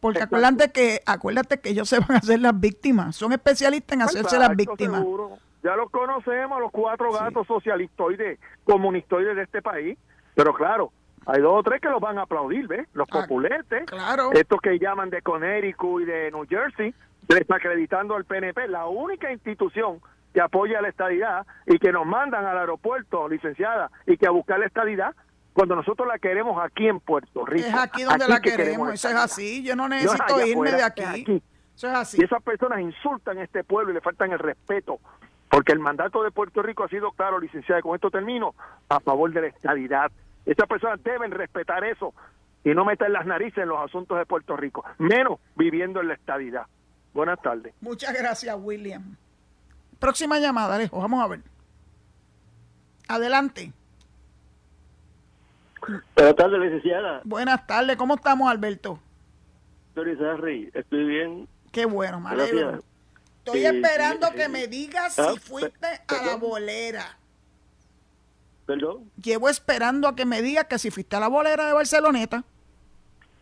porque 0.00 0.22
acuérdate 0.22 0.72
que, 0.72 1.02
acuérdate 1.06 1.60
que 1.60 1.68
ellos 1.68 1.88
se 1.88 2.00
van 2.00 2.12
a 2.12 2.18
hacer 2.18 2.40
las 2.40 2.58
víctimas, 2.58 3.14
son 3.14 3.32
especialistas 3.32 3.94
en 3.94 4.02
hacerse 4.02 4.40
las 4.40 4.56
víctimas. 4.56 5.04
Ya 5.62 5.76
los 5.76 5.88
conocemos, 5.90 6.60
los 6.60 6.72
cuatro 6.72 7.12
gatos 7.12 7.46
socialistoides, 7.46 8.40
comunistoides 8.64 9.36
de 9.36 9.42
este 9.42 9.62
país, 9.62 9.96
pero 10.34 10.52
claro, 10.52 10.90
hay 11.28 11.42
dos 11.42 11.58
o 11.58 11.62
tres 11.62 11.82
que 11.82 11.90
los 11.90 12.00
van 12.00 12.16
a 12.16 12.22
aplaudir, 12.22 12.66
¿ves? 12.66 12.88
Los 12.94 13.06
ah, 13.10 13.20
populetes, 13.20 13.84
claro. 13.84 14.30
estos 14.32 14.60
que 14.62 14.78
llaman 14.78 15.10
de 15.10 15.20
Connecticut 15.20 16.00
y 16.00 16.04
de 16.06 16.30
New 16.30 16.46
Jersey, 16.48 16.94
desacreditando 17.28 18.16
al 18.16 18.24
PNP, 18.24 18.66
la 18.68 18.86
única 18.86 19.30
institución 19.30 20.00
que 20.32 20.40
apoya 20.40 20.80
la 20.80 20.88
estadidad 20.88 21.46
y 21.66 21.78
que 21.78 21.92
nos 21.92 22.06
mandan 22.06 22.46
al 22.46 22.56
aeropuerto, 22.56 23.28
licenciada, 23.28 23.90
y 24.06 24.16
que 24.16 24.26
a 24.26 24.30
buscar 24.30 24.58
la 24.58 24.66
estadidad 24.66 25.14
cuando 25.52 25.76
nosotros 25.76 26.08
la 26.08 26.18
queremos 26.18 26.58
aquí 26.64 26.88
en 26.88 26.98
Puerto 26.98 27.44
Rico. 27.44 27.68
Es 27.68 27.74
aquí 27.74 28.04
donde 28.04 28.26
la 28.26 28.40
queremos, 28.40 28.90
eso 28.94 29.10
es 29.10 29.14
así, 29.14 29.62
yo 29.62 29.76
no 29.76 29.86
necesito 29.86 30.46
irme 30.46 30.72
de 30.72 30.82
aquí. 30.82 31.42
Eso 31.76 31.88
es 31.88 31.94
así. 31.94 32.18
Y 32.18 32.24
esas 32.24 32.42
personas 32.42 32.80
insultan 32.80 33.36
a 33.36 33.44
este 33.44 33.64
pueblo 33.64 33.90
y 33.90 33.94
le 33.94 34.00
faltan 34.00 34.32
el 34.32 34.38
respeto, 34.38 34.98
porque 35.50 35.72
el 35.72 35.78
mandato 35.78 36.22
de 36.22 36.30
Puerto 36.30 36.62
Rico 36.62 36.84
ha 36.84 36.88
sido 36.88 37.12
claro, 37.12 37.38
licenciada, 37.38 37.80
y 37.80 37.82
con 37.82 37.94
esto 37.94 38.10
termino, 38.10 38.54
a 38.88 38.98
favor 39.00 39.30
de 39.30 39.42
la 39.42 39.46
estadidad, 39.48 40.10
esas 40.52 40.66
personas 40.66 41.02
deben 41.02 41.30
respetar 41.30 41.84
eso 41.84 42.14
y 42.64 42.70
no 42.70 42.84
meter 42.84 43.10
las 43.10 43.26
narices 43.26 43.58
en 43.58 43.68
los 43.68 43.78
asuntos 43.78 44.16
de 44.18 44.24
Puerto 44.24 44.56
Rico, 44.56 44.82
menos 44.96 45.38
viviendo 45.56 46.00
en 46.00 46.08
la 46.08 46.14
estadidad. 46.14 46.66
Buenas 47.12 47.40
tardes. 47.42 47.74
Muchas 47.80 48.14
gracias, 48.14 48.56
William. 48.58 49.16
Próxima 49.98 50.38
llamada, 50.38 50.76
Alejo, 50.76 50.98
vamos 50.98 51.22
a 51.22 51.28
ver. 51.28 51.40
Adelante. 53.08 53.72
Buenas 56.14 56.36
tardes, 56.36 56.60
licenciada. 56.60 57.20
Buenas 57.24 57.66
tardes, 57.66 57.96
¿cómo 57.96 58.14
estamos, 58.14 58.50
Alberto? 58.50 58.98
estoy 60.74 61.04
bien. 61.04 61.48
Qué 61.72 61.84
bueno, 61.84 62.20
me 62.20 62.30
Estoy 63.44 63.66
esperando 63.66 64.30
que 64.32 64.48
me 64.48 64.66
digas 64.66 65.14
si 65.14 65.20
ah, 65.20 65.34
fuiste 65.40 65.86
a 66.06 66.24
la 66.24 66.36
bolera. 66.36 67.17
¿Perdón? 68.68 69.10
Llevo 69.24 69.48
esperando 69.48 70.06
a 70.08 70.14
que 70.14 70.26
me 70.26 70.42
diga 70.42 70.64
que 70.64 70.78
si 70.78 70.90
fuiste 70.90 71.16
a 71.16 71.20
la 71.20 71.28
bolera 71.28 71.66
de 71.66 71.72
Barceloneta. 71.72 72.44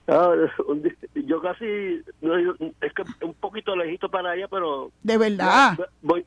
Ah, 0.07 0.33
yo 1.17 1.43
casi, 1.43 1.65
es 1.65 2.93
que 2.95 3.25
un 3.25 3.35
poquito 3.35 3.75
lejito 3.75 4.09
para 4.09 4.31
allá, 4.31 4.47
pero... 4.47 4.93
De 5.03 5.19
verdad. 5.19 5.77
Voy, 6.01 6.25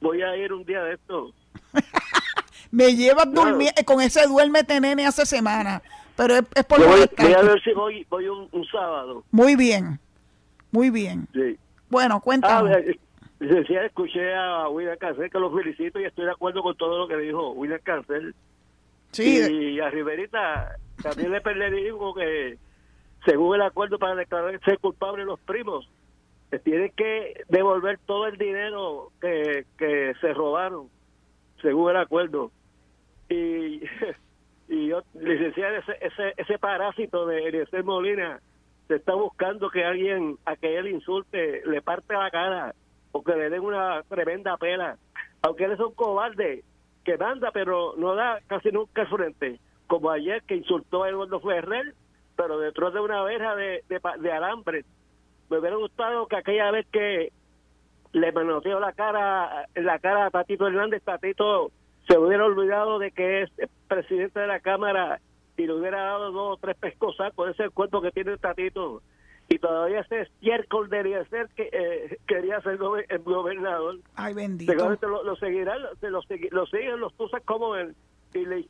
voy, 0.00 0.22
a 0.22 0.34
ir 0.38 0.54
un 0.54 0.64
día 0.64 0.82
de 0.84 0.94
esto. 0.94 1.34
me 2.70 2.96
llevas 2.96 3.30
durmiendo, 3.30 3.84
con 3.84 4.00
ese 4.00 4.26
duérmete 4.26 4.80
nene 4.80 5.06
hace 5.06 5.26
semana, 5.26 5.82
pero 6.16 6.36
es, 6.36 6.64
por... 6.64 6.78
Voy, 6.78 7.06
voy, 7.18 7.34
a 7.34 7.42
ver 7.42 7.62
si 7.62 7.74
voy, 7.74 8.06
voy 8.08 8.26
un, 8.26 8.64
sábado. 8.72 9.22
Muy 9.30 9.54
bien, 9.54 10.00
muy 10.70 10.88
bien. 10.88 11.28
Sí. 11.34 11.58
Bueno, 11.90 12.22
cuéntame. 12.22 12.72
Ah, 12.72 12.78
Decía, 13.40 13.86
escuché 13.86 14.34
a 14.34 14.68
William 14.68 14.98
Cancel 14.98 15.30
que 15.30 15.38
lo 15.38 15.50
felicito 15.50 15.98
y 15.98 16.04
estoy 16.04 16.26
de 16.26 16.30
acuerdo 16.30 16.62
con 16.62 16.76
todo 16.76 16.98
lo 16.98 17.08
que 17.08 17.16
dijo 17.16 17.52
William 17.52 17.80
Cancel. 17.82 18.34
Sí. 19.12 19.74
Y 19.74 19.80
a 19.80 19.88
Riverita 19.88 20.76
también 21.02 21.32
le 21.32 21.70
digo 21.70 22.14
que 22.14 22.58
según 23.24 23.54
el 23.56 23.62
acuerdo 23.62 23.98
para 23.98 24.14
declarar 24.14 24.60
ser 24.62 24.78
culpable 24.78 25.24
los 25.24 25.40
primos, 25.40 25.88
que 26.50 26.58
tienen 26.58 26.92
que 26.94 27.44
devolver 27.48 27.98
todo 28.04 28.26
el 28.26 28.36
dinero 28.36 29.10
que, 29.22 29.64
que 29.78 30.14
se 30.20 30.34
robaron, 30.34 30.88
según 31.62 31.90
el 31.90 31.96
acuerdo. 31.96 32.50
Y, 33.30 33.82
y 34.68 34.88
yo, 34.88 35.02
licenciado, 35.14 35.76
ese, 35.76 35.96
ese, 36.00 36.34
ese 36.36 36.58
parásito 36.58 37.26
de 37.26 37.48
Eliezer 37.48 37.84
Molina 37.84 38.40
se 38.88 38.96
está 38.96 39.14
buscando 39.14 39.70
que 39.70 39.84
alguien, 39.84 40.36
a 40.44 40.56
que 40.56 40.76
él 40.76 40.88
insulte, 40.88 41.62
le 41.64 41.80
parte 41.80 42.12
la 42.12 42.30
cara 42.30 42.74
o 43.12 43.22
que 43.22 43.34
le 43.34 43.50
den 43.50 43.62
una 43.62 44.02
tremenda 44.08 44.56
pena. 44.56 44.96
Aunque 45.42 45.64
él 45.64 45.72
es 45.72 45.80
un 45.80 45.94
cobarde 45.94 46.64
que 47.04 47.16
manda, 47.16 47.50
pero 47.52 47.94
no 47.96 48.14
da 48.14 48.40
casi 48.46 48.70
nunca 48.70 49.06
frente. 49.06 49.58
Como 49.86 50.10
ayer 50.10 50.42
que 50.42 50.56
insultó 50.56 51.02
a 51.02 51.08
Eduardo 51.08 51.40
Ferrer, 51.40 51.94
pero 52.36 52.58
detrás 52.58 52.92
de 52.94 53.00
una 53.00 53.22
verja 53.22 53.54
de, 53.56 53.82
de, 53.88 54.32
alambre. 54.32 54.84
Me 55.48 55.58
hubiera 55.58 55.76
gustado 55.76 56.26
que 56.26 56.36
aquella 56.36 56.70
vez 56.70 56.86
que 56.92 57.32
le 58.12 58.32
manoteó 58.32 58.80
la 58.80 58.92
cara, 58.92 59.66
la 59.74 59.98
cara 59.98 60.26
a 60.26 60.30
Tatito 60.30 60.66
Hernández, 60.66 61.02
Tatito 61.02 61.70
se 62.08 62.16
hubiera 62.18 62.44
olvidado 62.44 62.98
de 62.98 63.10
que 63.10 63.42
es 63.42 63.50
presidente 63.88 64.40
de 64.40 64.46
la 64.46 64.60
Cámara 64.60 65.20
y 65.56 65.66
le 65.66 65.74
hubiera 65.74 66.02
dado 66.02 66.32
dos 66.32 66.54
o 66.54 66.60
tres 66.60 66.76
pescosas 66.76 67.32
con 67.34 67.50
ese 67.50 67.68
cuerpo 67.70 68.00
que 68.00 68.10
tiene 68.10 68.32
el 68.32 68.40
Tatito 68.40 69.02
y 69.50 69.58
todavía 69.58 70.00
ese 70.00 70.22
estiércol 70.22 70.88
debería 70.88 71.24
ser 71.24 71.48
que 71.56 71.68
eh, 71.72 72.18
quería 72.28 72.60
ser 72.60 72.78
el 73.08 73.18
gobernador. 73.18 73.98
Ay, 74.14 74.32
bendito. 74.32 74.72
lo, 74.72 75.24
lo 75.24 75.36
seguirán, 75.36 75.82
lo, 75.82 76.10
lo 76.10 76.66
siguen 76.66 77.00
los 77.00 77.14
tusas 77.16 77.42
como 77.44 77.74
él. 77.74 77.96
Y 78.32 78.46
le, 78.46 78.60
y 78.60 78.68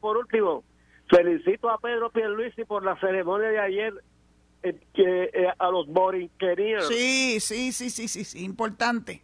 por 0.00 0.16
último, 0.16 0.62
felicito 1.08 1.68
a 1.68 1.78
Pedro 1.78 2.10
Pierluisi 2.10 2.64
por 2.64 2.84
la 2.84 2.98
ceremonia 3.00 3.48
de 3.48 3.58
ayer 3.58 3.94
eh, 4.62 4.78
que 4.94 5.30
eh, 5.32 5.52
a 5.58 5.70
los 5.70 5.88
borinquerías. 5.88 6.86
Sí, 6.86 7.40
sí, 7.40 7.72
sí, 7.72 7.90
sí, 7.90 8.06
sí, 8.06 8.22
sí, 8.22 8.44
importante. 8.44 9.22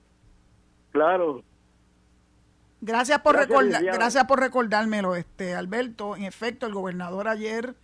Claro. 0.91 1.45
Gracias 2.81 3.21
por 3.21 3.37
recordar, 3.37 3.83
gracias 3.85 4.25
por 4.25 4.41
recordármelo, 4.41 5.15
este 5.15 5.55
Alberto. 5.55 6.17
En 6.17 6.25
efecto, 6.25 6.67
el 6.67 6.75
gobernador 6.75 7.29
ayer 7.29 7.77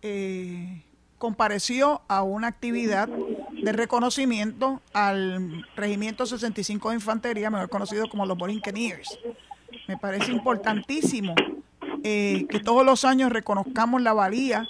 eh, 0.00 0.82
compareció 1.20 2.00
a 2.08 2.22
una 2.22 2.48
actividad 2.48 3.06
de 3.06 3.72
reconocimiento 3.72 4.80
al 4.94 5.66
Regimiento 5.76 6.24
65 6.24 6.88
de 6.88 6.94
Infantería, 6.94 7.50
mejor 7.50 7.68
conocido 7.68 8.08
como 8.08 8.24
los 8.24 8.38
Borinqueniers, 8.38 9.18
Me 9.86 9.98
parece 9.98 10.32
importantísimo 10.32 11.34
eh, 12.02 12.46
que 12.48 12.60
todos 12.60 12.86
los 12.86 13.04
años 13.04 13.30
reconozcamos 13.30 14.00
la 14.00 14.14
valía 14.14 14.66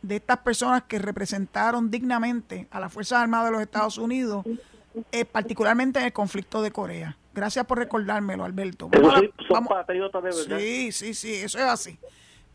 de 0.00 0.16
estas 0.16 0.38
personas 0.38 0.84
que 0.84 0.98
representaron 0.98 1.90
dignamente 1.90 2.66
a 2.70 2.80
las 2.80 2.90
Fuerzas 2.90 3.20
Armadas 3.20 3.48
de 3.48 3.52
los 3.52 3.60
Estados 3.60 3.98
Unidos, 3.98 4.46
eh, 5.12 5.26
particularmente 5.26 5.98
en 5.98 6.06
el 6.06 6.14
conflicto 6.14 6.62
de 6.62 6.70
Corea. 6.70 7.14
Gracias 7.34 7.66
por 7.66 7.76
recordármelo, 7.76 8.46
Alberto. 8.46 8.88
Sí, 10.58 10.92
sí, 10.92 11.12
sí, 11.12 11.34
eso 11.34 11.58
es 11.58 11.64
así. 11.64 11.98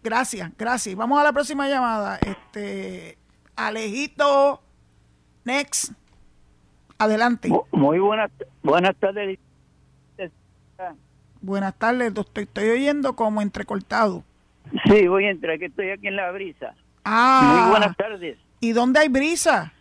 Gracias, 0.02 0.52
gracias. 0.58 0.96
Vamos 0.96 1.20
a 1.20 1.24
la 1.24 1.32
próxima 1.32 1.70
llamada. 1.70 2.18
Este, 2.18 3.20
Alejito, 3.56 4.62
next. 5.44 5.94
Adelante. 6.98 7.50
Muy 7.72 8.00
buenas, 8.00 8.32
buenas 8.64 8.96
tardes. 8.98 9.40
Buenas 11.42 11.76
tardes, 11.76 12.14
doctor. 12.14 12.44
Estoy 12.44 12.70
oyendo 12.70 13.16
como 13.16 13.42
entrecortado. 13.42 14.24
Sí, 14.86 15.08
voy 15.08 15.26
a 15.26 15.32
entrar, 15.32 15.60
que 15.60 15.66
estoy 15.66 15.92
aquí 15.92 16.08
en 16.08 16.16
la 16.16 16.32
brisa. 16.32 16.74
Ah. 17.04 17.62
Muy 17.62 17.72
buenas 17.72 17.96
tardes. 17.96 18.38
¿Y 18.60 18.72
dónde 18.72 19.00
hay 19.00 19.10
brisa? 19.10 19.72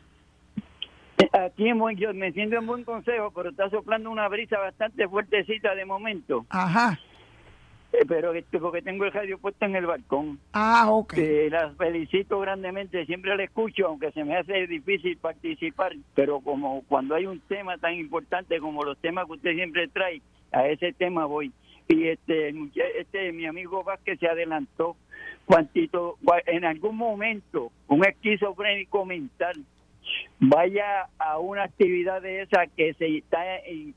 Aquí 1.33 1.69
en 1.69 1.79
buen, 1.79 1.97
yo 1.97 2.13
me 2.13 2.33
siento 2.33 2.57
en 2.57 2.67
buen 2.67 2.85
consejo, 2.85 3.31
pero 3.31 3.51
está 3.51 3.71
soplando 3.71 4.11
una 4.11 4.29
brisa 4.29 4.59
bastante 4.59 5.09
fuertecita 5.09 5.75
de 5.75 5.85
momento. 5.85 6.45
Ajá. 6.51 6.99
Pero 8.09 8.33
porque 8.61 8.83
tengo 8.83 9.05
el 9.05 9.13
radio 9.13 9.39
puesto 9.39 9.65
en 9.65 9.77
el 9.77 9.87
balcón. 9.87 10.39
Ah, 10.53 10.87
ok. 10.91 11.15
Eh, 11.17 11.49
las 11.51 11.77
felicito 11.77 12.41
grandemente, 12.41 13.05
siempre 13.07 13.37
la 13.37 13.45
escucho, 13.45 13.87
aunque 13.87 14.13
se 14.13 14.25
me 14.25 14.37
hace 14.37 14.67
difícil 14.67 15.17
participar, 15.19 15.93
pero 16.15 16.41
como 16.41 16.83
cuando 16.89 17.15
hay 17.15 17.27
un 17.27 17.41
tema 17.41 17.79
tan 17.79 17.95
importante 17.95 18.59
como 18.59 18.83
los 18.83 18.99
temas 18.99 19.27
que 19.27 19.33
usted 19.33 19.55
siempre 19.55 19.89
trae, 19.89 20.21
a 20.53 20.67
ese 20.69 20.93
tema 20.93 21.27
voy. 21.27 21.53
Y 21.89 22.09
este, 22.09 22.55
este 22.99 23.33
mi 23.33 23.47
amigo 23.47 23.85
Vázquez 23.85 24.19
se 24.19 24.29
adelantó 24.29 24.97
cuantito, 25.45 26.17
en 26.47 26.65
algún 26.65 26.97
momento 26.97 27.71
un 27.89 28.05
esquizofrénico 28.05 29.05
mental 29.05 29.65
vaya 30.39 31.09
a 31.19 31.39
una 31.39 31.65
actividad 31.65 32.23
de 32.23 32.43
esa 32.43 32.67
que 32.67 32.95
se 32.95 33.19
está 33.19 33.43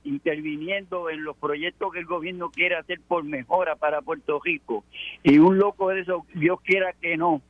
interviniendo 0.03 1.09
en 1.09 1.23
los 1.23 1.35
proyectos 1.37 1.91
que 1.91 1.99
el 1.99 2.05
gobierno 2.05 2.49
quiere 2.49 2.75
hacer 2.75 2.99
por 3.07 3.23
mejora 3.23 3.75
para 3.75 4.01
Puerto 4.01 4.39
Rico. 4.43 4.83
Y 5.23 5.39
un 5.39 5.57
loco 5.57 5.89
de 5.89 6.01
eso, 6.01 6.25
Dios 6.33 6.61
quiera 6.61 6.93
que 6.93 7.17
no, 7.17 7.41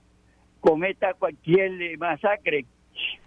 cometa 0.61 1.13
cualquier 1.13 1.97
masacre, 1.97 2.65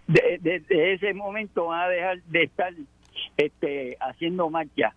desde 0.07 0.59
de, 0.59 0.93
ese 0.93 1.13
momento 1.13 1.67
van 1.67 1.83
a 1.83 1.89
dejar 1.89 2.21
de 2.23 2.43
estar 2.43 2.73
este, 3.37 3.97
haciendo 3.99 4.49
marcha. 4.49 4.93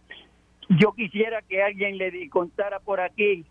Yo 0.68 0.92
quisiera 0.92 1.42
que 1.42 1.62
alguien 1.62 1.98
le 1.98 2.28
contara 2.30 2.80
por 2.80 3.00
aquí 3.00 3.44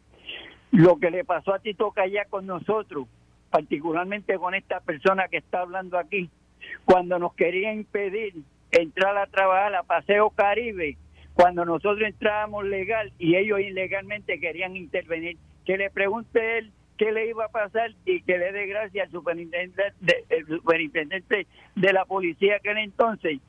lo 0.72 0.98
que 0.98 1.12
le 1.12 1.24
pasó 1.24 1.54
a 1.54 1.60
Tito 1.60 1.92
Calla 1.92 2.26
con 2.26 2.48
nosotros, 2.48 3.08
particularmente 3.52 4.38
con 4.40 4.56
esta 4.56 4.80
persona 4.80 5.28
que 5.28 5.38
está 5.38 5.62
hablando 5.62 5.98
aquí 5.98 6.30
cuando 6.86 7.20
nos 7.20 7.34
quería 7.34 7.74
impedir 7.74 8.34
entrar 8.72 9.18
a 9.18 9.28
trabajar 9.28 9.76
a 9.76 9.84
Paseo 9.84 10.30
Caribe, 10.32 10.98
cuando 11.34 11.66
nosotros 11.66 12.02
entrábamos 12.08 12.66
legal 12.66 13.12
y 13.18 13.36
ellos 13.36 13.60
ilegalmente 13.60 14.40
querían 14.40 14.76
intervenir. 14.76 15.38
Que 15.66 15.78
le 15.78 15.90
pregunte 15.90 16.58
él 16.58 16.72
qué 16.98 17.12
le 17.12 17.28
iba 17.28 17.46
a 17.46 17.50
pasar 17.50 17.92
y 18.06 18.22
que 18.22 18.38
le 18.38 18.52
dé 18.52 18.68
gracias 18.68 19.06
al 19.06 19.12
superintendente 19.12 19.82
de, 20.02 20.46
superintendente 20.48 21.48
de 21.76 21.94
la 21.94 22.06
policía 22.06 22.60
que 22.60 22.72
entonces 22.72 23.40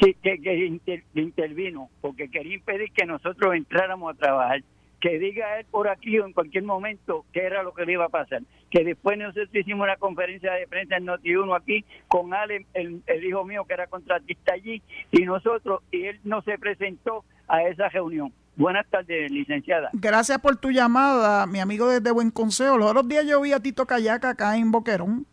sí, 0.00 0.14
que 0.22 0.80
intervino, 1.14 1.90
porque 2.00 2.30
quería 2.30 2.54
impedir 2.54 2.90
que 2.92 3.06
nosotros 3.06 3.54
entráramos 3.54 4.14
a 4.14 4.18
trabajar 4.18 4.62
que 5.00 5.18
diga 5.18 5.58
él 5.58 5.66
por 5.70 5.88
aquí 5.88 6.18
o 6.18 6.26
en 6.26 6.32
cualquier 6.32 6.64
momento 6.64 7.24
qué 7.32 7.44
era 7.44 7.62
lo 7.62 7.72
que 7.72 7.84
le 7.84 7.92
iba 7.92 8.06
a 8.06 8.08
pasar. 8.08 8.42
Que 8.70 8.84
después 8.84 9.16
nosotros 9.18 9.48
hicimos 9.52 9.84
una 9.84 9.96
conferencia 9.96 10.52
de 10.52 10.66
prensa 10.66 10.96
en 10.96 11.06
Noti1 11.06 11.56
aquí 11.56 11.84
con 12.08 12.34
Ale, 12.34 12.66
el, 12.74 13.02
hijo 13.24 13.44
mío 13.44 13.64
que 13.64 13.74
era 13.74 13.86
contratista 13.86 14.54
allí, 14.54 14.82
y 15.10 15.24
nosotros, 15.24 15.82
y 15.90 16.04
él 16.04 16.20
no 16.24 16.42
se 16.42 16.58
presentó 16.58 17.24
a 17.46 17.62
esa 17.62 17.88
reunión. 17.88 18.32
Buenas 18.56 18.86
tardes, 18.90 19.30
licenciada. 19.30 19.90
Gracias 19.92 20.38
por 20.40 20.56
tu 20.56 20.70
llamada, 20.70 21.46
mi 21.46 21.60
amigo 21.60 21.88
desde 21.88 22.10
Buen 22.10 22.30
Consejo. 22.30 22.76
Los 22.76 22.90
otros 22.90 23.08
días 23.08 23.24
yo 23.24 23.40
vi 23.40 23.52
a 23.52 23.60
Tito 23.60 23.86
Cayaca 23.86 24.30
acá 24.30 24.56
en 24.56 24.72
Boquerón. 24.72 25.26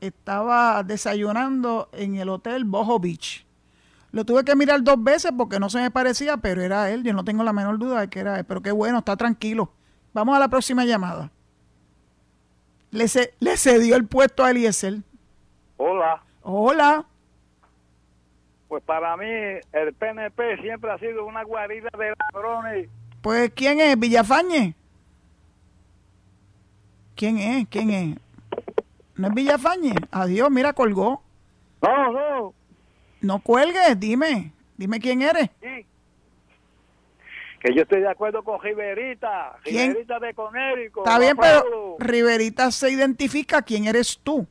Estaba 0.00 0.82
desayunando 0.82 1.88
en 1.92 2.16
el 2.16 2.28
hotel 2.28 2.64
Bojo 2.64 3.00
Beach 3.00 3.46
lo 4.12 4.26
tuve 4.26 4.44
que 4.44 4.54
mirar 4.54 4.82
dos 4.82 5.02
veces 5.02 5.32
porque 5.36 5.58
no 5.58 5.70
se 5.70 5.80
me 5.80 5.90
parecía, 5.90 6.36
pero 6.36 6.60
era 6.60 6.90
él. 6.90 7.02
Yo 7.02 7.14
no 7.14 7.24
tengo 7.24 7.42
la 7.42 7.54
menor 7.54 7.78
duda 7.78 8.02
de 8.02 8.08
que 8.08 8.20
era 8.20 8.38
él. 8.38 8.44
Pero 8.44 8.60
qué 8.60 8.70
bueno, 8.70 8.98
está 8.98 9.16
tranquilo. 9.16 9.72
Vamos 10.12 10.36
a 10.36 10.38
la 10.38 10.48
próxima 10.48 10.84
llamada. 10.84 11.30
Le, 12.90 13.06
le 13.40 13.56
cedió 13.56 13.96
el 13.96 14.06
puesto 14.06 14.44
a 14.44 14.50
Eliezer. 14.50 14.98
Hola. 15.78 16.22
Hola. 16.42 17.06
Pues 18.68 18.82
para 18.84 19.16
mí 19.16 19.26
el 19.26 19.94
PNP 19.94 20.60
siempre 20.60 20.90
ha 20.90 20.98
sido 20.98 21.24
una 21.24 21.42
guarida 21.42 21.88
de 21.98 22.12
ladrones. 22.32 22.90
Pues 23.22 23.50
¿quién 23.54 23.80
es? 23.80 23.98
¿Villafañe? 23.98 24.74
¿Quién 27.14 27.38
es? 27.38 27.66
¿Quién 27.68 27.90
es? 27.90 28.18
¿No 29.16 29.28
es 29.28 29.34
Villafañe? 29.34 29.94
Adiós, 30.10 30.50
mira, 30.50 30.74
colgó. 30.74 31.22
No, 31.82 32.12
no. 32.12 32.54
No 33.22 33.38
cuelgues, 33.40 33.98
dime. 33.98 34.52
Dime 34.76 34.98
quién 34.98 35.22
eres. 35.22 35.48
Sí. 35.60 35.86
Que 37.60 37.72
yo 37.72 37.82
estoy 37.82 38.00
de 38.00 38.10
acuerdo 38.10 38.42
con 38.42 38.60
Riverita. 38.60 39.56
Riverita 39.64 40.18
de 40.18 40.34
Conérico. 40.34 41.04
Está 41.04 41.20
bien, 41.20 41.36
pero 41.36 41.96
Riverita 42.00 42.72
se 42.72 42.90
identifica 42.90 43.62
quién 43.62 43.86
eres 43.86 44.18
tú. 44.22 44.46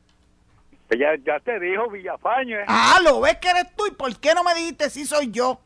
Ya, 0.90 1.16
ya 1.26 1.40
te 1.42 1.60
dijo 1.60 1.90
Villafañe. 1.90 2.64
Ah, 2.68 3.00
lo 3.04 3.20
ves 3.20 3.38
que 3.38 3.50
eres 3.50 3.76
tú. 3.76 3.88
¿Y 3.88 3.92
por 3.92 4.18
qué 4.18 4.34
no 4.34 4.44
me 4.44 4.56
dijiste 4.56 4.90
si 4.90 5.06
soy 5.06 5.30
yo? 5.32 5.60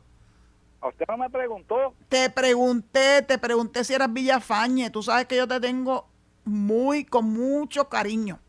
¿A 0.81 0.87
usted 0.87 1.05
no 1.07 1.17
me 1.17 1.29
preguntó? 1.29 1.93
Te 2.09 2.31
pregunté, 2.31 3.21
te 3.21 3.37
pregunté 3.37 3.83
si 3.83 3.93
eras 3.93 4.11
Villafañe. 4.11 4.89
Tú 4.89 5.03
sabes 5.03 5.25
que 5.25 5.35
yo 5.35 5.47
te 5.47 5.59
tengo 5.59 6.07
muy, 6.43 7.05
con 7.05 7.25
mucho 7.25 7.87
cariño 7.87 8.39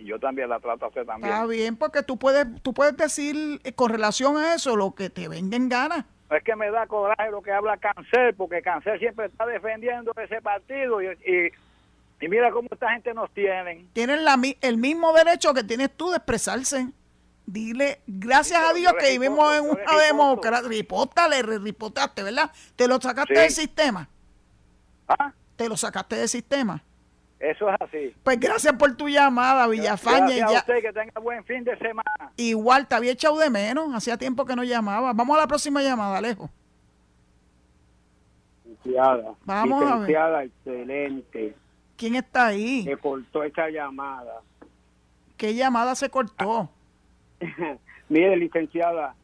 y 0.00 0.06
yo 0.06 0.18
también 0.18 0.48
la 0.48 0.58
trato 0.58 0.86
a 0.86 0.90
también. 0.90 1.32
Está 1.32 1.46
bien, 1.46 1.76
porque 1.76 2.02
tú 2.02 2.18
puedes, 2.18 2.46
tú 2.62 2.72
puedes 2.72 2.96
decir 2.96 3.60
eh, 3.64 3.72
con 3.72 3.90
relación 3.90 4.36
a 4.38 4.54
eso 4.54 4.76
lo 4.76 4.94
que 4.94 5.10
te 5.10 5.28
venga 5.28 5.56
en 5.56 5.68
gana. 5.68 6.06
Es 6.30 6.42
que 6.42 6.56
me 6.56 6.70
da 6.70 6.86
coraje 6.86 7.30
lo 7.30 7.42
que 7.42 7.52
habla 7.52 7.76
Cáncer, 7.76 8.34
porque 8.36 8.62
Cáncer 8.62 8.98
siempre 8.98 9.26
está 9.26 9.44
defendiendo 9.46 10.12
ese 10.16 10.40
partido 10.40 11.02
y, 11.02 11.08
y, 11.08 12.28
mira 12.28 12.50
cómo 12.50 12.68
esta 12.70 12.92
gente 12.92 13.12
nos 13.12 13.30
tiene. 13.32 13.84
Tienen 13.92 14.24
la, 14.24 14.40
el 14.60 14.76
mismo 14.78 15.12
derecho 15.12 15.52
que 15.52 15.64
tienes 15.64 15.90
tú 15.96 16.10
de 16.10 16.16
expresarse. 16.16 16.88
Dile, 17.46 18.00
gracias 18.06 18.62
a 18.62 18.72
Dios 18.72 18.92
que 18.98 19.10
vivimos 19.10 19.54
en 19.56 19.64
una 19.64 20.02
democracia. 20.06 20.68
Ripótale, 20.68 21.42
ripotaste, 21.42 22.22
¿verdad? 22.22 22.50
Te 22.76 22.86
lo 22.86 23.00
sacaste 23.00 23.34
del 23.34 23.50
sistema. 23.50 24.08
¿Ah? 25.08 25.32
Te 25.56 25.68
lo 25.68 25.76
sacaste 25.76 26.14
del 26.14 26.28
sistema. 26.28 26.80
Eso 27.40 27.70
es 27.70 27.76
así. 27.80 28.14
Pues 28.22 28.38
gracias 28.38 28.74
por 28.74 28.94
tu 28.96 29.08
llamada, 29.08 29.66
Villafaña. 29.66 30.36
Gracias 30.36 30.52
a 30.52 30.58
usted, 30.58 30.82
que 30.82 30.92
tenga 30.92 31.20
buen 31.20 31.42
fin 31.44 31.64
de 31.64 31.76
semana. 31.78 32.32
Igual, 32.36 32.86
te 32.86 32.94
había 32.94 33.12
echado 33.12 33.38
de 33.38 33.48
menos. 33.48 33.94
Hacía 33.94 34.18
tiempo 34.18 34.44
que 34.44 34.54
no 34.54 34.62
llamaba. 34.62 35.14
Vamos 35.14 35.38
a 35.38 35.40
la 35.40 35.46
próxima 35.46 35.82
llamada, 35.82 36.18
Alejo. 36.18 36.50
Licenciada. 38.66 39.34
Vamos 39.46 39.82
licenciada, 39.82 40.36
a 40.36 40.40
ver. 40.40 40.50
excelente. 40.50 41.54
¿Quién 41.96 42.16
está 42.16 42.48
ahí? 42.48 42.84
Se 42.84 42.96
cortó 42.98 43.42
esa 43.42 43.70
llamada. 43.70 44.42
¿Qué 45.38 45.54
llamada 45.54 45.94
se 45.94 46.10
cortó? 46.10 46.68
Mire, 48.10 48.36
licenciada, 48.36 49.14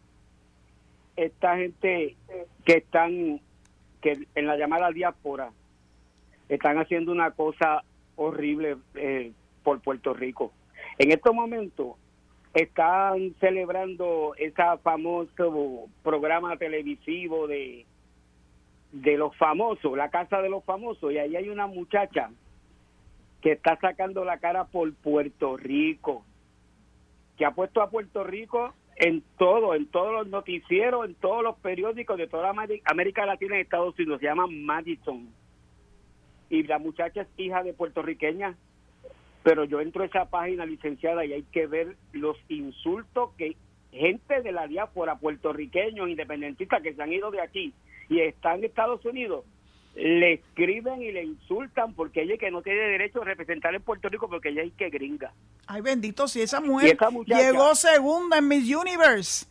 esta 1.17 1.57
gente 1.57 2.17
que 2.65 2.73
están 2.73 3.41
que 4.01 4.27
en 4.35 4.47
la 4.47 4.57
llamada 4.57 4.91
diáspora 4.91 5.51
están 6.49 6.79
haciendo 6.79 7.13
una 7.13 7.33
cosa 7.33 7.83
horrible 8.17 8.77
eh, 8.95 9.33
por 9.63 9.81
Puerto 9.81 10.15
Rico. 10.15 10.53
En 10.99 11.13
estos 11.13 11.35
momentos 11.35 11.97
están 12.55 13.35
celebrando 13.39 14.35
ese 14.39 14.63
famoso 14.83 15.89
programa 16.03 16.57
televisivo 16.57 17.47
de, 17.47 17.85
de 18.93 19.17
los 19.19 19.37
famosos, 19.37 19.97
la 19.97 20.11
casa 20.11 20.41
de 20.41 20.49
los 20.49 20.65
famosos, 20.65 21.13
y 21.13 21.19
ahí 21.19 21.37
hay 21.37 21.49
una 21.49 21.67
muchacha 21.67 22.31
que 23.43 23.53
está 23.53 23.79
sacando 23.79 24.25
la 24.25 24.39
cara 24.39 24.65
por 24.65 24.93
Puerto 24.95 25.57
Rico, 25.57 26.25
que 27.37 27.45
ha 27.45 27.51
puesto 27.51 27.83
a 27.83 27.91
Puerto 27.91 28.25
Rico 28.25 28.73
en 28.97 29.23
todo, 29.37 29.75
en 29.75 29.87
todos 29.87 30.13
los 30.13 30.27
noticieros, 30.29 31.05
en 31.05 31.15
todos 31.17 31.43
los 31.43 31.57
periódicos 31.59 32.17
de 32.17 32.27
toda 32.27 32.55
América 32.85 33.27
Latina 33.27 33.59
y 33.59 33.61
Estados 33.61 33.95
Unidos, 33.99 34.21
se 34.21 34.27
llama 34.27 34.47
Madison 34.49 35.29
y 36.51 36.63
la 36.65 36.79
muchacha 36.79 37.23
es 37.23 37.29
hija 37.37 37.63
de 37.63 37.73
puertorriqueña, 37.73 38.57
pero 39.43 39.65
yo 39.65 39.81
entro 39.81 40.03
a 40.03 40.07
esa 40.07 40.25
página 40.27 40.67
licenciada 40.67 41.25
y 41.25 41.33
hay 41.33 41.43
que 41.45 41.67
ver 41.67 41.97
los 42.13 42.37
insultos 42.49 43.31
que 43.37 43.57
gente 43.93 44.43
de 44.43 44.53
la 44.53 44.67
diáspora 44.67 45.17
puertorriqueños 45.17 46.09
independentistas 46.09 46.83
que 46.83 46.95
se 46.95 47.03
han 47.03 47.13
ido 47.13 47.31
de 47.31 47.41
aquí 47.41 47.73
y 48.09 48.21
está 48.21 48.55
en 48.55 48.65
Estados 48.65 49.05
Unidos, 49.05 49.45
le 49.95 50.35
escriben 50.35 51.03
y 51.03 51.11
le 51.11 51.25
insultan 51.25 51.95
porque 51.95 52.23
ella 52.23 52.37
que 52.37 52.51
no 52.51 52.63
tiene 52.63 52.81
derecho 52.81 53.23
a 53.23 53.25
representar 53.25 53.75
en 53.75 53.83
Puerto 53.83 54.09
Rico 54.09 54.29
porque 54.29 54.51
ella 54.51 54.63
es 54.63 54.73
que 54.75 54.91
gringa. 54.91 55.33
Ay, 55.67 55.81
bendito, 55.81 56.29
si 56.29 56.43
esa 56.43 56.61
mujer 56.61 56.99
llegó 57.25 57.75
segunda 57.75 58.39
en 58.39 58.49
Miss 58.49 58.75
Universe. 58.75 59.47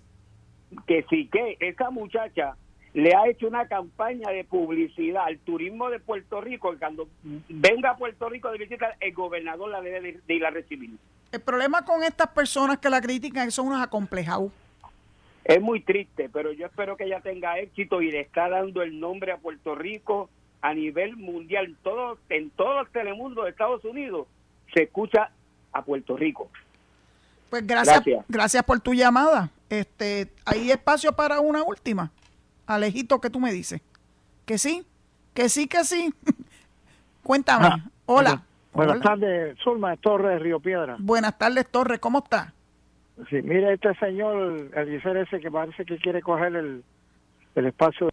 Que 0.88 1.04
sí, 1.10 1.28
que 1.32 1.58
esa 1.60 1.90
muchacha 1.90 2.56
le 2.96 3.14
ha 3.14 3.28
hecho 3.28 3.46
una 3.48 3.68
campaña 3.68 4.30
de 4.30 4.46
publicidad 4.46 5.26
al 5.26 5.38
turismo 5.40 5.90
de 5.90 6.00
Puerto 6.00 6.40
Rico 6.40 6.74
y 6.74 6.78
cuando 6.78 7.10
venga 7.50 7.92
a 7.92 7.98
Puerto 7.98 8.30
Rico 8.30 8.50
de 8.52 8.58
visita, 8.58 8.96
el 9.02 9.14
gobernador 9.14 9.70
la 9.70 9.82
debe 9.82 10.22
de, 10.26 10.34
ir 10.34 10.46
a 10.46 10.50
recibir. 10.50 10.92
El 11.30 11.42
problema 11.42 11.84
con 11.84 12.04
estas 12.04 12.30
personas 12.30 12.78
que 12.78 12.90
la 12.90 13.02
critican 13.02 13.42
es 13.42 13.48
que 13.48 13.52
son 13.52 13.68
unos 13.68 13.84
acomplejados. 13.84 14.50
Es 15.44 15.62
muy 15.62 15.82
triste, 15.82 16.30
pero 16.32 16.54
yo 16.54 16.68
espero 16.68 16.96
que 16.96 17.04
ella 17.04 17.20
tenga 17.20 17.60
éxito 17.60 18.02
y 18.02 18.12
le 18.12 18.22
está 18.22 18.48
dando 18.48 18.82
el 18.82 18.98
nombre 18.98 19.34
a 19.34 19.38
Puerto 19.38 19.76
Rico 19.76 20.30
a 20.62 20.74
nivel 20.74 21.18
mundial. 21.18 21.76
Todo, 21.84 22.18
en 22.30 22.50
todo 22.52 22.80
el 22.80 22.88
telemundo 22.88 23.44
de 23.44 23.50
Estados 23.50 23.84
Unidos 23.84 24.26
se 24.74 24.84
escucha 24.84 25.32
a 25.74 25.84
Puerto 25.84 26.16
Rico. 26.16 26.50
Pues 27.50 27.68
gracias, 27.68 28.06
gracias, 28.06 28.26
gracias 28.30 28.64
por 28.64 28.80
tu 28.80 28.94
llamada. 28.94 29.50
Este, 29.70 30.32
¿Hay 30.46 30.72
espacio 30.72 31.12
para 31.12 31.42
una 31.42 31.62
última? 31.62 32.10
Alejito, 32.68 33.20
¿qué 33.22 33.30
tú 33.30 33.40
me 33.40 33.52
dices? 33.52 33.82
¿Que 34.46 34.58
sí? 34.58 34.86
¿Que 35.34 35.50
sí, 35.50 35.68
que 35.68 35.84
sí? 35.84 36.14
Cuéntame. 37.24 37.68
Ah, 37.68 37.78
Hola. 38.06 38.44
Buenas 38.74 39.00
tardes, 39.00 39.58
Zulma 39.64 39.96
Torres 39.98 40.42
Río 40.42 40.60
Piedra. 40.60 40.98
Buenas 41.00 41.38
tardes, 41.38 41.66
Torres, 41.70 42.00
¿cómo 42.00 42.20
está? 42.20 42.54
Sí, 43.30 43.42
mire 43.42 43.74
este 43.74 43.96
señor, 43.96 44.70
el 44.76 45.18
ese 45.18 45.40
que 45.40 45.50
parece 45.50 45.86
que 45.86 45.98
quiere 45.98 46.22
coger 46.22 46.56
el, 46.56 46.84
el 47.56 47.66
espacio. 47.66 48.10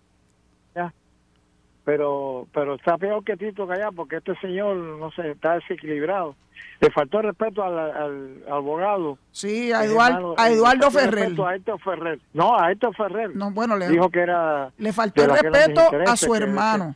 Pero 1.85 2.47
pero 2.53 2.75
está 2.75 2.97
peor 2.97 3.25
que 3.25 3.37
Tito 3.37 3.71
allá 3.71 3.91
porque 3.91 4.17
este 4.17 4.37
señor, 4.37 4.77
no 4.77 5.11
sé, 5.13 5.33
está 5.33 5.55
desequilibrado. 5.55 6.37
Le 6.81 6.91
faltó 6.91 7.23
respeto 7.23 7.63
al, 7.63 8.43
abogado. 8.49 9.19
Sí, 9.31 9.73
a, 9.73 9.85
Eduardo, 9.85 10.35
a 10.39 10.51
Eduardo 10.51 10.91
Ferrer. 10.91 11.33
A 11.41 11.55
Héctor 11.55 11.81
Ferrer. 11.81 12.21
No, 12.33 12.59
a 12.59 12.71
Héctor 12.71 12.95
Ferrer. 12.95 13.35
No, 13.35 13.51
bueno, 13.51 13.77
le 13.77 13.89
dijo 13.89 14.11
que 14.11 14.21
era. 14.21 14.71
Le 14.79 14.93
faltó 14.93 15.27
respeto 15.27 15.81
a 16.07 16.17
su 16.17 16.35
hermano. 16.35 16.95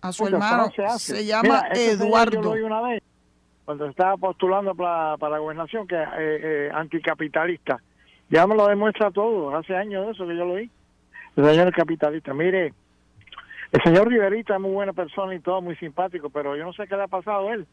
a 0.00 0.12
su 0.12 0.26
hermano. 0.26 0.70
Se, 0.98 1.24
llama 1.24 1.64
Eduardo. 1.72 2.42
Yo 2.42 2.54
lo 2.54 2.66
una 2.66 2.80
vez 2.82 3.02
cuando 3.66 3.86
estaba 3.86 4.16
postulando 4.16 4.74
para, 4.76 5.16
para 5.16 5.34
la 5.34 5.38
gobernación, 5.40 5.88
que 5.88 6.00
es 6.00 6.08
eh, 6.18 6.40
eh, 6.42 6.70
anticapitalista. 6.72 7.82
Ya 8.30 8.46
me 8.46 8.54
lo 8.54 8.68
demuestra 8.68 9.10
todo, 9.10 9.54
hace 9.56 9.74
años 9.76 10.06
de 10.06 10.12
eso 10.12 10.26
que 10.26 10.36
yo 10.36 10.44
lo 10.44 10.54
vi. 10.54 10.70
El 11.34 11.44
señor 11.44 11.72
capitalista. 11.74 12.32
Mire, 12.32 12.72
el 13.76 13.82
señor 13.82 14.08
Riverita 14.08 14.54
es 14.54 14.60
muy 14.60 14.70
buena 14.70 14.94
persona 14.94 15.34
y 15.34 15.40
todo, 15.40 15.60
muy 15.60 15.76
simpático, 15.76 16.30
pero 16.30 16.56
yo 16.56 16.64
no 16.64 16.72
sé 16.72 16.86
qué 16.86 16.96
le 16.96 17.02
ha 17.02 17.08
pasado 17.08 17.48
a 17.48 17.52
él. 17.52 17.66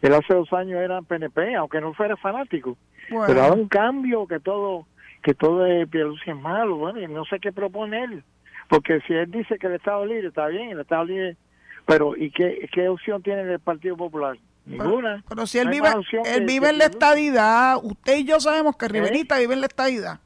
Él 0.00 0.14
hace 0.14 0.32
dos 0.32 0.50
años 0.54 0.80
era 0.80 1.02
PNP, 1.02 1.54
aunque 1.54 1.82
no 1.82 1.92
fuera 1.92 2.16
fanático. 2.16 2.78
Pero 3.10 3.42
ahora 3.42 3.54
un 3.54 3.68
cambio 3.68 4.26
que 4.26 4.40
todo 4.40 4.86
que 5.22 5.34
todo 5.34 5.66
es 5.66 5.86
es 5.92 6.36
malo, 6.36 6.76
bueno, 6.76 6.98
y 6.98 7.06
no 7.06 7.26
sé 7.26 7.40
qué 7.40 7.52
propone 7.52 8.04
él. 8.04 8.24
Porque 8.70 9.00
si 9.06 9.12
él 9.12 9.30
dice 9.30 9.58
que 9.58 9.66
el 9.66 9.74
Estado 9.74 10.06
Libre 10.06 10.28
está 10.28 10.46
bien, 10.46 10.70
el 10.70 10.80
Estado 10.80 11.04
Libre, 11.04 11.36
pero 11.84 12.16
¿y 12.16 12.30
qué, 12.30 12.66
qué 12.72 12.88
opción 12.88 13.22
tiene 13.22 13.42
el 13.42 13.60
Partido 13.60 13.98
Popular? 13.98 14.38
Ninguna. 14.64 15.22
Pero, 15.28 15.46
si 15.46 15.58
él 15.58 15.68
vive, 15.68 15.88
él 16.24 16.46
vive 16.46 16.70
en 16.70 16.78
la 16.78 16.84
estadidad, 16.86 17.76
usted 17.82 18.16
y 18.16 18.24
yo 18.24 18.40
sabemos 18.40 18.76
que 18.78 18.86
¿Eh? 18.86 18.88
Riverita 18.88 19.38
vive 19.38 19.52
en 19.52 19.60
la 19.60 19.66
estadidad. 19.66 20.20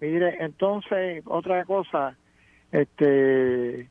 Mire, 0.00 0.42
entonces, 0.42 1.22
otra 1.26 1.64
cosa, 1.66 2.16
este, 2.72 3.88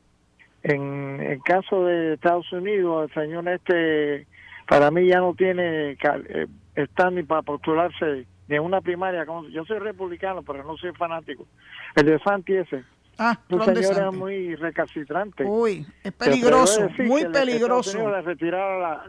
en 0.68 1.20
el 1.20 1.42
caso 1.42 1.84
de 1.84 2.14
Estados 2.14 2.52
Unidos, 2.52 3.10
el 3.10 3.22
señor 3.22 3.48
este, 3.48 4.26
para 4.66 4.90
mí 4.90 5.06
ya 5.06 5.20
no 5.20 5.34
tiene 5.34 5.92
eh, 5.92 6.46
standing 6.92 7.26
para 7.26 7.42
postularse 7.42 8.26
ni 8.48 8.56
en 8.56 8.62
una 8.62 8.80
primaria. 8.80 9.26
Yo 9.50 9.64
soy 9.64 9.78
republicano, 9.78 10.42
pero 10.42 10.64
no 10.64 10.76
soy 10.76 10.92
fanático. 10.92 11.46
El 11.94 12.06
de 12.06 12.18
Santi 12.20 12.54
ese. 12.54 12.84
Ah, 13.18 13.38
un 13.50 13.64
señor 13.64 13.96
era 13.96 14.10
muy 14.10 14.54
recalcitrante. 14.54 15.44
Uy, 15.44 15.84
es 16.04 16.12
peligroso, 16.12 16.88
muy 16.98 17.24
peligroso. 17.26 18.10
Le 18.10 18.22
retiraron 18.22 18.80
la, 18.80 19.04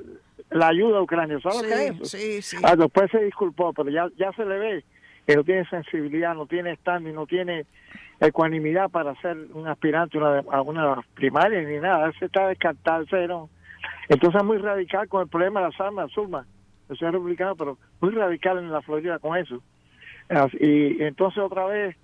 la 0.49 0.67
ayuda 0.67 0.97
a 0.97 1.01
Ucrania, 1.01 1.39
¿sabes 1.41 1.61
qué 1.61 1.87
es? 1.87 2.09
Sí, 2.09 2.41
sí. 2.41 2.57
Ah, 2.63 2.75
después 2.75 3.11
se 3.11 3.23
disculpó, 3.23 3.71
pero 3.71 3.89
ya, 3.89 4.07
ya 4.17 4.31
se 4.33 4.45
le 4.45 4.57
ve 4.57 4.85
que 5.27 5.35
no 5.35 5.43
tiene 5.43 5.63
sensibilidad, 5.69 6.33
no 6.33 6.47
tiene 6.47 6.75
standing, 6.77 7.13
no 7.13 7.27
tiene 7.27 7.67
ecuanimidad 8.19 8.89
para 8.89 9.15
ser 9.21 9.37
un 9.53 9.67
aspirante 9.67 10.17
a 10.19 10.61
una 10.61 11.01
primaria 11.13 11.61
ni 11.61 11.77
nada. 11.79 12.09
Ese 12.09 12.25
está 12.25 12.47
descartado, 12.47 13.05
cero. 13.09 13.49
Entonces 14.07 14.41
es 14.41 14.45
muy 14.45 14.57
radical 14.57 15.07
con 15.07 15.21
el 15.21 15.27
problema 15.27 15.61
de 15.61 15.67
las 15.67 15.79
armas, 15.79 16.11
Zulma. 16.11 16.45
Yo 16.89 16.95
soy 16.95 17.11
republicano, 17.11 17.55
pero 17.55 17.77
muy 18.01 18.11
radical 18.11 18.57
en 18.57 18.71
la 18.71 18.81
Florida 18.81 19.19
con 19.19 19.37
eso. 19.37 19.61
Y 20.59 21.01
entonces 21.03 21.41
otra 21.43 21.65
vez 21.65 21.95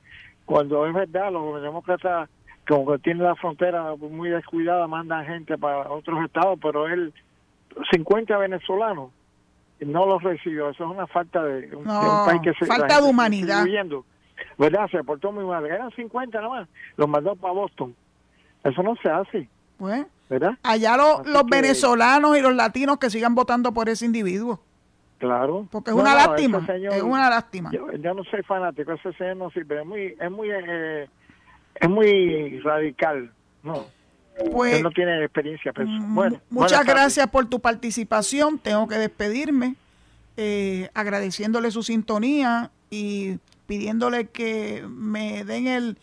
cuando 0.46 0.86
es 0.86 0.94
verdad, 0.94 1.32
los 1.32 1.62
demócratas, 1.62 2.30
como 2.68 2.92
que 2.92 3.00
tienen 3.00 3.24
la 3.24 3.36
frontera 3.36 3.96
muy 3.96 4.30
descuidada, 4.30 4.88
mandan 4.88 5.26
gente 5.26 5.58
para 5.58 5.90
otros 5.92 6.24
estados, 6.24 6.60
pero 6.62 6.88
él, 6.88 7.14
50 7.92 8.38
venezolanos, 8.38 9.12
no 9.80 10.06
los 10.06 10.24
recibió. 10.24 10.70
Eso 10.70 10.86
es 10.86 10.92
una 10.92 11.08
falta 11.08 11.44
de, 11.44 11.76
un 11.76 11.84
país 11.84 12.42
que 12.44 12.54
se. 12.54 12.66
Falta 12.66 13.02
de 13.02 13.10
humanidad. 13.10 13.66
¿Verdad? 14.58 14.88
Se 14.92 15.04
portó 15.04 15.32
muy 15.32 15.46
mal. 15.46 15.66
Eran 15.66 15.92
50 15.92 16.42
nomás. 16.42 16.68
Los 16.98 17.08
mandó 17.08 17.36
para 17.36 17.54
Boston. 17.54 17.96
Eso 18.64 18.84
no 18.84 18.96
se 19.02 19.10
hace. 19.10 19.50
Pues, 19.78 20.06
¿verdad? 20.30 20.58
Allá 20.64 20.98
los 20.98 21.46
venezolanos 21.46 22.38
y 22.38 22.42
los 22.42 22.56
latinos 22.56 22.98
que 22.98 23.10
sigan 23.10 23.36
votando 23.36 23.74
por 23.74 23.90
ese 23.90 24.06
individuo. 24.06 24.60
Claro. 25.18 25.68
Porque 25.72 25.92
es 25.92 25.96
una 25.96 26.14
lástima. 26.14 26.66
es 26.68 27.04
una 27.04 27.30
lástima. 27.30 27.72
Yo, 27.72 28.14
no 28.14 28.24
soy 28.26 28.44
fanático, 28.44 28.94
ese 28.94 29.14
señor 29.14 29.38
no 29.38 29.50
sirve. 29.50 29.80
Es 29.80 29.86
muy, 29.86 30.16
es 30.20 30.32
muy, 30.32 30.50
eh, 30.52 31.10
es 31.76 31.90
muy 31.90 32.60
radical. 32.60 33.32
No. 33.64 33.86
Pues, 34.52 34.76
Él 34.76 34.84
no 34.84 34.92
tiene 34.92 35.24
experiencia. 35.24 35.72
Pero, 35.74 35.88
mm, 35.88 36.16
bueno, 36.16 36.42
muchas 36.50 36.86
gracias 36.86 37.28
por 37.28 37.46
tu 37.48 37.60
participación. 37.60 38.60
Tengo 38.60 38.88
que 38.88 38.96
despedirme 38.96 39.76
eh, 40.38 40.90
agradeciéndole 40.94 41.72
su 41.72 41.82
sintonía 41.82 42.72
y 42.90 43.40
pidiéndole 43.66 44.30
que 44.30 44.86
me 44.88 45.44
den 45.44 45.68
el, 45.68 45.98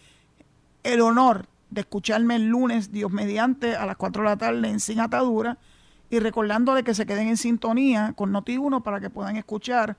el 0.83 1.01
honor 1.01 1.47
de 1.71 1.81
escucharme 1.83 2.37
el 2.37 2.49
lunes, 2.49 2.93
Dios 2.93 3.11
mediante, 3.11 3.77
a 3.77 3.87
las 3.87 3.97
4 3.97 4.23
de 4.23 4.29
la 4.29 4.37
tarde 4.37 4.69
en 4.69 4.81
Sin 4.81 5.01
Atadura 5.01 5.59
y 6.11 6.19
recordándole 6.19 6.85
que 6.85 6.95
se 6.95 7.07
queden 7.07 7.29
en 7.29 7.39
sintonía 7.39 8.13
con 8.15 8.33
Noti1 8.33 8.83
para 8.83 9.01
que 9.01 9.09
puedan 9.09 9.37
escuchar 9.37 9.97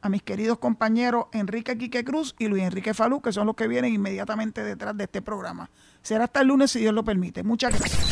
a 0.00 0.08
mis 0.08 0.22
queridos 0.22 0.58
compañeros 0.58 1.26
Enrique 1.32 1.78
Quique 1.78 2.04
Cruz 2.04 2.34
y 2.38 2.48
Luis 2.48 2.64
Enrique 2.64 2.92
Falú, 2.92 3.22
que 3.22 3.32
son 3.32 3.46
los 3.46 3.54
que 3.54 3.68
vienen 3.68 3.94
inmediatamente 3.94 4.64
detrás 4.64 4.96
de 4.96 5.04
este 5.04 5.22
programa. 5.22 5.70
Será 6.02 6.24
hasta 6.24 6.40
el 6.40 6.48
lunes 6.48 6.72
si 6.72 6.80
Dios 6.80 6.92
lo 6.92 7.04
permite. 7.04 7.44
Muchas 7.44 7.78
gracias. 7.78 8.11